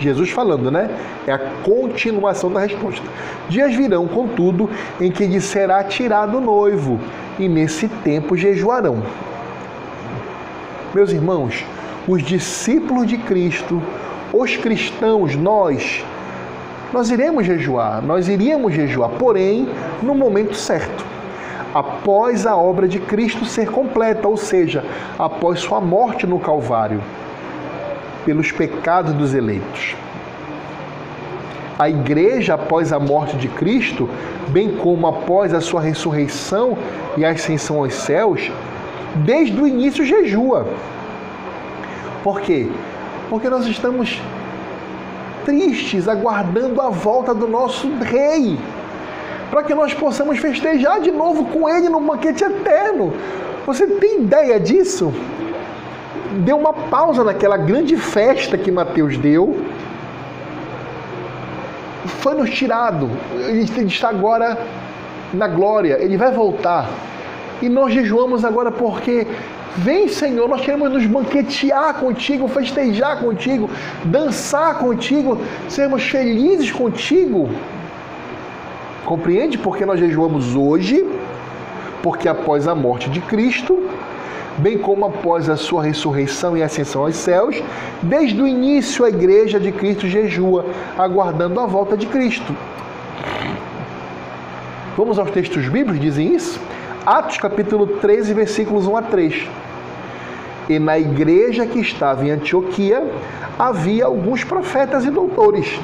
Jesus 0.00 0.30
falando, 0.30 0.70
né? 0.70 0.90
É 1.26 1.32
a 1.32 1.38
continuação 1.38 2.50
da 2.50 2.60
resposta. 2.60 3.06
Dias 3.48 3.74
virão, 3.74 4.08
contudo, 4.08 4.68
em 5.00 5.12
que 5.12 5.24
lhe 5.26 5.40
será 5.40 5.84
tirado 5.84 6.38
o 6.38 6.40
noivo, 6.40 6.98
e 7.38 7.48
nesse 7.48 7.88
tempo 7.88 8.36
jejuarão. 8.36 9.02
Meus 10.92 11.12
irmãos, 11.12 11.64
os 12.08 12.22
discípulos 12.22 13.06
de 13.06 13.16
Cristo, 13.18 13.80
os 14.32 14.56
cristãos, 14.56 15.36
nós, 15.36 16.04
nós 16.92 17.10
iremos 17.10 17.46
jejuar, 17.46 18.02
nós 18.02 18.28
iríamos 18.28 18.74
jejuar, 18.74 19.10
porém, 19.10 19.68
no 20.02 20.14
momento 20.14 20.54
certo 20.54 21.14
após 21.74 22.46
a 22.46 22.56
obra 22.56 22.86
de 22.86 23.00
Cristo 23.00 23.44
ser 23.44 23.68
completa, 23.68 24.28
ou 24.28 24.36
seja, 24.36 24.84
após 25.18 25.58
sua 25.58 25.80
morte 25.80 26.24
no 26.24 26.38
Calvário, 26.38 27.02
pelos 28.24 28.52
pecados 28.52 29.12
dos 29.12 29.34
eleitos. 29.34 29.96
A 31.76 31.90
igreja, 31.90 32.54
após 32.54 32.92
a 32.92 33.00
morte 33.00 33.36
de 33.36 33.48
Cristo, 33.48 34.08
bem 34.48 34.76
como 34.76 35.08
após 35.08 35.52
a 35.52 35.60
sua 35.60 35.80
ressurreição 35.80 36.78
e 37.16 37.24
ascensão 37.24 37.78
aos 37.78 37.94
céus, 37.94 38.52
desde 39.16 39.60
o 39.60 39.66
início 39.66 40.04
jejua. 40.04 40.68
Por 42.22 42.40
quê? 42.40 42.70
Porque 43.28 43.48
nós 43.50 43.66
estamos 43.66 44.22
tristes, 45.44 46.06
aguardando 46.06 46.80
a 46.80 46.88
volta 46.88 47.34
do 47.34 47.48
nosso 47.48 47.90
rei 48.00 48.56
para 49.54 49.62
que 49.62 49.72
nós 49.72 49.94
possamos 49.94 50.40
festejar 50.40 51.00
de 51.00 51.12
novo 51.12 51.44
com 51.44 51.68
Ele 51.68 51.88
no 51.88 52.00
banquete 52.00 52.42
eterno. 52.42 53.12
Você 53.64 53.86
tem 53.86 54.22
ideia 54.22 54.58
disso? 54.58 55.14
Deu 56.38 56.56
uma 56.56 56.72
pausa 56.72 57.22
naquela 57.22 57.56
grande 57.56 57.96
festa 57.96 58.58
que 58.58 58.72
Mateus 58.72 59.16
deu. 59.16 59.64
Foi 62.18 62.34
nos 62.34 62.50
tirado. 62.50 63.08
Ele 63.46 63.86
está 63.86 64.08
agora 64.08 64.58
na 65.32 65.46
glória. 65.46 66.02
Ele 66.02 66.16
vai 66.16 66.32
voltar. 66.32 66.90
E 67.62 67.68
nós 67.68 67.94
jejuamos 67.94 68.44
agora 68.44 68.72
porque 68.72 69.24
Vem, 69.76 70.06
Senhor, 70.06 70.48
nós 70.48 70.60
queremos 70.60 70.92
nos 70.92 71.04
banquetear 71.04 71.94
contigo, 71.94 72.46
festejar 72.46 73.18
contigo, 73.18 73.68
dançar 74.04 74.78
contigo, 74.78 75.36
sermos 75.68 76.04
felizes 76.04 76.70
contigo. 76.70 77.50
Compreende 79.04 79.58
por 79.58 79.76
que 79.76 79.84
nós 79.84 80.00
jejuamos 80.00 80.56
hoje? 80.56 81.04
Porque 82.02 82.26
após 82.26 82.66
a 82.66 82.74
morte 82.74 83.10
de 83.10 83.20
Cristo, 83.20 83.78
bem 84.56 84.78
como 84.78 85.04
após 85.04 85.48
a 85.50 85.56
sua 85.56 85.82
ressurreição 85.82 86.56
e 86.56 86.62
ascensão 86.62 87.02
aos 87.02 87.14
céus, 87.16 87.62
desde 88.02 88.40
o 88.40 88.46
início 88.46 89.04
a 89.04 89.10
igreja 89.10 89.60
de 89.60 89.72
Cristo 89.72 90.08
jejua, 90.08 90.64
aguardando 90.96 91.60
a 91.60 91.66
volta 91.66 91.96
de 91.96 92.06
Cristo. 92.06 92.56
Vamos 94.96 95.18
aos 95.18 95.30
textos 95.30 95.68
bíblicos, 95.68 96.00
dizem 96.00 96.34
isso? 96.34 96.58
Atos 97.04 97.36
capítulo 97.36 97.86
13, 97.86 98.32
versículos 98.32 98.86
1 98.86 98.96
a 98.96 99.02
3. 99.02 99.48
E 100.70 100.78
na 100.78 100.98
igreja 100.98 101.66
que 101.66 101.78
estava 101.78 102.24
em 102.24 102.30
Antioquia 102.30 103.06
havia 103.58 104.06
alguns 104.06 104.44
profetas 104.44 105.04
e 105.04 105.10
doutores 105.10 105.78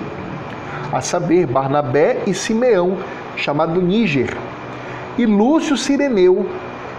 a 0.93 1.01
saber, 1.01 1.47
Barnabé 1.47 2.23
e 2.27 2.35
Simeão, 2.35 2.99
chamado 3.37 3.81
Níger, 3.81 4.37
e 5.17 5.27
Lúcio 5.27 5.77
Sireneu 5.77 6.47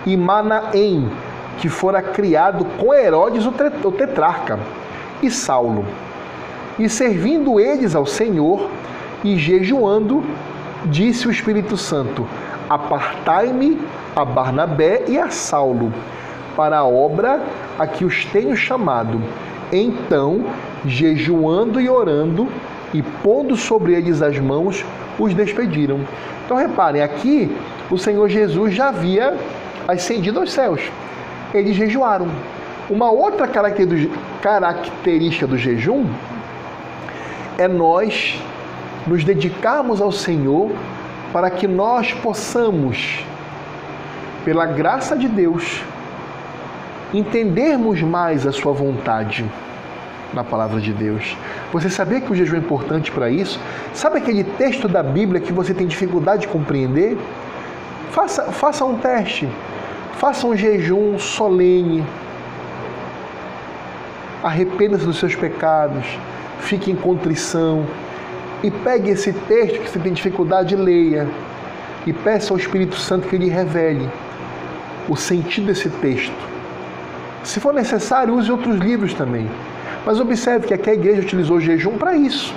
e 0.05 0.15
Manaém, 0.15 1.09
que 1.57 1.69
fora 1.69 2.01
criado 2.01 2.65
com 2.77 2.93
Herodes 2.93 3.45
o 3.45 3.91
tetrarca, 3.91 4.59
e 5.21 5.29
Saulo. 5.29 5.85
E 6.79 6.89
servindo 6.89 7.59
eles 7.59 7.95
ao 7.95 8.05
Senhor 8.05 8.67
e 9.23 9.37
jejuando, 9.37 10.23
disse 10.85 11.27
o 11.27 11.31
Espírito 11.31 11.77
Santo: 11.77 12.25
Apartai-me 12.69 13.79
a 14.15 14.25
Barnabé 14.25 15.03
e 15.07 15.17
a 15.19 15.29
Saulo 15.29 15.93
para 16.55 16.79
a 16.79 16.85
obra 16.85 17.41
a 17.77 17.87
que 17.87 18.03
os 18.03 18.25
tenho 18.25 18.55
chamado. 18.55 19.21
Então, 19.71 20.45
jejuando 20.85 21.79
e 21.79 21.89
orando, 21.89 22.47
e 22.93 23.01
pondo 23.01 23.55
sobre 23.55 23.93
eles 23.93 24.21
as 24.21 24.37
mãos, 24.39 24.85
os 25.17 25.33
despediram. 25.33 26.01
Então 26.45 26.57
reparem, 26.57 27.01
aqui 27.01 27.55
o 27.89 27.97
Senhor 27.97 28.27
Jesus 28.29 28.73
já 28.73 28.89
havia 28.89 29.37
ascendido 29.87 30.39
aos 30.39 30.51
céus. 30.51 30.81
Eles 31.53 31.75
jejuaram. 31.75 32.27
Uma 32.89 33.09
outra 33.11 33.47
característica 34.41 35.47
do 35.47 35.57
jejum 35.57 36.05
é 37.57 37.67
nós 37.67 38.41
nos 39.07 39.23
dedicarmos 39.23 40.01
ao 40.01 40.11
Senhor 40.11 40.71
para 41.31 41.49
que 41.49 41.67
nós 41.67 42.11
possamos, 42.13 43.23
pela 44.43 44.65
graça 44.65 45.15
de 45.15 45.27
Deus, 45.27 45.81
entendermos 47.13 48.01
mais 48.01 48.45
a 48.45 48.51
Sua 48.51 48.73
vontade 48.73 49.45
na 50.33 50.43
palavra 50.43 50.79
de 50.79 50.93
Deus. 50.93 51.37
Você 51.71 51.89
sabia 51.89 52.21
que 52.21 52.31
o 52.31 52.35
jejum 52.35 52.55
é 52.55 52.59
importante 52.59 53.11
para 53.11 53.29
isso? 53.29 53.59
Sabe 53.93 54.17
aquele 54.17 54.43
texto 54.43 54.87
da 54.87 55.03
Bíblia 55.03 55.41
que 55.41 55.51
você 55.51 55.73
tem 55.73 55.87
dificuldade 55.87 56.43
de 56.43 56.47
compreender? 56.47 57.17
Faça, 58.11 58.51
faça 58.51 58.85
um 58.85 58.97
teste. 58.97 59.47
Faça 60.17 60.45
um 60.45 60.55
jejum 60.55 61.17
solene. 61.17 62.05
arrependa-se 64.43 65.05
dos 65.05 65.19
seus 65.19 65.35
pecados, 65.35 66.05
fique 66.61 66.89
em 66.89 66.95
contrição 66.95 67.85
e 68.63 68.71
pegue 68.71 69.11
esse 69.11 69.33
texto 69.33 69.79
que 69.79 69.89
você 69.89 69.99
tem 69.99 70.13
dificuldade 70.13 70.73
e 70.73 70.77
leia 70.77 71.27
e 72.05 72.13
peça 72.13 72.53
ao 72.53 72.57
Espírito 72.57 72.95
Santo 72.95 73.27
que 73.27 73.37
lhe 73.37 73.49
revele 73.49 74.09
o 75.07 75.15
sentido 75.15 75.67
desse 75.67 75.89
texto. 75.89 76.33
Se 77.43 77.59
for 77.59 77.73
necessário, 77.73 78.35
use 78.35 78.51
outros 78.51 78.77
livros 78.77 79.13
também. 79.13 79.49
Mas 80.05 80.19
observe 80.19 80.67
que 80.67 80.73
aqui 80.73 80.89
a 80.89 80.93
igreja 80.93 81.21
utilizou 81.21 81.57
o 81.57 81.61
jejum 81.61 81.97
para 81.97 82.15
isso. 82.15 82.53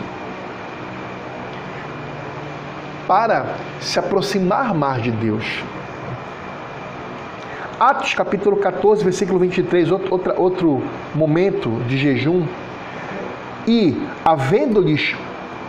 Para 3.06 3.54
se 3.80 3.98
aproximar 3.98 4.74
mais 4.74 5.02
de 5.02 5.10
Deus. 5.10 5.62
Atos 7.78 8.14
capítulo 8.14 8.56
14, 8.56 9.04
versículo 9.04 9.38
23, 9.38 9.90
outro, 9.90 10.34
outro 10.40 10.82
momento 11.14 11.70
de 11.86 11.98
jejum. 11.98 12.46
E, 13.66 14.00
havendo-lhes 14.24 15.14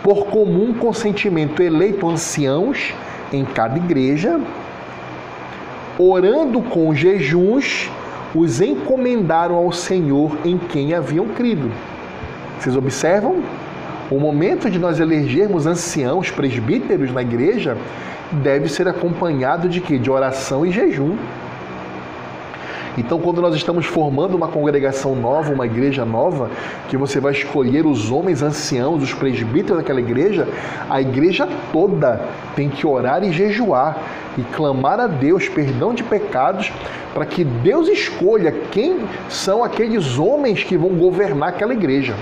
por 0.02 0.26
comum 0.26 0.72
consentimento 0.72 1.62
eleito 1.62 2.08
anciãos 2.08 2.94
em 3.32 3.44
cada 3.44 3.76
igreja, 3.76 4.40
orando 5.98 6.62
com 6.62 6.94
jejuns, 6.94 7.90
os 8.34 8.60
encomendaram 8.60 9.54
ao 9.54 9.72
Senhor 9.72 10.36
em 10.44 10.58
quem 10.58 10.94
haviam 10.94 11.28
crido. 11.28 11.70
Vocês 12.58 12.76
observam? 12.76 13.42
O 14.10 14.20
momento 14.20 14.70
de 14.70 14.78
nós 14.78 15.00
elegermos 15.00 15.66
anciãos, 15.66 16.30
presbíteros 16.30 17.12
na 17.12 17.22
igreja, 17.22 17.76
deve 18.30 18.68
ser 18.68 18.88
acompanhado 18.88 19.68
de 19.68 19.80
quê? 19.80 19.98
De 19.98 20.10
oração 20.10 20.64
e 20.64 20.70
jejum. 20.70 21.16
Então, 22.98 23.18
quando 23.18 23.42
nós 23.42 23.54
estamos 23.54 23.84
formando 23.84 24.36
uma 24.36 24.48
congregação 24.48 25.14
nova, 25.14 25.52
uma 25.52 25.66
igreja 25.66 26.04
nova, 26.04 26.50
que 26.88 26.96
você 26.96 27.20
vai 27.20 27.32
escolher 27.32 27.84
os 27.84 28.10
homens 28.10 28.42
anciãos, 28.42 29.02
os 29.02 29.12
presbíteros 29.12 29.78
daquela 29.78 30.00
igreja, 30.00 30.48
a 30.88 31.00
igreja 31.00 31.46
toda 31.72 32.22
tem 32.54 32.70
que 32.70 32.86
orar 32.86 33.22
e 33.22 33.32
jejuar 33.32 33.98
e 34.38 34.42
clamar 34.42 34.98
a 34.98 35.06
Deus 35.06 35.48
perdão 35.48 35.92
de 35.92 36.02
pecados 36.02 36.72
para 37.12 37.26
que 37.26 37.44
Deus 37.44 37.88
escolha 37.88 38.52
quem 38.70 39.00
são 39.28 39.62
aqueles 39.62 40.18
homens 40.18 40.62
que 40.62 40.76
vão 40.76 40.90
governar 40.90 41.50
aquela 41.50 41.74
igreja. 41.74 42.14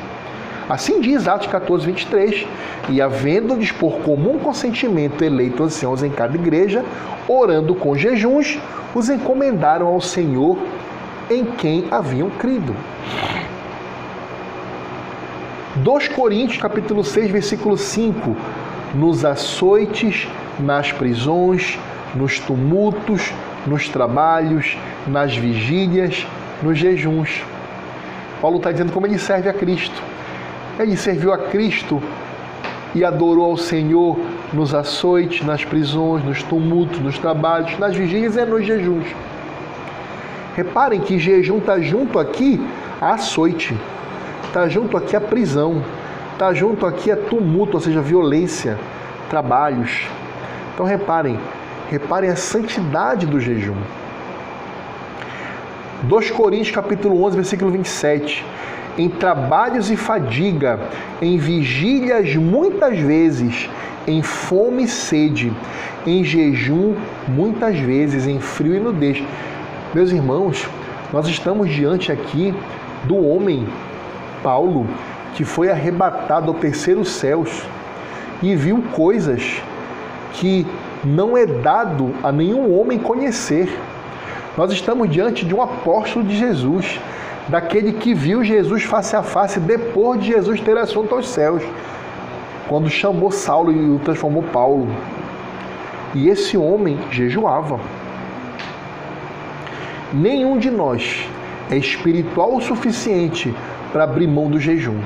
Assim 0.68 1.00
diz 1.00 1.28
Atos 1.28 1.46
14, 1.46 1.86
23. 1.86 2.46
E 2.88 3.00
havendo-lhes 3.00 3.70
por 3.72 3.98
comum 4.00 4.38
consentimento 4.38 5.22
eleito 5.22 5.62
anciãos 5.62 6.02
em 6.02 6.10
cada 6.10 6.34
igreja, 6.36 6.84
orando 7.28 7.74
com 7.74 7.96
jejuns, 7.96 8.58
os 8.94 9.08
encomendaram 9.08 9.86
ao 9.86 10.00
Senhor 10.00 10.58
em 11.30 11.44
quem 11.44 11.86
haviam 11.90 12.30
crido. 12.30 12.74
2 15.76 16.08
Coríntios 16.08 16.60
capítulo 16.60 17.02
6, 17.02 17.30
versículo 17.30 17.76
5. 17.76 18.36
Nos 18.94 19.24
açoites, 19.24 20.28
nas 20.58 20.92
prisões, 20.92 21.78
nos 22.14 22.38
tumultos, 22.38 23.32
nos 23.66 23.88
trabalhos, 23.88 24.76
nas 25.06 25.36
vigílias, 25.36 26.26
nos 26.62 26.78
jejuns. 26.78 27.42
Paulo 28.40 28.58
está 28.58 28.70
dizendo 28.70 28.92
como 28.92 29.06
ele 29.06 29.18
serve 29.18 29.48
a 29.48 29.52
Cristo. 29.52 30.00
Ele 30.78 30.96
serviu 30.96 31.32
a 31.32 31.38
Cristo 31.38 32.02
e 32.94 33.04
adorou 33.04 33.44
ao 33.50 33.56
Senhor 33.56 34.18
nos 34.52 34.74
açoites, 34.74 35.44
nas 35.44 35.64
prisões, 35.64 36.24
nos 36.24 36.42
tumultos, 36.42 37.00
nos 37.00 37.18
trabalhos, 37.18 37.78
nas 37.78 37.94
vigílias 37.94 38.36
e 38.36 38.44
nos 38.44 38.64
jejuns. 38.64 39.06
Reparem 40.56 41.00
que 41.00 41.18
jejum 41.18 41.58
está 41.58 41.80
junto 41.80 42.18
aqui 42.18 42.60
a 43.00 43.14
açoite, 43.14 43.76
está 44.46 44.68
junto 44.68 44.96
aqui 44.96 45.16
a 45.16 45.20
prisão, 45.20 45.82
está 46.32 46.52
junto 46.52 46.86
aqui 46.86 47.10
a 47.10 47.16
tumulto, 47.16 47.76
ou 47.76 47.80
seja, 47.80 48.00
violência, 48.00 48.78
trabalhos. 49.28 50.06
Então 50.72 50.86
reparem, 50.86 51.38
reparem 51.88 52.30
a 52.30 52.36
santidade 52.36 53.26
do 53.26 53.40
jejum. 53.40 53.76
2 56.02 56.30
Coríntios 56.32 56.74
capítulo 56.74 57.24
11, 57.24 57.36
versículo 57.36 57.70
27 57.70 58.44
em 58.96 59.08
trabalhos 59.08 59.90
e 59.90 59.96
fadiga, 59.96 60.78
em 61.20 61.36
vigílias 61.36 62.34
muitas 62.36 62.98
vezes, 62.98 63.68
em 64.06 64.22
fome 64.22 64.84
e 64.84 64.88
sede, 64.88 65.52
em 66.06 66.22
jejum 66.22 66.94
muitas 67.26 67.78
vezes, 67.78 68.26
em 68.26 68.40
frio 68.40 68.76
e 68.76 68.80
nudez. 68.80 69.22
Meus 69.94 70.10
irmãos, 70.10 70.68
nós 71.12 71.26
estamos 71.26 71.70
diante 71.70 72.12
aqui 72.12 72.54
do 73.04 73.16
homem, 73.16 73.66
Paulo, 74.42 74.86
que 75.34 75.44
foi 75.44 75.70
arrebatado 75.70 76.48
ao 76.50 76.54
terceiro 76.54 77.04
céus 77.04 77.62
e 78.42 78.54
viu 78.54 78.82
coisas 78.92 79.62
que 80.34 80.66
não 81.04 81.36
é 81.36 81.46
dado 81.46 82.14
a 82.22 82.30
nenhum 82.30 82.78
homem 82.78 82.98
conhecer. 82.98 83.68
Nós 84.56 84.72
estamos 84.72 85.10
diante 85.10 85.44
de 85.44 85.54
um 85.54 85.62
apóstolo 85.62 86.24
de 86.24 86.36
Jesus 86.36 87.00
daquele 87.48 87.92
que 87.92 88.14
viu 88.14 88.42
Jesus 88.42 88.84
face 88.84 89.14
a 89.14 89.22
face 89.22 89.60
depois 89.60 90.20
de 90.20 90.28
Jesus 90.28 90.60
ter 90.60 90.76
assunto 90.78 91.14
aos 91.14 91.28
céus, 91.28 91.62
quando 92.68 92.88
chamou 92.88 93.30
Saulo 93.30 93.72
e 93.72 93.90
o 93.90 93.98
transformou 93.98 94.42
Paulo. 94.42 94.88
E 96.14 96.28
esse 96.28 96.56
homem 96.56 96.98
jejuava. 97.10 97.78
Nenhum 100.12 100.58
de 100.58 100.70
nós 100.70 101.28
é 101.70 101.76
espiritual 101.76 102.56
o 102.56 102.60
suficiente 102.60 103.54
para 103.92 104.04
abrir 104.04 104.26
mão 104.26 104.48
do 104.48 104.60
jejum. 104.60 105.00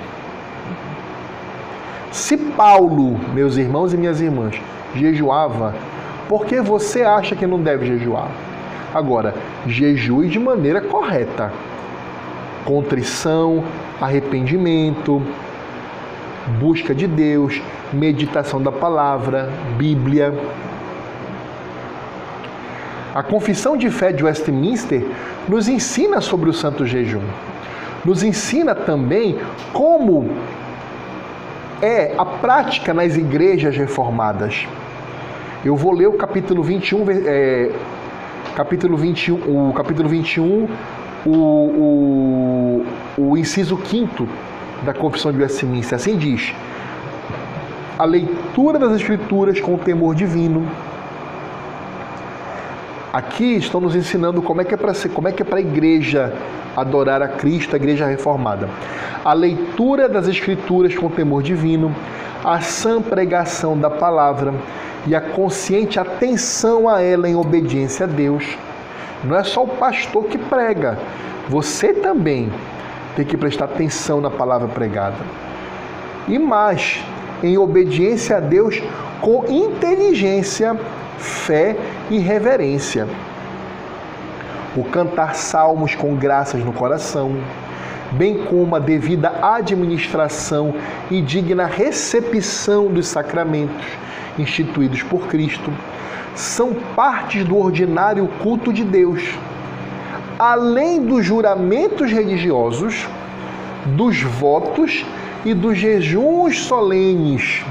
Se 2.12 2.36
Paulo, 2.36 3.18
meus 3.34 3.56
irmãos 3.56 3.92
e 3.92 3.96
minhas 3.96 4.20
irmãs, 4.20 4.60
jejuava, 4.94 5.74
por 6.28 6.44
que 6.44 6.60
você 6.60 7.02
acha 7.02 7.34
que 7.34 7.46
não 7.46 7.62
deve 7.62 7.86
jejuar? 7.86 8.28
Agora, 8.94 9.34
jejue 9.66 10.28
de 10.28 10.38
maneira 10.38 10.80
correta 10.80 11.52
contrição, 12.68 13.64
arrependimento, 13.98 15.22
busca 16.60 16.94
de 16.94 17.06
Deus, 17.06 17.62
meditação 17.90 18.60
da 18.60 18.70
palavra, 18.70 19.50
Bíblia. 19.78 20.38
A 23.14 23.22
confissão 23.22 23.74
de 23.74 23.88
fé 23.90 24.12
de 24.12 24.22
Westminster 24.22 25.02
nos 25.48 25.66
ensina 25.66 26.20
sobre 26.20 26.50
o 26.50 26.52
santo 26.52 26.84
jejum. 26.84 27.22
Nos 28.04 28.22
ensina 28.22 28.74
também 28.74 29.38
como 29.72 30.30
é 31.80 32.12
a 32.18 32.24
prática 32.26 32.92
nas 32.92 33.16
igrejas 33.16 33.74
reformadas. 33.78 34.68
Eu 35.64 35.74
vou 35.74 35.92
ler 35.92 36.06
o 36.06 36.12
capítulo 36.12 36.62
21, 36.62 37.06
é, 37.24 37.70
capítulo 38.54 38.94
21, 38.94 39.70
o 39.70 39.72
capítulo 39.72 40.06
21, 40.06 40.68
o, 41.26 42.84
o, 43.16 43.30
o 43.30 43.36
inciso 43.36 43.78
5 43.84 44.28
da 44.82 44.94
Confissão 44.94 45.32
de 45.32 45.38
Westminster. 45.38 45.96
Assim 45.96 46.16
diz: 46.16 46.54
a 47.98 48.04
leitura 48.04 48.78
das 48.78 48.92
Escrituras 48.92 49.60
com 49.60 49.74
o 49.74 49.78
temor 49.78 50.14
divino. 50.14 50.66
Aqui 53.12 53.56
estão 53.56 53.80
nos 53.80 53.96
ensinando 53.96 54.42
como 54.42 54.60
é 54.60 54.64
que 54.64 54.74
é 54.74 54.76
para 54.76 54.92
como 55.12 55.26
é 55.28 55.32
que 55.32 55.42
é 55.42 55.44
para 55.44 55.58
a 55.58 55.60
igreja 55.60 56.32
adorar 56.76 57.22
a 57.22 57.28
Cristo, 57.28 57.74
a 57.74 57.76
igreja 57.76 58.06
reformada. 58.06 58.68
A 59.24 59.32
leitura 59.32 60.08
das 60.08 60.28
Escrituras 60.28 60.94
com 60.94 61.08
temor 61.08 61.42
divino, 61.42 61.92
a 62.44 62.60
sã 62.60 63.02
pregação 63.02 63.76
da 63.76 63.90
palavra 63.90 64.54
e 65.06 65.14
a 65.14 65.20
consciente 65.20 65.98
atenção 65.98 66.88
a 66.88 67.00
ela 67.00 67.28
em 67.28 67.34
obediência 67.34 68.04
a 68.04 68.08
Deus 68.08 68.44
não 69.24 69.36
é 69.36 69.42
só 69.42 69.64
o 69.64 69.68
pastor 69.68 70.24
que 70.24 70.38
prega, 70.38 70.98
você 71.48 71.92
também 71.92 72.52
tem 73.16 73.24
que 73.24 73.36
prestar 73.36 73.64
atenção 73.64 74.20
na 74.20 74.30
palavra 74.30 74.68
pregada. 74.68 75.16
E 76.28 76.38
mais, 76.38 77.02
em 77.42 77.56
obediência 77.58 78.36
a 78.36 78.40
Deus 78.40 78.82
com 79.20 79.44
inteligência, 79.48 80.78
fé 81.18 81.76
e 82.10 82.18
reverência. 82.18 83.08
O 84.76 84.84
cantar 84.84 85.34
salmos 85.34 85.94
com 85.94 86.14
graças 86.14 86.62
no 86.62 86.72
coração, 86.72 87.36
bem 88.12 88.44
como 88.44 88.76
a 88.76 88.78
devida 88.78 89.32
administração 89.42 90.74
e 91.10 91.20
digna 91.20 91.66
recepção 91.66 92.86
dos 92.86 93.08
sacramentos 93.08 93.84
instituídos 94.38 95.02
por 95.02 95.26
Cristo 95.26 95.72
são 96.38 96.72
partes 96.94 97.44
do 97.44 97.58
ordinário 97.58 98.28
culto 98.40 98.72
de 98.72 98.84
Deus, 98.84 99.22
além 100.38 101.04
dos 101.04 101.26
juramentos 101.26 102.12
religiosos, 102.12 103.08
dos 103.86 104.22
votos 104.22 105.04
e 105.44 105.52
dos 105.52 105.76
jejuns 105.76 106.60
solenes 106.60 107.64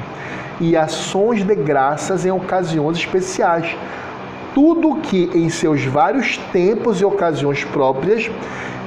e 0.59 0.75
ações 0.75 1.43
de 1.43 1.55
graças 1.55 2.25
em 2.25 2.31
ocasiões 2.31 2.97
especiais. 2.97 3.75
tudo 4.53 4.95
que 4.95 5.29
em 5.35 5.49
seus 5.49 5.85
vários 5.85 6.37
tempos 6.51 6.99
e 6.99 7.05
ocasiões 7.05 7.63
próprias 7.63 8.29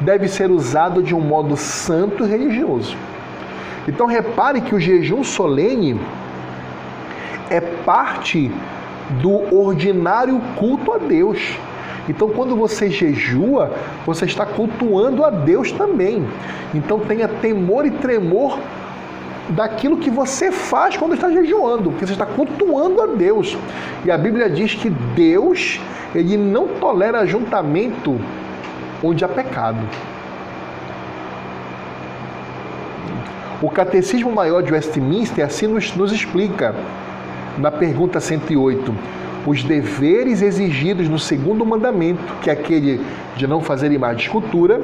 deve 0.00 0.26
ser 0.26 0.50
usado 0.50 1.00
de 1.00 1.14
um 1.14 1.20
modo 1.20 1.56
santo 1.56 2.24
e 2.24 2.28
religioso. 2.28 2.96
Então 3.86 4.06
repare 4.06 4.60
que 4.62 4.74
o 4.74 4.80
jejum 4.80 5.22
solene 5.22 5.98
é 7.48 7.60
parte 7.60 8.50
do 9.20 9.54
ordinário 9.54 10.40
culto 10.56 10.92
a 10.92 10.98
Deus. 10.98 11.38
Então, 12.08 12.28
quando 12.28 12.56
você 12.56 12.90
jejua, 12.90 13.72
você 14.04 14.24
está 14.24 14.44
cultuando 14.44 15.24
a 15.24 15.30
Deus 15.30 15.70
também. 15.72 16.26
Então, 16.74 16.98
tenha 16.98 17.28
temor 17.28 17.86
e 17.86 17.90
tremor 17.90 18.58
daquilo 19.50 19.96
que 19.96 20.10
você 20.10 20.50
faz 20.50 20.96
quando 20.96 21.14
está 21.14 21.30
jejuando, 21.30 21.90
porque 21.90 22.06
você 22.06 22.12
está 22.12 22.26
cultuando 22.26 23.02
a 23.02 23.06
Deus. 23.06 23.56
E 24.04 24.10
a 24.10 24.16
Bíblia 24.16 24.48
diz 24.48 24.74
que 24.74 24.90
Deus, 24.90 25.80
ele 26.14 26.36
não 26.36 26.68
tolera 26.68 27.20
ajuntamento 27.20 28.18
onde 29.02 29.24
há 29.24 29.28
pecado. 29.28 29.78
O 33.62 33.70
Catecismo 33.70 34.32
Maior 34.32 34.62
de 34.62 34.72
Westminster 34.72 35.44
assim 35.44 35.66
nos, 35.66 35.94
nos 35.94 36.12
explica, 36.12 36.74
na 37.58 37.70
pergunta 37.70 38.20
108, 38.20 38.94
os 39.46 39.62
deveres 39.62 40.42
exigidos 40.42 41.08
no 41.08 41.18
segundo 41.18 41.64
mandamento, 41.64 42.34
que 42.42 42.50
é 42.50 42.52
aquele 42.52 43.00
de 43.36 43.46
não 43.46 43.60
fazer 43.60 43.90
imagem 43.90 44.16
de 44.16 44.22
escultura, 44.24 44.80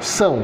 são 0.00 0.42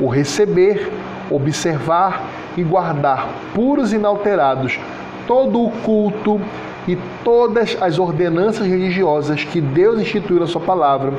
o 0.00 0.08
receber, 0.08 0.90
observar 1.30 2.24
e 2.56 2.62
guardar 2.62 3.28
puros 3.54 3.92
e 3.92 3.96
inalterados 3.96 4.78
todo 5.26 5.62
o 5.62 5.70
culto 5.82 6.40
e 6.86 6.96
todas 7.24 7.76
as 7.80 7.98
ordenanças 7.98 8.66
religiosas 8.66 9.42
que 9.42 9.60
Deus 9.60 10.00
instituiu 10.00 10.40
na 10.40 10.46
Sua 10.46 10.60
palavra, 10.60 11.12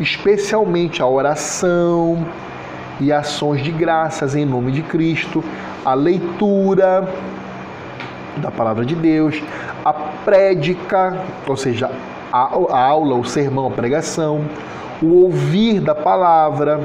especialmente 0.00 1.02
a 1.02 1.06
oração 1.06 2.26
e 3.00 3.12
ações 3.12 3.62
de 3.62 3.70
graças 3.70 4.34
em 4.34 4.46
nome 4.46 4.72
de 4.72 4.82
Cristo, 4.82 5.44
a 5.84 5.94
leitura 5.94 7.08
da 8.36 8.50
palavra 8.50 8.84
de 8.84 8.94
Deus, 8.94 9.42
a 9.84 9.92
prédica, 9.92 11.18
ou 11.46 11.56
seja, 11.56 11.90
a, 12.32 12.50
a 12.70 12.86
aula, 12.86 13.14
o 13.16 13.24
sermão, 13.24 13.66
a 13.66 13.70
pregação, 13.70 14.44
o 15.02 15.24
ouvir 15.24 15.80
da 15.80 15.94
palavra, 15.94 16.80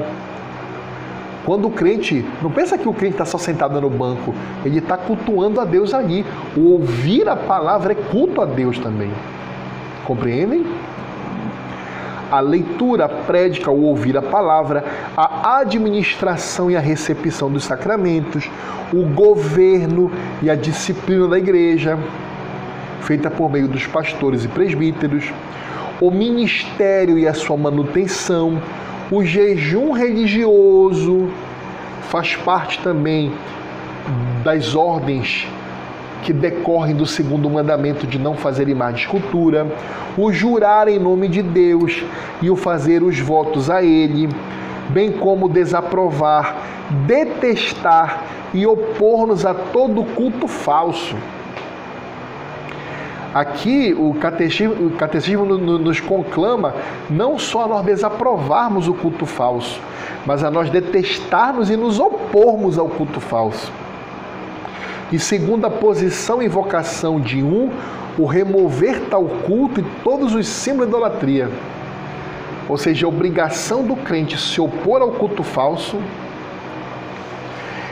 quando 1.46 1.68
o 1.68 1.70
crente, 1.70 2.26
não 2.42 2.50
pensa 2.50 2.76
que 2.76 2.88
o 2.88 2.92
crente 2.92 3.14
está 3.14 3.24
só 3.24 3.38
sentado 3.38 3.80
no 3.80 3.88
banco, 3.88 4.34
ele 4.64 4.78
está 4.78 4.96
cultuando 4.96 5.60
a 5.60 5.64
Deus 5.64 5.94
ali. 5.94 6.26
O 6.56 6.72
ouvir 6.72 7.28
a 7.28 7.36
palavra 7.36 7.92
é 7.92 7.94
culto 7.94 8.42
a 8.42 8.44
Deus 8.44 8.80
também. 8.80 9.12
Compreendem? 10.04 10.66
A 12.30 12.40
leitura, 12.40 13.04
a 13.04 13.08
prédica, 13.08 13.70
o 13.70 13.82
ouvir 13.84 14.16
a 14.16 14.22
palavra, 14.22 14.84
a 15.16 15.58
administração 15.58 16.70
e 16.70 16.76
a 16.76 16.80
recepção 16.80 17.50
dos 17.50 17.64
sacramentos, 17.64 18.50
o 18.92 19.04
governo 19.04 20.10
e 20.42 20.50
a 20.50 20.54
disciplina 20.54 21.28
da 21.28 21.38
igreja, 21.38 21.98
feita 23.00 23.30
por 23.30 23.50
meio 23.50 23.68
dos 23.68 23.86
pastores 23.86 24.44
e 24.44 24.48
presbíteros, 24.48 25.32
o 26.00 26.10
ministério 26.10 27.18
e 27.18 27.26
a 27.26 27.32
sua 27.32 27.56
manutenção, 27.56 28.60
o 29.10 29.24
jejum 29.24 29.92
religioso 29.92 31.28
faz 32.08 32.34
parte 32.34 32.80
também 32.82 33.32
das 34.42 34.74
ordens 34.74 35.46
que 36.22 36.32
decorrem 36.32 36.94
do 36.94 37.06
segundo 37.06 37.48
mandamento 37.48 38.06
de 38.06 38.18
não 38.18 38.34
fazer 38.34 38.68
imagem 38.68 38.96
de 38.96 39.00
escultura, 39.02 39.66
o 40.16 40.32
jurar 40.32 40.88
em 40.88 40.98
nome 40.98 41.28
de 41.28 41.42
Deus 41.42 42.04
e 42.42 42.50
o 42.50 42.56
fazer 42.56 43.02
os 43.02 43.18
votos 43.18 43.70
a 43.70 43.82
Ele, 43.82 44.28
bem 44.88 45.12
como 45.12 45.48
desaprovar, 45.48 46.56
detestar 47.06 48.24
e 48.54 48.66
opor-nos 48.66 49.44
a 49.44 49.54
todo 49.54 50.04
culto 50.04 50.48
falso 50.48 51.16
Aqui 53.36 53.94
o 53.94 54.14
catecismo, 54.14 54.86
o 54.86 54.90
catecismo 54.92 55.44
nos 55.44 56.00
conclama 56.00 56.74
não 57.10 57.38
só 57.38 57.64
a 57.64 57.68
nós 57.68 57.84
desaprovarmos 57.84 58.88
o 58.88 58.94
culto 58.94 59.26
falso, 59.26 59.78
mas 60.24 60.42
a 60.42 60.50
nós 60.50 60.70
detestarmos 60.70 61.68
e 61.68 61.76
nos 61.76 62.00
opormos 62.00 62.78
ao 62.78 62.88
culto 62.88 63.20
falso. 63.20 63.70
E 65.12 65.18
segundo 65.18 65.66
a 65.66 65.70
posição 65.70 66.42
e 66.42 66.48
vocação 66.48 67.20
de 67.20 67.42
um, 67.42 67.70
o 68.18 68.26
remover 68.26 69.02
tal 69.08 69.24
culto 69.24 69.80
e 69.80 69.84
todos 70.02 70.34
os 70.34 70.48
símbolos 70.48 70.90
de 70.90 70.96
idolatria. 70.96 71.50
Ou 72.68 72.76
seja, 72.76 73.06
a 73.06 73.08
obrigação 73.08 73.84
do 73.84 73.94
crente 73.94 74.36
se 74.36 74.60
opor 74.60 75.00
ao 75.00 75.12
culto 75.12 75.44
falso, 75.44 75.98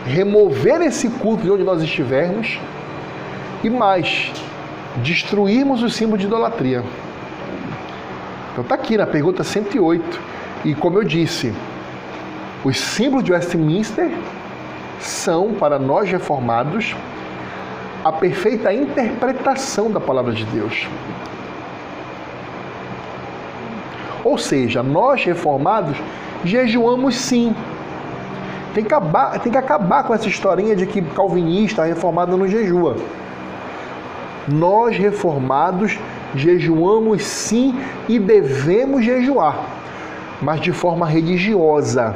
remover 0.05 0.81
esse 0.83 1.09
culto 1.09 1.45
de 1.45 1.51
onde 1.51 1.62
nós 1.62 1.81
estivermos, 1.83 2.59
e 3.62 3.71
mais, 3.71 4.33
destruirmos 4.97 5.83
o 5.83 5.89
símbolo 5.89 6.19
de 6.19 6.27
idolatria. 6.27 6.85
Então 8.53 8.62
está 8.62 8.75
aqui 8.75 8.97
na 8.97 9.07
pergunta 9.07 9.43
108. 9.43 10.21
E 10.65 10.75
como 10.75 10.99
eu 10.99 11.05
disse, 11.05 11.53
os 12.65 12.79
símbolos 12.79 13.25
de 13.25 13.33
Westminster 13.33 14.11
são, 15.01 15.55
para 15.55 15.79
nós 15.79 16.11
reformados, 16.11 16.95
a 18.05 18.13
perfeita 18.13 18.73
interpretação 18.73 19.91
da 19.91 20.01
palavra 20.01 20.33
de 20.33 20.45
Deus. 20.45 20.87
Ou 24.23 24.39
seja, 24.39 24.83
nós 24.83 25.25
reformados 25.25 25.97
jejuamos 26.45 27.17
sim. 27.17 27.55
Tem 28.75 28.83
que 28.83 28.93
acabar, 28.93 29.39
tem 29.39 29.53
que 29.53 29.59
acabar 29.59 30.03
com 30.05 30.15
essa 30.15 30.29
historinha 30.29 30.75
de 30.75 30.87
que 30.87 31.01
calvinista, 31.01 31.85
reformado 31.85 32.37
não 32.37 32.49
jejua. 32.49 32.97
Nós 34.49 34.97
reformados 34.97 35.99
jejuamos 36.35 37.23
sim 37.23 37.79
e 38.09 38.19
devemos 38.19 39.05
jejuar, 39.05 39.59
mas 40.43 40.61
de 40.61 40.73
forma 40.73 41.07
religiosa, 41.07 42.15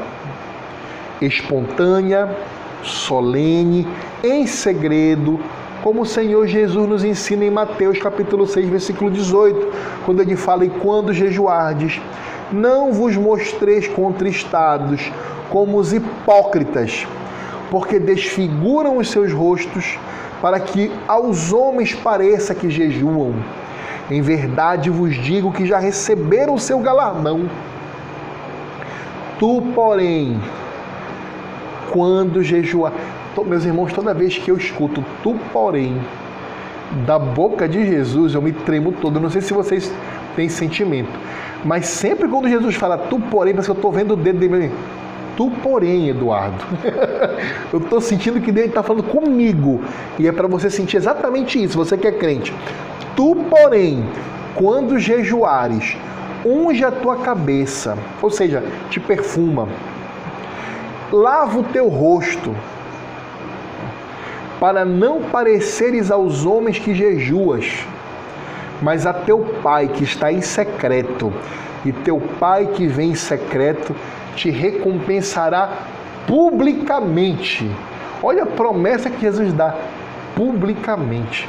espontânea, 1.21 2.37
solene, 2.83 3.87
em 4.23 4.47
segredo, 4.47 5.39
como 5.83 6.03
o 6.03 6.07
Senhor 6.07 6.47
Jesus 6.47 6.89
nos 6.89 7.05
ensina 7.05 7.45
em 7.45 7.51
Mateus 7.51 7.99
capítulo 7.99 8.47
6, 8.47 8.69
versículo 8.69 9.11
18, 9.11 9.69
quando 10.05 10.21
ele 10.21 10.37
fala: 10.37 10.65
"E 10.65 10.71
quando 10.71 11.13
jejuardes, 11.13 12.01
não 12.53 12.93
vos 12.93 13.17
mostreis 13.17 13.87
contristados 13.87 15.11
como 15.51 15.79
os 15.79 15.93
hipócritas, 15.93 17.07
porque 17.71 17.99
desfiguram 17.99 18.97
os 18.99 19.11
seus 19.11 19.33
rostos 19.33 19.99
para 20.41 20.61
que 20.61 20.91
aos 21.07 21.53
homens 21.53 21.95
pareça 21.95 22.55
que 22.55 22.71
jejuam. 22.71 23.35
Em 24.11 24.23
verdade 24.23 24.89
vos 24.89 25.15
digo 25.15 25.53
que 25.53 25.67
já 25.67 25.79
receberam 25.79 26.55
o 26.55 26.59
seu 26.59 26.79
galardão. 26.81 27.49
Tu, 29.39 29.63
porém, 29.75 30.41
quando 31.93 32.43
jejuar. 32.43 32.93
Meus 33.47 33.65
irmãos, 33.65 33.93
toda 33.93 34.13
vez 34.13 34.37
que 34.37 34.51
eu 34.51 34.57
escuto 34.57 35.05
tu, 35.23 35.37
porém, 35.53 35.97
da 37.07 37.19
boca 37.19 37.69
de 37.69 37.87
Jesus, 37.87 38.35
eu 38.35 38.43
me 38.43 38.53
tremo 38.53 38.93
todo. 38.93 39.21
Não 39.21 39.31
sei 39.31 39.41
se 39.41 39.53
vocês 39.53 39.93
têm 40.35 40.49
sentimento, 40.49 41.11
mas 41.65 41.87
sempre 41.87 42.29
quando 42.29 42.49
Jesus 42.49 42.75
fala 42.75 42.99
tu, 42.99 43.19
porém, 43.19 43.53
parece 43.53 43.69
que 43.69 43.73
eu 43.73 43.77
estou 43.77 43.93
vendo 43.93 44.15
o 44.15 44.17
dedo 44.17 44.39
dele. 44.39 44.73
Tu, 45.37 45.49
porém, 45.63 46.09
Eduardo, 46.09 46.65
eu 47.73 47.79
estou 47.79 48.01
sentindo 48.01 48.41
que 48.41 48.51
Deus 48.51 48.67
está 48.67 48.83
falando 48.83 49.05
comigo. 49.05 49.81
E 50.19 50.27
é 50.27 50.33
para 50.33 50.49
você 50.49 50.69
sentir 50.69 50.97
exatamente 50.97 51.63
isso, 51.63 51.79
você 51.79 51.97
que 51.97 52.09
é 52.09 52.13
crente. 52.13 52.53
Tu, 53.15 53.37
porém, 53.49 54.05
quando 54.57 54.99
jejuares, 54.99 55.97
unge 56.45 56.85
a 56.85 56.91
tua 56.91 57.19
cabeça, 57.19 57.97
ou 58.21 58.31
seja, 58.31 58.65
te 58.91 58.99
perfuma, 58.99 59.69
lava 61.13 61.59
o 61.59 61.65
teu 61.65 61.89
rosto, 61.89 62.55
para 64.61 64.85
não 64.85 65.23
pareceres 65.23 66.11
aos 66.11 66.45
homens 66.45 66.79
que 66.79 66.95
jejuas, 66.95 67.87
mas 68.83 69.07
a 69.07 69.13
teu 69.13 69.41
pai 69.63 69.89
que 69.89 70.05
está 70.05 70.33
em 70.33 70.41
secreto, 70.41 71.33
e 71.85 71.93
teu 71.93 72.21
pai 72.41 72.67
que 72.67 72.87
vem 72.87 73.11
em 73.11 73.15
secreto 73.15 73.95
te 74.35 74.51
recompensará 74.51 75.71
publicamente. 76.27 77.71
Olha 78.23 78.43
a 78.43 78.47
promessa 78.47 79.09
que 79.09 79.21
Jesus 79.21 79.53
dá: 79.53 79.75
publicamente. 80.35 81.49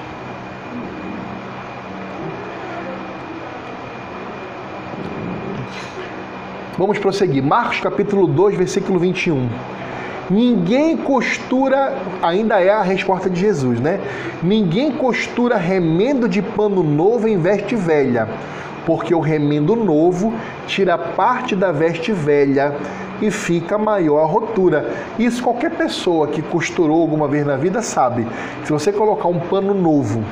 Vamos 6.80 6.97
prosseguir. 6.97 7.43
Marcos 7.43 7.81
capítulo 7.81 8.26
2, 8.26 8.56
versículo 8.56 8.97
21. 8.97 9.49
Ninguém 10.30 10.95
costura, 10.95 11.93
ainda 12.23 12.61
é 12.61 12.69
a 12.69 12.81
resposta 12.81 13.30
de 13.30 13.38
Jesus, 13.38 13.81
né? 13.81 13.99
Ninguém 14.41 14.89
costura 14.89 15.57
remendo 15.57 16.30
de 16.30 16.41
pano 16.41 16.81
novo 16.81 17.27
em 17.27 17.38
veste 17.38 17.76
velha, 17.76 18.30
porque 18.85 19.14
o 19.14 19.19
remendo 19.19 19.76
novo 19.76 20.34
tira 20.68 20.97
parte 20.97 21.53
da 21.53 21.69
veste 21.69 22.14
velha 22.14 22.73
e 23.22 23.30
fica 23.30 23.77
maior 23.77 24.22
a 24.22 24.26
rotura. 24.26 24.89
Isso 25.19 25.43
qualquer 25.43 25.72
pessoa 25.72 26.27
que 26.27 26.41
costurou 26.41 27.01
alguma 27.01 27.27
vez 27.27 27.45
na 27.45 27.57
vida 27.57 27.81
sabe. 27.81 28.26
Se 28.64 28.72
você 28.72 28.93
colocar 28.93 29.27
um 29.27 29.38
pano 29.38 29.73
novo 29.73 30.23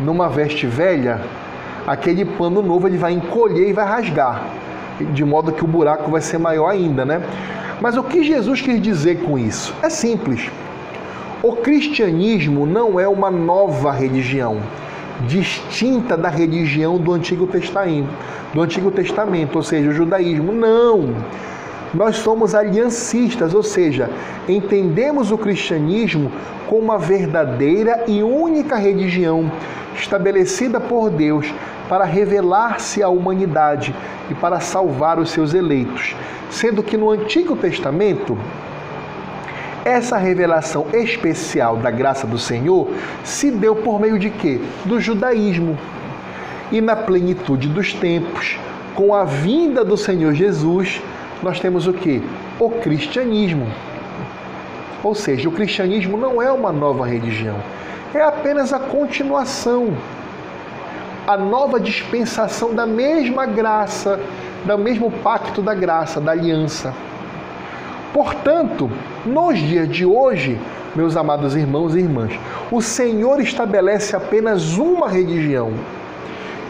numa 0.00 0.28
veste 0.28 0.64
velha, 0.64 1.20
aquele 1.84 2.24
pano 2.24 2.62
novo 2.62 2.86
ele 2.86 2.98
vai 2.98 3.14
encolher 3.14 3.68
e 3.68 3.72
vai 3.72 3.84
rasgar, 3.84 4.44
de 5.06 5.24
modo 5.24 5.52
que 5.52 5.64
o 5.64 5.68
buraco 5.68 6.10
vai 6.10 6.20
ser 6.20 6.38
maior 6.38 6.68
ainda, 6.68 7.04
né? 7.04 7.22
Mas 7.80 7.96
o 7.96 8.02
que 8.02 8.22
Jesus 8.22 8.60
quis 8.60 8.80
dizer 8.80 9.22
com 9.22 9.38
isso? 9.38 9.74
É 9.82 9.90
simples. 9.90 10.50
O 11.42 11.56
cristianismo 11.56 12.64
não 12.66 13.00
é 13.00 13.08
uma 13.08 13.30
nova 13.30 13.90
religião, 13.90 14.58
distinta 15.26 16.16
da 16.16 16.28
religião 16.28 16.98
do 16.98 17.12
Antigo 17.12 17.46
Testamento, 17.48 18.08
do 18.54 18.62
Antigo 18.62 18.90
Testamento, 18.92 19.56
ou 19.56 19.62
seja, 19.62 19.90
o 19.90 19.92
judaísmo. 19.92 20.52
Não. 20.52 21.16
Nós 21.92 22.16
somos 22.16 22.54
aliancistas, 22.54 23.54
ou 23.54 23.62
seja, 23.62 24.08
entendemos 24.48 25.32
o 25.32 25.36
cristianismo 25.36 26.30
como 26.68 26.82
uma 26.82 26.98
verdadeira 26.98 28.04
e 28.06 28.22
única 28.22 28.76
religião 28.76 29.50
estabelecida 29.94 30.80
por 30.80 31.10
Deus 31.10 31.52
para 31.92 32.06
revelar-se 32.06 33.02
à 33.02 33.10
humanidade 33.10 33.94
e 34.30 34.34
para 34.34 34.60
salvar 34.60 35.18
os 35.18 35.30
seus 35.30 35.52
eleitos. 35.52 36.16
Sendo 36.48 36.82
que 36.82 36.96
no 36.96 37.10
Antigo 37.10 37.54
Testamento, 37.54 38.38
essa 39.84 40.16
revelação 40.16 40.86
especial 40.94 41.76
da 41.76 41.90
graça 41.90 42.26
do 42.26 42.38
Senhor 42.38 42.88
se 43.22 43.50
deu 43.50 43.76
por 43.76 44.00
meio 44.00 44.18
de 44.18 44.30
quê? 44.30 44.58
Do 44.86 44.98
judaísmo. 44.98 45.76
E 46.70 46.80
na 46.80 46.96
plenitude 46.96 47.68
dos 47.68 47.92
tempos, 47.92 48.58
com 48.94 49.14
a 49.14 49.24
vinda 49.24 49.84
do 49.84 49.98
Senhor 49.98 50.32
Jesus, 50.32 51.02
nós 51.42 51.60
temos 51.60 51.86
o 51.86 51.92
que? 51.92 52.22
O 52.58 52.70
cristianismo. 52.70 53.66
Ou 55.04 55.14
seja, 55.14 55.46
o 55.46 55.52
cristianismo 55.52 56.16
não 56.16 56.40
é 56.40 56.50
uma 56.50 56.72
nova 56.72 57.06
religião, 57.06 57.58
é 58.14 58.22
apenas 58.22 58.72
a 58.72 58.78
continuação, 58.78 59.94
a 61.26 61.36
nova 61.36 61.78
dispensação 61.78 62.74
da 62.74 62.86
mesma 62.86 63.46
graça, 63.46 64.18
do 64.64 64.78
mesmo 64.78 65.10
pacto 65.10 65.62
da 65.62 65.74
graça, 65.74 66.20
da 66.20 66.32
aliança. 66.32 66.92
Portanto, 68.12 68.90
nos 69.24 69.58
dias 69.58 69.88
de 69.88 70.04
hoje, 70.04 70.60
meus 70.94 71.16
amados 71.16 71.56
irmãos 71.56 71.94
e 71.94 72.00
irmãs, 72.00 72.38
o 72.70 72.82
Senhor 72.82 73.40
estabelece 73.40 74.14
apenas 74.14 74.76
uma 74.76 75.08
religião 75.08 75.72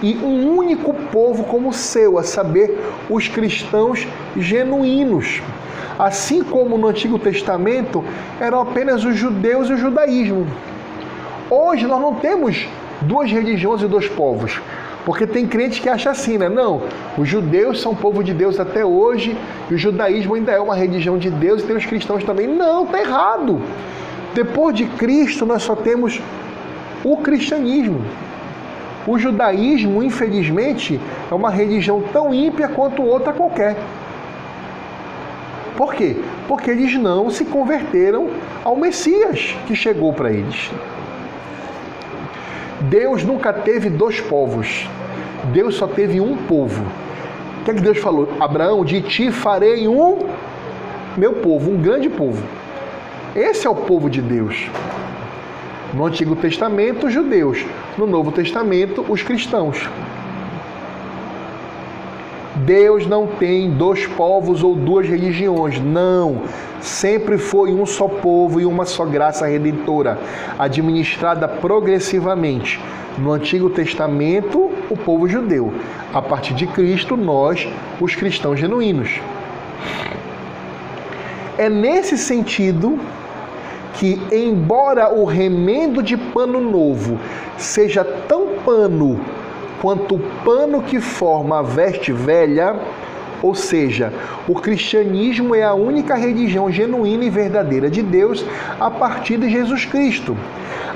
e 0.02 0.16
um 0.16 0.56
único 0.56 0.92
povo 0.94 1.44
como 1.44 1.72
seu, 1.72 2.18
a 2.18 2.22
saber, 2.22 2.78
os 3.08 3.28
cristãos 3.28 4.06
genuínos. 4.36 5.40
Assim 5.98 6.42
como 6.42 6.76
no 6.76 6.88
Antigo 6.88 7.18
Testamento 7.18 8.04
eram 8.40 8.60
apenas 8.60 9.04
os 9.04 9.16
judeus 9.16 9.68
e 9.68 9.72
o 9.74 9.76
judaísmo. 9.76 10.46
Hoje 11.48 11.86
nós 11.86 12.00
não 12.00 12.14
temos 12.14 12.66
duas 13.02 13.30
religiões 13.30 13.82
e 13.82 13.86
dois 13.86 14.08
povos. 14.08 14.60
Porque 15.04 15.26
tem 15.26 15.46
crente 15.46 15.80
que 15.80 15.88
acha 15.88 16.10
assim, 16.10 16.38
né? 16.38 16.48
Não, 16.48 16.82
os 17.18 17.28
judeus 17.28 17.80
são 17.80 17.94
povo 17.94 18.22
de 18.22 18.32
Deus 18.32 18.60
até 18.60 18.84
hoje 18.84 19.36
e 19.68 19.74
o 19.74 19.78
judaísmo 19.78 20.34
ainda 20.34 20.52
é 20.52 20.60
uma 20.60 20.76
religião 20.76 21.18
de 21.18 21.28
Deus 21.28 21.62
e 21.62 21.66
tem 21.66 21.76
os 21.76 21.84
cristãos 21.84 22.22
também. 22.22 22.46
Não, 22.46 22.86
tá 22.86 23.00
errado. 23.00 23.60
Depois 24.32 24.74
de 24.76 24.86
Cristo, 24.86 25.44
nós 25.44 25.62
só 25.62 25.74
temos 25.74 26.20
o 27.04 27.16
cristianismo. 27.16 28.00
O 29.06 29.18
judaísmo, 29.18 30.02
infelizmente, 30.02 31.00
é 31.28 31.34
uma 31.34 31.50
religião 31.50 32.02
tão 32.12 32.32
ímpia 32.32 32.68
quanto 32.68 33.02
outra 33.02 33.32
qualquer. 33.32 33.76
Por 35.76 35.94
quê? 35.94 36.16
Porque 36.46 36.70
eles 36.70 36.94
não 36.96 37.28
se 37.28 37.44
converteram 37.44 38.28
ao 38.62 38.76
Messias 38.76 39.56
que 39.66 39.74
chegou 39.74 40.12
para 40.12 40.30
eles. 40.30 40.70
Deus 42.82 43.22
nunca 43.22 43.52
teve 43.52 43.88
dois 43.88 44.20
povos. 44.20 44.88
Deus 45.52 45.76
só 45.76 45.86
teve 45.86 46.20
um 46.20 46.36
povo. 46.36 46.84
O 47.60 47.64
que 47.64 47.70
é 47.70 47.74
que 47.74 47.80
Deus 47.80 47.98
falou? 47.98 48.28
Abraão, 48.40 48.84
de 48.84 49.00
ti 49.00 49.30
farei 49.30 49.86
um 49.86 50.28
meu 51.16 51.34
povo, 51.34 51.70
um 51.70 51.76
grande 51.76 52.09
povo. 52.09 52.42
Esse 53.36 53.66
é 53.66 53.70
o 53.70 53.74
povo 53.74 54.10
de 54.10 54.20
Deus. 54.20 54.68
No 55.94 56.06
Antigo 56.06 56.34
Testamento, 56.34 57.06
os 57.06 57.12
judeus. 57.12 57.64
No 57.96 58.06
Novo 58.06 58.32
Testamento, 58.32 59.04
os 59.09 59.22
cristãos. 59.22 59.88
Deus 62.56 63.06
não 63.06 63.26
tem 63.26 63.70
dois 63.70 64.06
povos 64.06 64.62
ou 64.62 64.74
duas 64.74 65.06
religiões. 65.06 65.80
Não. 65.80 66.42
Sempre 66.80 67.38
foi 67.38 67.72
um 67.72 67.86
só 67.86 68.08
povo 68.08 68.60
e 68.60 68.66
uma 68.66 68.84
só 68.84 69.04
graça 69.04 69.46
redentora, 69.46 70.18
administrada 70.58 71.46
progressivamente. 71.48 72.80
No 73.18 73.32
Antigo 73.32 73.70
Testamento, 73.70 74.70
o 74.90 74.96
povo 74.96 75.28
judeu. 75.28 75.72
A 76.12 76.20
partir 76.20 76.54
de 76.54 76.66
Cristo, 76.66 77.16
nós, 77.16 77.68
os 78.00 78.14
cristãos 78.14 78.58
genuínos. 78.58 79.20
É 81.56 81.68
nesse 81.68 82.18
sentido 82.18 82.98
que, 83.94 84.20
embora 84.32 85.12
o 85.12 85.24
remendo 85.24 86.02
de 86.02 86.16
pano 86.16 86.60
novo 86.60 87.18
seja 87.56 88.02
tão 88.02 88.58
pano 88.64 89.20
quanto 89.82 90.14
o 90.14 90.20
pano 90.44 90.80
que 90.80 91.00
forma 91.00 91.59
a 91.59 91.62
veste 91.62 92.12
velha, 92.12 92.76
ou 93.42 93.52
seja, 93.52 94.12
o 94.46 94.54
cristianismo 94.54 95.56
é 95.56 95.64
a 95.64 95.74
única 95.74 96.14
religião 96.14 96.70
genuína 96.70 97.24
e 97.24 97.30
verdadeira 97.30 97.90
de 97.90 98.00
Deus 98.00 98.44
a 98.78 98.88
partir 98.88 99.38
de 99.38 99.50
Jesus 99.50 99.84
Cristo, 99.84 100.36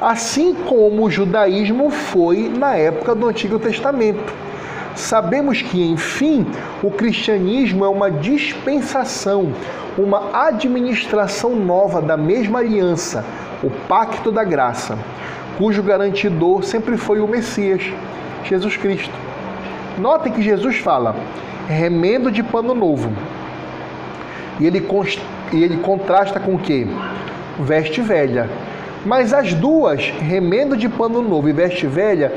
assim 0.00 0.54
como 0.54 1.04
o 1.04 1.10
judaísmo 1.10 1.90
foi 1.90 2.48
na 2.48 2.76
época 2.76 3.12
do 3.12 3.26
Antigo 3.26 3.58
Testamento. 3.58 4.32
Sabemos 4.94 5.60
que, 5.60 5.82
enfim, 5.82 6.46
o 6.80 6.88
cristianismo 6.88 7.84
é 7.84 7.88
uma 7.88 8.08
dispensação, 8.08 9.52
uma 9.98 10.46
administração 10.46 11.56
nova 11.56 12.00
da 12.00 12.16
mesma 12.16 12.60
aliança, 12.60 13.24
o 13.64 13.70
pacto 13.88 14.30
da 14.30 14.44
graça, 14.44 14.96
cujo 15.58 15.82
garantidor 15.82 16.62
sempre 16.62 16.96
foi 16.96 17.18
o 17.18 17.26
Messias, 17.26 17.82
Jesus 18.48 18.76
Cristo. 18.76 19.14
Notem 19.98 20.32
que 20.32 20.42
Jesus 20.42 20.76
fala: 20.78 21.16
remendo 21.68 22.30
de 22.30 22.42
pano 22.42 22.74
novo. 22.74 23.12
E 24.58 24.66
ele, 24.66 24.86
e 25.52 25.62
ele 25.62 25.76
contrasta 25.78 26.40
com 26.40 26.54
o 26.54 26.58
que? 26.58 26.86
Veste 27.58 28.00
velha. 28.00 28.48
Mas 29.04 29.32
as 29.32 29.54
duas, 29.54 30.08
remendo 30.08 30.76
de 30.76 30.88
pano 30.88 31.22
novo 31.22 31.48
e 31.48 31.52
veste 31.52 31.86
velha, 31.86 32.32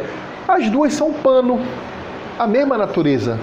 as 0.47 0.69
duas 0.69 0.93
são 0.93 1.13
pano 1.13 1.59
a 2.37 2.45
mesma 2.45 2.77
natureza. 2.77 3.39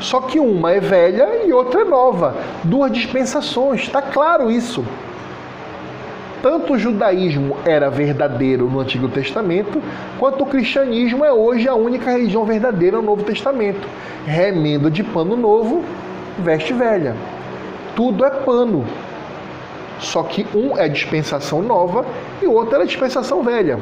Só 0.00 0.20
que 0.20 0.38
uma 0.38 0.72
é 0.72 0.80
velha 0.80 1.44
e 1.44 1.52
outra 1.52 1.82
é 1.82 1.84
nova. 1.84 2.36
Duas 2.62 2.92
dispensações, 2.92 3.82
está 3.82 4.00
claro 4.00 4.50
isso. 4.50 4.84
Tanto 6.42 6.74
o 6.74 6.78
judaísmo 6.78 7.56
era 7.64 7.90
verdadeiro 7.90 8.70
no 8.70 8.78
Antigo 8.80 9.08
Testamento, 9.08 9.82
quanto 10.18 10.44
o 10.44 10.46
cristianismo 10.46 11.24
é 11.24 11.32
hoje 11.32 11.68
a 11.68 11.74
única 11.74 12.10
religião 12.10 12.44
verdadeira 12.44 12.96
no 12.98 13.02
Novo 13.02 13.24
Testamento. 13.24 13.88
Remendo 14.24 14.90
de 14.90 15.02
pano 15.02 15.36
novo, 15.36 15.84
veste 16.38 16.72
velha. 16.72 17.16
Tudo 17.96 18.24
é 18.24 18.30
pano. 18.30 18.84
Só 19.98 20.22
que 20.22 20.46
um 20.54 20.78
é 20.78 20.88
dispensação 20.88 21.60
nova 21.60 22.06
e 22.40 22.46
o 22.46 22.52
outro 22.52 22.80
é 22.80 22.84
dispensação 22.84 23.42
velha. 23.42 23.78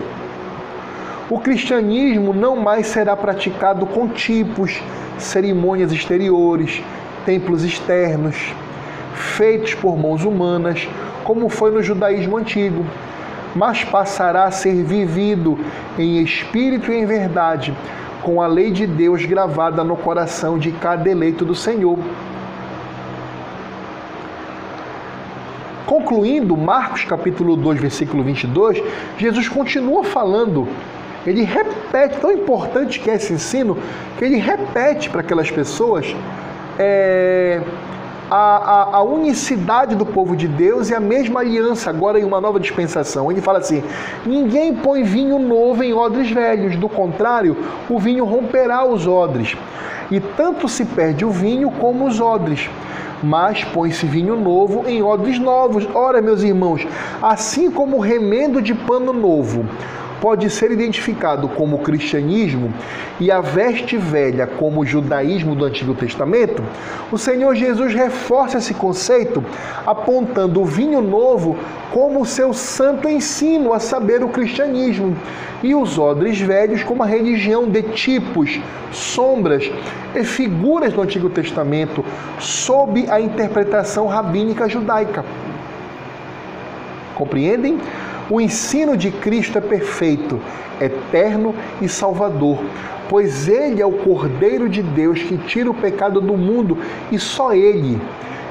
O 1.28 1.38
cristianismo 1.38 2.32
não 2.32 2.56
mais 2.56 2.86
será 2.86 3.14
praticado 3.14 3.84
com 3.84 4.08
tipos, 4.08 4.80
cerimônias 5.18 5.92
exteriores, 5.92 6.82
templos 7.26 7.64
externos, 7.64 8.36
feitos 9.14 9.74
por 9.74 9.98
mãos 9.98 10.24
humanas, 10.24 10.88
como 11.26 11.48
foi 11.48 11.72
no 11.72 11.82
judaísmo 11.82 12.36
antigo, 12.36 12.86
mas 13.52 13.82
passará 13.82 14.44
a 14.44 14.50
ser 14.52 14.84
vivido 14.84 15.58
em 15.98 16.22
espírito 16.22 16.92
e 16.92 16.94
em 16.94 17.04
verdade, 17.04 17.76
com 18.22 18.40
a 18.40 18.46
lei 18.46 18.70
de 18.70 18.86
Deus 18.86 19.24
gravada 19.26 19.82
no 19.82 19.96
coração 19.96 20.56
de 20.56 20.70
cada 20.70 21.10
eleito 21.10 21.44
do 21.44 21.54
Senhor. 21.54 21.98
Concluindo 25.84 26.56
Marcos 26.56 27.02
capítulo 27.02 27.56
2, 27.56 27.80
versículo 27.80 28.22
22, 28.22 28.80
Jesus 29.18 29.48
continua 29.48 30.04
falando 30.04 30.68
ele 31.26 31.42
repete, 31.42 32.20
tão 32.20 32.30
importante 32.30 33.00
que 33.00 33.10
é 33.10 33.16
esse 33.16 33.32
ensino, 33.32 33.76
que 34.16 34.24
ele 34.24 34.36
repete 34.36 35.10
para 35.10 35.22
aquelas 35.22 35.50
pessoas 35.50 36.14
é, 36.78 37.60
a, 38.30 38.36
a, 38.36 38.96
a, 38.96 39.02
unicidade 39.02 39.94
do 39.94 40.04
povo 40.04 40.36
de 40.36 40.48
Deus 40.48 40.90
e 40.90 40.94
a 40.94 41.00
mesma 41.00 41.40
aliança, 41.40 41.90
agora 41.90 42.18
em 42.18 42.24
uma 42.24 42.40
nova 42.40 42.58
dispensação. 42.58 43.30
Ele 43.30 43.40
fala 43.40 43.58
assim: 43.58 43.82
ninguém 44.24 44.74
põe 44.74 45.02
vinho 45.02 45.38
novo 45.38 45.82
em 45.82 45.92
odres 45.92 46.30
velhos, 46.30 46.76
do 46.76 46.88
contrário, 46.88 47.56
o 47.88 47.98
vinho 47.98 48.24
romperá 48.24 48.84
os 48.84 49.06
odres. 49.06 49.56
E 50.10 50.20
tanto 50.20 50.68
se 50.68 50.84
perde 50.84 51.24
o 51.24 51.30
vinho 51.30 51.70
como 51.70 52.06
os 52.06 52.20
odres. 52.20 52.68
Mas 53.22 53.64
põe-se 53.64 54.06
vinho 54.06 54.36
novo 54.36 54.84
em 54.86 55.02
odres 55.02 55.38
novos. 55.38 55.88
Ora, 55.94 56.20
meus 56.20 56.42
irmãos, 56.42 56.86
assim 57.22 57.70
como 57.70 57.96
o 57.96 58.00
remendo 58.00 58.60
de 58.60 58.74
pano 58.74 59.12
novo 59.12 59.64
pode 60.20 60.48
ser 60.50 60.70
identificado 60.70 61.48
como 61.48 61.78
cristianismo 61.78 62.72
e 63.20 63.30
a 63.30 63.40
veste 63.40 63.96
velha 63.96 64.46
como 64.46 64.84
judaísmo 64.84 65.54
do 65.54 65.64
Antigo 65.64 65.94
Testamento, 65.94 66.62
o 67.10 67.18
Senhor 67.18 67.54
Jesus 67.54 67.94
reforça 67.94 68.58
esse 68.58 68.74
conceito 68.74 69.44
apontando 69.86 70.60
o 70.60 70.64
vinho 70.64 71.00
novo 71.00 71.56
como 71.92 72.26
seu 72.26 72.52
santo 72.52 73.08
ensino, 73.08 73.72
a 73.72 73.78
saber, 73.78 74.22
o 74.22 74.28
cristianismo, 74.28 75.16
e 75.62 75.74
os 75.74 75.98
odres 75.98 76.40
velhos 76.40 76.82
como 76.82 77.02
a 77.02 77.06
religião 77.06 77.68
de 77.68 77.82
tipos, 77.82 78.60
sombras 78.92 79.70
e 80.14 80.24
figuras 80.24 80.92
do 80.92 81.02
Antigo 81.02 81.30
Testamento, 81.30 82.04
sob 82.38 83.06
a 83.08 83.20
interpretação 83.20 84.06
rabínica 84.06 84.68
judaica. 84.68 85.24
Compreendem? 87.14 87.78
O 88.28 88.40
ensino 88.40 88.96
de 88.96 89.10
Cristo 89.10 89.58
é 89.58 89.60
perfeito, 89.60 90.40
eterno 90.80 91.54
e 91.80 91.88
salvador, 91.88 92.58
pois 93.08 93.46
ele 93.46 93.80
é 93.80 93.86
o 93.86 93.92
Cordeiro 93.92 94.68
de 94.68 94.82
Deus 94.82 95.22
que 95.22 95.38
tira 95.38 95.70
o 95.70 95.74
pecado 95.74 96.20
do 96.20 96.36
mundo 96.36 96.76
e 97.12 97.18
só 97.20 97.52
ele. 97.52 98.00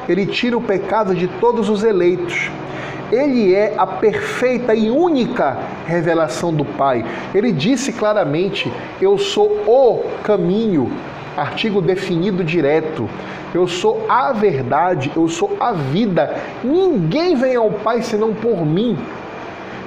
Ele 0.07 0.25
tira 0.25 0.57
o 0.57 0.61
pecado 0.61 1.13
de 1.13 1.27
todos 1.27 1.67
os 1.67 1.83
eleitos. 1.83 2.49
Ele 3.11 3.53
é 3.53 3.73
a 3.77 3.85
perfeita 3.85 4.73
e 4.73 4.89
única 4.89 5.57
revelação 5.85 6.53
do 6.53 6.63
Pai. 6.63 7.05
Ele 7.33 7.51
disse 7.51 7.91
claramente: 7.91 8.71
Eu 9.01 9.17
sou 9.17 9.61
o 9.67 10.03
caminho, 10.23 10.91
artigo 11.35 11.81
definido 11.81 12.43
direto. 12.43 13.09
Eu 13.53 13.67
sou 13.67 14.05
a 14.09 14.31
verdade, 14.33 15.11
eu 15.15 15.27
sou 15.27 15.55
a 15.59 15.71
vida. 15.71 16.35
Ninguém 16.63 17.35
vem 17.35 17.55
ao 17.55 17.71
Pai 17.71 18.01
senão 18.01 18.33
por 18.33 18.65
mim. 18.65 18.97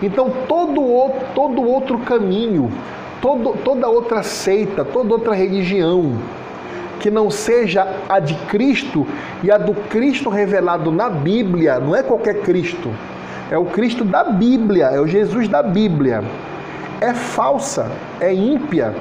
Então, 0.03 0.31
todo, 0.47 0.81
outro, 0.83 1.27
todo 1.35 1.63
outro 1.63 1.99
caminho, 1.99 2.71
todo, 3.21 3.57
toda 3.65 3.89
outra 3.89 4.23
seita, 4.23 4.85
toda 4.85 5.13
outra 5.13 5.35
religião 5.35 6.17
que 7.01 7.11
não 7.11 7.31
seja 7.31 7.87
a 8.09 8.19
de 8.19 8.35
Cristo 8.47 9.07
e 9.43 9.51
a 9.51 9.59
do 9.59 9.73
Cristo 9.73 10.29
revelado 10.29 10.91
na 10.91 11.09
Bíblia, 11.09 11.79
não 11.79 11.95
é 11.95 12.03
qualquer 12.03 12.43
Cristo, 12.43 12.91
é 13.51 13.57
o 13.57 13.67
Cristo 13.67 14.05
da 14.05 14.25
Bíblia, 14.25 14.87
é 14.87 15.01
o 15.01 15.07
Jesus 15.07 15.49
da 15.49 15.63
Bíblia, 15.63 16.23
é 17.01 17.15
falsa, 17.15 17.91
é 18.21 18.35
ímpia, 18.35 18.95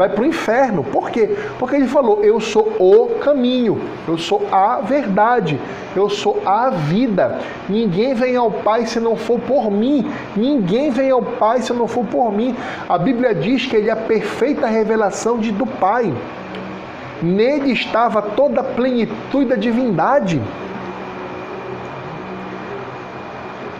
vai 0.00 0.08
para 0.08 0.22
o 0.22 0.26
inferno. 0.26 0.82
Por 0.82 1.10
quê? 1.10 1.36
Porque 1.58 1.76
ele 1.76 1.86
falou: 1.86 2.24
Eu 2.24 2.40
sou 2.40 2.72
o 2.78 3.18
caminho, 3.18 3.78
eu 4.08 4.16
sou 4.16 4.46
a 4.50 4.80
verdade, 4.80 5.60
eu 5.94 6.08
sou 6.08 6.42
a 6.46 6.70
vida. 6.70 7.38
Ninguém 7.68 8.14
vem 8.14 8.34
ao 8.34 8.50
Pai 8.50 8.86
se 8.86 8.98
não 8.98 9.14
for 9.14 9.38
por 9.38 9.70
mim. 9.70 10.10
Ninguém 10.34 10.90
vem 10.90 11.10
ao 11.10 11.20
Pai 11.20 11.60
se 11.60 11.74
não 11.74 11.86
for 11.86 12.06
por 12.06 12.32
mim. 12.32 12.56
A 12.88 12.96
Bíblia 12.96 13.34
diz 13.34 13.66
que 13.66 13.76
ele 13.76 13.90
é 13.90 13.92
a 13.92 13.96
perfeita 13.96 14.66
revelação 14.66 15.38
de, 15.38 15.52
do 15.52 15.66
Pai. 15.66 16.10
Nele 17.22 17.72
estava 17.72 18.22
toda 18.22 18.62
a 18.62 18.64
plenitude 18.64 19.44
da 19.44 19.56
divindade. 19.56 20.40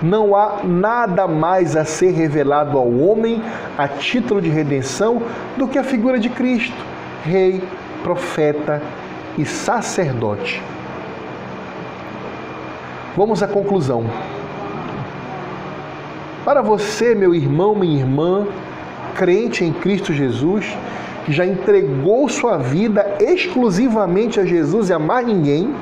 Não 0.03 0.35
há 0.35 0.61
nada 0.65 1.27
mais 1.27 1.77
a 1.77 1.85
ser 1.85 2.13
revelado 2.13 2.79
ao 2.79 2.91
homem 2.91 3.43
a 3.77 3.87
título 3.87 4.41
de 4.41 4.49
redenção 4.49 5.23
do 5.57 5.69
que 5.69 5.79
a 5.79 5.85
figura 5.85 6.19
de 6.19 6.29
Cristo, 6.29 6.77
rei, 7.25 7.63
profeta 8.03 8.83
e 9.37 9.45
sacerdote. 9.45 10.63
Vamos 13.17 13.43
à 13.43 13.49
conclusão. 13.49 14.05
Para 16.45 16.63
você, 16.63 17.15
meu 17.15 17.35
irmão, 17.35 17.75
minha 17.75 17.99
irmã, 17.99 18.47
crente 19.15 19.65
em 19.65 19.73
Cristo 19.73 20.13
Jesus, 20.13 20.67
que 21.27 21.33
já 21.33 21.45
entregou 21.45 22.29
sua 22.29 22.57
vida 22.57 23.17
exclusivamente 23.21 24.41
a 24.41 24.45
Jesus 24.45 24.89
e 24.89 24.93
a 24.93 24.99
mais 24.99 25.27
ninguém, 25.27 25.75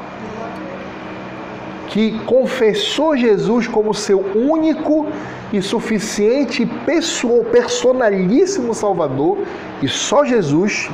que 1.89 2.19
confessou 2.21 3.17
Jesus 3.17 3.67
como 3.67 3.95
seu 3.95 4.21
único 4.35 5.07
e 5.53 5.63
suficiente 5.63 6.67
pessoal, 6.85 7.45
personalíssimo 7.45 8.75
Salvador, 8.75 9.39
e 9.83 9.89
só 9.89 10.25
Jesus, 10.25 10.91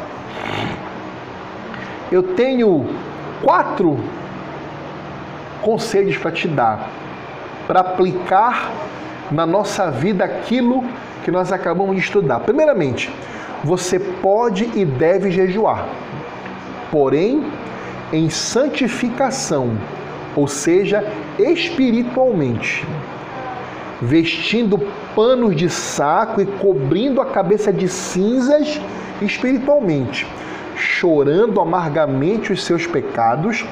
eu 2.13 2.23
tenho 2.23 2.87
quatro 3.43 3.99
conselhos 5.61 6.17
para 6.17 6.31
te 6.31 6.47
dar, 6.47 6.89
para 7.67 7.81
aplicar 7.81 8.71
na 9.31 9.45
nossa 9.45 9.91
vida 9.91 10.25
aquilo 10.25 10.85
que 11.25 11.31
nós 11.31 11.51
acabamos 11.51 11.97
de 11.97 12.03
estudar. 12.03 12.41
Primeiramente, 12.41 13.13
você 13.65 13.99
pode 13.99 14.71
e 14.75 14.85
deve 14.85 15.31
jejuar, 15.31 15.89
porém, 16.91 17.51
em 18.13 18.31
santificação 18.31 19.77
ou 20.37 20.49
seja, 20.49 21.05
espiritualmente, 21.39 22.87
vestindo 24.01 24.79
panos 25.15 25.55
de 25.55 25.71
saco 25.71 26.41
e 26.41 26.47
cobrindo 26.47 27.21
a 27.21 27.27
cabeça 27.27 27.73
de 27.73 27.89
cinzas 27.89 28.81
espiritualmente, 29.23 30.27
chorando 30.77 31.61
amargamente 31.61 32.53
os 32.53 32.65
seus 32.65 32.87
pecados 32.87 33.65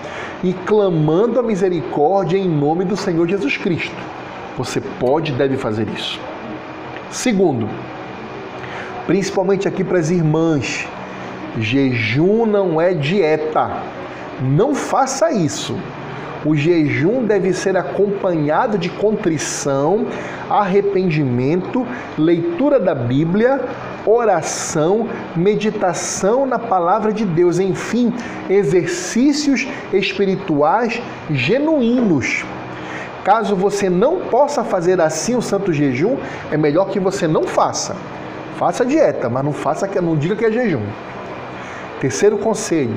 e 0.42 0.52
clamando 0.52 1.38
a 1.38 1.42
misericórdia 1.42 2.38
em 2.38 2.48
nome 2.48 2.84
do 2.84 2.96
Senhor 2.96 3.28
Jesus 3.28 3.56
Cristo. 3.56 3.96
Você 4.56 4.80
pode 4.80 5.32
e 5.32 5.34
deve 5.34 5.56
fazer 5.56 5.88
isso. 5.88 6.20
Segundo, 7.10 7.68
principalmente 9.06 9.66
aqui 9.66 9.82
para 9.82 9.98
as 9.98 10.10
irmãs, 10.10 10.86
jejum 11.58 12.46
não 12.46 12.80
é 12.80 12.94
dieta. 12.94 13.82
Não 14.40 14.74
faça 14.74 15.30
isso. 15.30 15.76
O 16.44 16.56
jejum 16.56 17.24
deve 17.24 17.52
ser 17.52 17.76
acompanhado 17.76 18.76
de 18.76 18.88
contrição, 18.88 20.06
arrependimento, 20.50 21.86
leitura 22.18 22.80
da 22.80 22.94
Bíblia, 22.94 23.60
oração, 24.04 25.08
meditação 25.36 26.44
na 26.44 26.58
palavra 26.58 27.12
de 27.12 27.24
Deus, 27.24 27.60
enfim, 27.60 28.12
exercícios 28.50 29.68
espirituais 29.92 31.00
genuínos. 31.30 32.44
Caso 33.24 33.54
você 33.54 33.88
não 33.88 34.22
possa 34.22 34.64
fazer 34.64 35.00
assim 35.00 35.36
o 35.36 35.42
santo 35.42 35.72
jejum, 35.72 36.16
é 36.50 36.56
melhor 36.56 36.88
que 36.88 36.98
você 36.98 37.28
não 37.28 37.44
faça. 37.44 37.94
Faça 38.56 38.84
dieta, 38.84 39.28
mas 39.28 39.44
não 39.44 39.52
faça 39.52 39.88
não 40.00 40.16
diga 40.16 40.34
que 40.34 40.44
é 40.44 40.50
jejum. 40.50 40.82
Terceiro 42.00 42.36
conselho: 42.36 42.96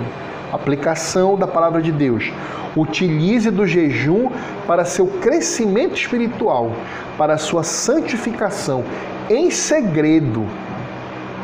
aplicação 0.55 1.35
da 1.35 1.47
palavra 1.47 1.81
de 1.81 1.91
Deus. 1.91 2.31
Utilize 2.75 3.49
do 3.49 3.65
jejum 3.65 4.29
para 4.67 4.83
seu 4.83 5.07
crescimento 5.07 5.95
espiritual, 5.95 6.71
para 7.17 7.37
sua 7.37 7.63
santificação, 7.63 8.83
em 9.29 9.49
segredo. 9.49 10.45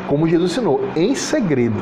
Como 0.08 0.28
Jesus 0.28 0.52
ensinou, 0.52 0.84
em 0.96 1.16
segredo. 1.16 1.82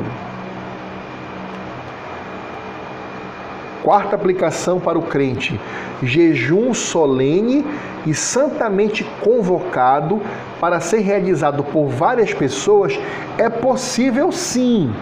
Quarta 3.83 4.15
aplicação 4.15 4.79
para 4.79 4.99
o 4.99 5.01
crente: 5.01 5.59
jejum 6.03 6.73
solene 6.73 7.65
e 8.05 8.13
santamente 8.13 9.03
convocado 9.21 10.21
para 10.59 10.79
ser 10.79 10.99
realizado 10.99 11.63
por 11.63 11.87
várias 11.87 12.33
pessoas 12.33 12.99
é 13.37 13.49
possível 13.49 14.31
sim. 14.31 14.93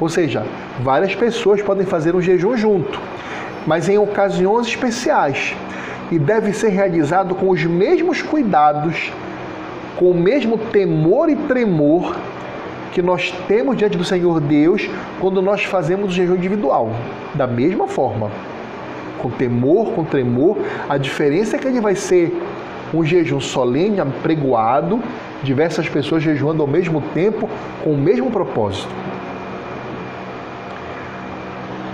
Ou 0.00 0.08
seja, 0.08 0.44
várias 0.80 1.14
pessoas 1.14 1.60
podem 1.60 1.86
fazer 1.86 2.16
um 2.16 2.20
jejum 2.20 2.56
junto 2.56 2.98
mas 3.66 3.88
em 3.88 3.98
ocasiões 3.98 4.66
especiais 4.66 5.54
e 6.10 6.18
deve 6.18 6.52
ser 6.52 6.68
realizado 6.68 7.34
com 7.34 7.50
os 7.50 7.64
mesmos 7.64 8.22
cuidados, 8.22 9.12
com 9.96 10.10
o 10.10 10.14
mesmo 10.14 10.58
temor 10.58 11.28
e 11.28 11.36
tremor 11.36 12.16
que 12.92 13.00
nós 13.00 13.32
temos 13.46 13.76
diante 13.76 13.96
do 13.96 14.04
Senhor 14.04 14.40
Deus 14.40 14.88
quando 15.20 15.40
nós 15.40 15.64
fazemos 15.64 16.10
o 16.10 16.12
jejum 16.12 16.34
individual. 16.34 16.90
Da 17.34 17.46
mesma 17.46 17.86
forma, 17.86 18.30
com 19.18 19.30
temor, 19.30 19.92
com 19.92 20.04
tremor, 20.04 20.58
a 20.88 20.96
diferença 20.96 21.56
é 21.56 21.58
que 21.58 21.68
ele 21.68 21.80
vai 21.80 21.94
ser 21.94 22.36
um 22.92 23.04
jejum 23.04 23.38
solene, 23.38 24.00
apregoado, 24.00 25.00
diversas 25.44 25.88
pessoas 25.88 26.24
jejuando 26.24 26.60
ao 26.60 26.66
mesmo 26.66 27.00
tempo, 27.14 27.48
com 27.84 27.90
o 27.90 27.96
mesmo 27.96 28.30
propósito. 28.32 29.09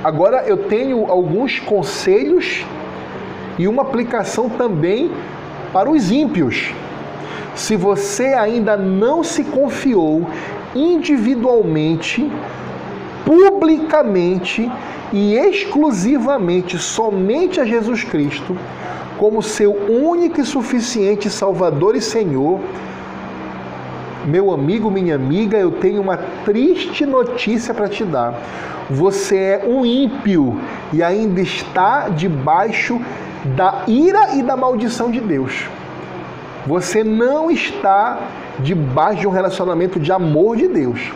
Agora 0.07 0.45
eu 0.47 0.57
tenho 0.57 1.11
alguns 1.11 1.59
conselhos 1.59 2.65
e 3.59 3.67
uma 3.67 3.83
aplicação 3.83 4.49
também 4.49 5.11
para 5.73 5.91
os 5.91 6.13
ímpios. 6.13 6.73
Se 7.57 7.75
você 7.75 8.27
ainda 8.27 8.77
não 8.77 9.25
se 9.25 9.43
confiou 9.43 10.25
individualmente, 10.77 12.31
publicamente 13.25 14.71
e 15.13 15.35
exclusivamente 15.35 16.79
somente 16.79 17.61
a 17.61 17.65
Jesus 17.65 18.05
Cristo 18.05 18.57
como 19.19 19.43
seu 19.43 19.73
único 19.73 20.41
e 20.41 20.45
suficiente 20.45 21.29
Salvador 21.29 21.97
e 21.97 22.01
Senhor, 22.01 22.61
meu 24.27 24.53
amigo, 24.53 24.91
minha 24.91 25.15
amiga, 25.15 25.57
eu 25.57 25.71
tenho 25.71 26.03
uma 26.03 26.17
triste 26.45 27.07
notícia 27.07 27.73
para 27.73 27.89
te 27.89 28.05
dar. 28.05 28.35
Você 28.91 29.37
é 29.37 29.65
um 29.67 29.87
ímpio 29.87 30.61
e 30.93 31.03
ainda 31.03 31.41
está 31.41 32.09
debaixo 32.09 33.01
da 33.57 33.85
ira 33.87 34.35
e 34.35 34.43
da 34.43 34.57
maldição 34.57 35.11
de 35.11 35.21
Deus. 35.21 35.67
Você 36.67 37.05
não 37.05 37.51
está 37.51 38.19
debaixo 38.59 39.21
de 39.21 39.27
um 39.29 39.31
relacionamento 39.31 40.01
de 40.01 40.11
amor 40.11 40.57
de 40.57 40.67
Deus. 40.67 41.13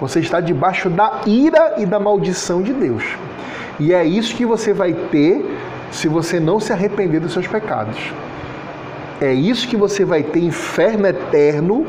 Você 0.00 0.20
está 0.20 0.40
debaixo 0.40 0.88
da 0.88 1.20
ira 1.26 1.74
e 1.78 1.86
da 1.86 2.00
maldição 2.00 2.62
de 2.62 2.72
Deus. 2.72 3.04
E 3.78 3.92
é 3.92 4.04
isso 4.04 4.34
que 4.34 4.46
você 4.46 4.72
vai 4.72 4.92
ter 4.94 5.44
se 5.90 6.08
você 6.08 6.40
não 6.40 6.58
se 6.58 6.72
arrepender 6.72 7.20
dos 7.20 7.32
seus 7.32 7.46
pecados. 7.46 7.98
É 9.20 9.32
isso 9.32 9.68
que 9.68 9.76
você 9.76 10.04
vai 10.04 10.22
ter 10.22 10.40
inferno 10.40 11.06
eterno 11.06 11.86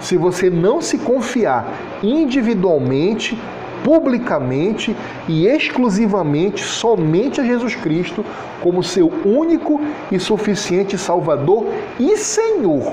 se 0.00 0.16
você 0.16 0.48
não 0.48 0.80
se 0.80 0.98
confiar 0.98 1.66
individualmente, 2.02 3.36
publicamente 3.82 4.94
e 5.28 5.46
exclusivamente 5.46 6.62
somente 6.62 7.40
a 7.40 7.44
Jesus 7.44 7.74
Cristo 7.74 8.24
como 8.60 8.82
seu 8.82 9.12
único 9.24 9.80
e 10.10 10.18
suficiente 10.18 10.96
Salvador 10.96 11.66
e 11.98 12.16
Senhor. 12.16 12.92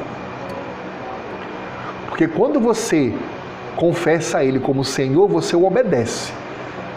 Porque 2.07 2.27
quando 2.27 2.59
você 2.59 3.13
confessa 3.75 4.39
a 4.39 4.45
Ele 4.45 4.59
como 4.59 4.83
Senhor, 4.83 5.27
você 5.27 5.55
o 5.55 5.65
obedece. 5.65 6.31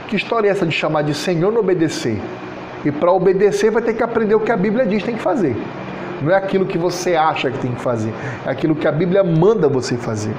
Que 0.06 0.16
história 0.16 0.48
é 0.48 0.52
essa 0.52 0.65
de 0.65 0.73
chamar 0.73 1.02
de 1.02 1.12
Senhor 1.12 1.52
não 1.52 1.60
obedecer? 1.60 2.20
E 2.85 2.93
para 2.93 3.12
obedecer 3.12 3.70
vai 3.70 3.82
ter 3.82 3.94
que 3.94 4.02
aprender 4.02 4.35
o 4.35 4.40
que 4.40 4.52
a 4.52 4.56
Bíblia 4.56 4.86
diz 4.86 5.02
tem 5.02 5.16
que 5.16 5.23
fazer. 5.23 5.56
Não 6.20 6.32
é 6.32 6.36
aquilo 6.36 6.66
que 6.66 6.78
você 6.78 7.14
acha 7.14 7.50
que 7.50 7.58
tem 7.58 7.72
que 7.72 7.80
fazer, 7.80 8.12
é 8.44 8.50
aquilo 8.50 8.74
que 8.74 8.88
a 8.88 8.92
Bíblia 8.92 9.22
manda 9.22 9.68
você 9.68 9.96
fazer. 9.96 10.34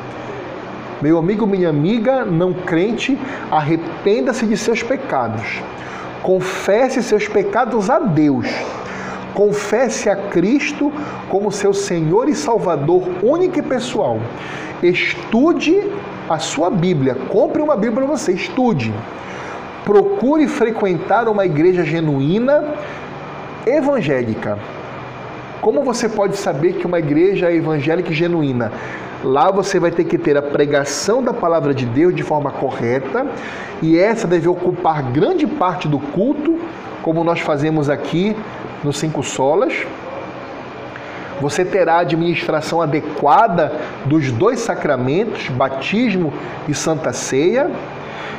Meu 1.01 1.17
amigo, 1.17 1.47
minha 1.47 1.69
amiga, 1.69 2.25
não 2.25 2.51
crente, 2.53 3.17
arrependa-se 3.49 4.45
de 4.45 4.57
seus 4.57 4.83
pecados. 4.83 5.61
Confesse 6.21 7.01
seus 7.01 7.25
pecados 7.25 7.89
a 7.89 7.99
Deus. 7.99 8.47
Confesse 9.33 10.09
a 10.09 10.15
Cristo 10.17 10.91
como 11.29 11.51
seu 11.53 11.73
Senhor 11.73 12.27
e 12.27 12.35
Salvador 12.35 13.03
único 13.23 13.59
e 13.59 13.61
pessoal. 13.61 14.19
Estude 14.83 15.89
a 16.29 16.37
sua 16.37 16.69
Bíblia. 16.69 17.15
Compre 17.29 17.61
uma 17.61 17.75
Bíblia 17.77 18.05
para 18.05 18.17
você, 18.17 18.33
estude. 18.33 18.93
Procure 19.85 20.47
frequentar 20.47 21.29
uma 21.29 21.45
igreja 21.45 21.85
genuína 21.85 22.75
evangélica. 23.65 24.59
Como 25.61 25.83
você 25.83 26.07
pode 26.07 26.37
saber 26.37 26.73
que 26.73 26.87
uma 26.87 26.99
igreja 26.99 27.51
é 27.51 27.55
evangélica 27.55 28.11
e 28.11 28.15
genuína? 28.15 28.71
Lá 29.23 29.51
você 29.51 29.77
vai 29.77 29.91
ter 29.91 30.05
que 30.05 30.17
ter 30.17 30.37
a 30.37 30.41
pregação 30.41 31.21
da 31.21 31.33
palavra 31.33 31.73
de 31.73 31.85
Deus 31.85 32.15
de 32.15 32.23
forma 32.23 32.49
correta, 32.49 33.27
e 33.81 33.99
essa 33.99 34.25
deve 34.25 34.47
ocupar 34.47 35.11
grande 35.11 35.45
parte 35.45 35.87
do 35.87 35.99
culto, 35.99 36.57
como 37.01 37.25
nós 37.25 37.41
fazemos 37.41 37.89
aqui 37.89 38.35
no 38.83 38.93
Cinco 38.93 39.21
Solas. 39.21 39.73
Você 41.41 41.65
terá 41.65 41.95
a 41.95 41.99
administração 41.99 42.81
adequada 42.81 43.73
dos 44.05 44.31
dois 44.31 44.59
sacramentos, 44.59 45.49
batismo 45.49 46.33
e 46.69 46.73
santa 46.73 47.11
ceia 47.11 47.69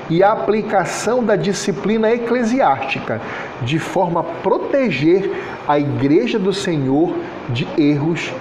e 0.08 0.22
a 0.22 0.32
aplicação 0.32 1.22
da 1.24 1.36
disciplina 1.36 2.10
eclesiástica, 2.10 3.20
de 3.62 3.78
forma 3.78 4.20
a 4.20 4.24
proteger 4.24 5.30
a 5.66 5.78
Igreja 5.78 6.38
do 6.38 6.52
Senhor 6.52 7.14
de 7.48 7.66
erros 7.78 8.32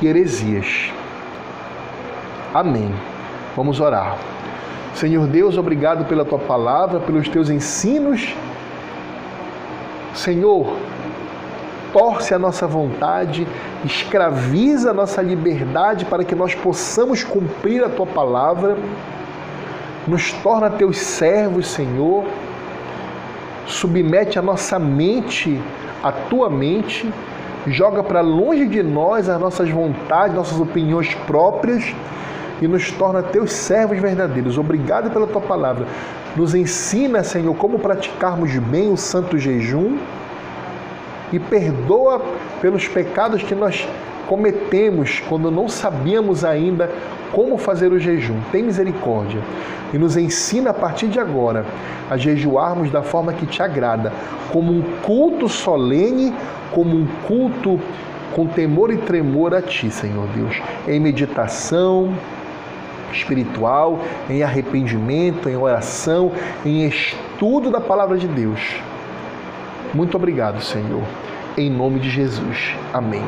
e 0.00 0.06
heresias. 0.06 0.92
Amém. 2.54 2.94
Vamos 3.54 3.80
orar. 3.80 4.16
Senhor 4.94 5.26
Deus, 5.26 5.56
obrigado 5.56 6.06
pela 6.06 6.24
tua 6.24 6.38
palavra, 6.38 6.98
pelos 6.98 7.28
teus 7.28 7.50
ensinos. 7.50 8.34
Senhor, 10.14 10.76
torce 11.92 12.34
a 12.34 12.38
nossa 12.38 12.66
vontade, 12.66 13.46
escraviza 13.84 14.90
a 14.90 14.94
nossa 14.94 15.22
liberdade 15.22 16.04
para 16.04 16.24
que 16.24 16.34
nós 16.34 16.54
possamos 16.54 17.22
cumprir 17.22 17.84
a 17.84 17.88
tua 17.88 18.06
palavra 18.06 18.76
nos 20.08 20.32
torna 20.32 20.70
teus 20.70 20.98
servos, 20.98 21.68
Senhor. 21.68 22.24
Submete 23.66 24.38
a 24.38 24.42
nossa 24.42 24.78
mente, 24.78 25.60
a 26.02 26.10
tua 26.10 26.48
mente, 26.48 27.12
joga 27.66 28.02
para 28.02 28.20
longe 28.20 28.66
de 28.66 28.82
nós 28.82 29.28
as 29.28 29.38
nossas 29.38 29.68
vontades, 29.68 30.34
nossas 30.34 30.58
opiniões 30.58 31.14
próprias 31.26 31.94
e 32.60 32.66
nos 32.66 32.90
torna 32.90 33.22
teus 33.22 33.52
servos 33.52 33.98
verdadeiros. 33.98 34.56
Obrigado 34.56 35.10
pela 35.10 35.26
tua 35.26 35.40
palavra. 35.40 35.86
Nos 36.34 36.54
ensina, 36.54 37.22
Senhor, 37.22 37.54
como 37.56 37.78
praticarmos 37.78 38.56
bem 38.58 38.90
o 38.90 38.96
santo 38.96 39.38
jejum 39.38 39.98
e 41.32 41.38
perdoa 41.38 42.22
pelos 42.60 42.88
pecados 42.88 43.42
que 43.42 43.54
nós 43.54 43.86
cometemos 44.28 45.20
quando 45.28 45.50
não 45.50 45.68
sabíamos 45.68 46.44
ainda 46.44 46.90
como 47.32 47.56
fazer 47.56 47.90
o 47.92 47.98
jejum. 47.98 48.38
Tem 48.52 48.62
misericórdia 48.62 49.40
e 49.92 49.98
nos 49.98 50.16
ensina 50.16 50.70
a 50.70 50.74
partir 50.74 51.08
de 51.08 51.18
agora 51.18 51.64
a 52.10 52.16
jejuarmos 52.16 52.90
da 52.90 53.02
forma 53.02 53.32
que 53.32 53.46
te 53.46 53.62
agrada, 53.62 54.12
como 54.52 54.72
um 54.72 54.82
culto 55.02 55.48
solene, 55.48 56.34
como 56.70 56.94
um 56.94 57.06
culto 57.26 57.80
com 58.34 58.46
temor 58.46 58.92
e 58.92 58.98
tremor 58.98 59.54
a 59.54 59.62
ti, 59.62 59.90
Senhor 59.90 60.28
Deus, 60.28 60.60
em 60.86 61.00
meditação 61.00 62.12
espiritual, 63.12 64.00
em 64.28 64.42
arrependimento, 64.42 65.48
em 65.48 65.56
oração, 65.56 66.30
em 66.64 66.86
estudo 66.86 67.70
da 67.70 67.80
palavra 67.80 68.18
de 68.18 68.28
Deus. 68.28 68.60
Muito 69.94 70.16
obrigado, 70.16 70.62
Senhor. 70.62 71.02
Em 71.56 71.70
nome 71.70 71.98
de 71.98 72.10
Jesus. 72.10 72.76
Amém. 72.92 73.24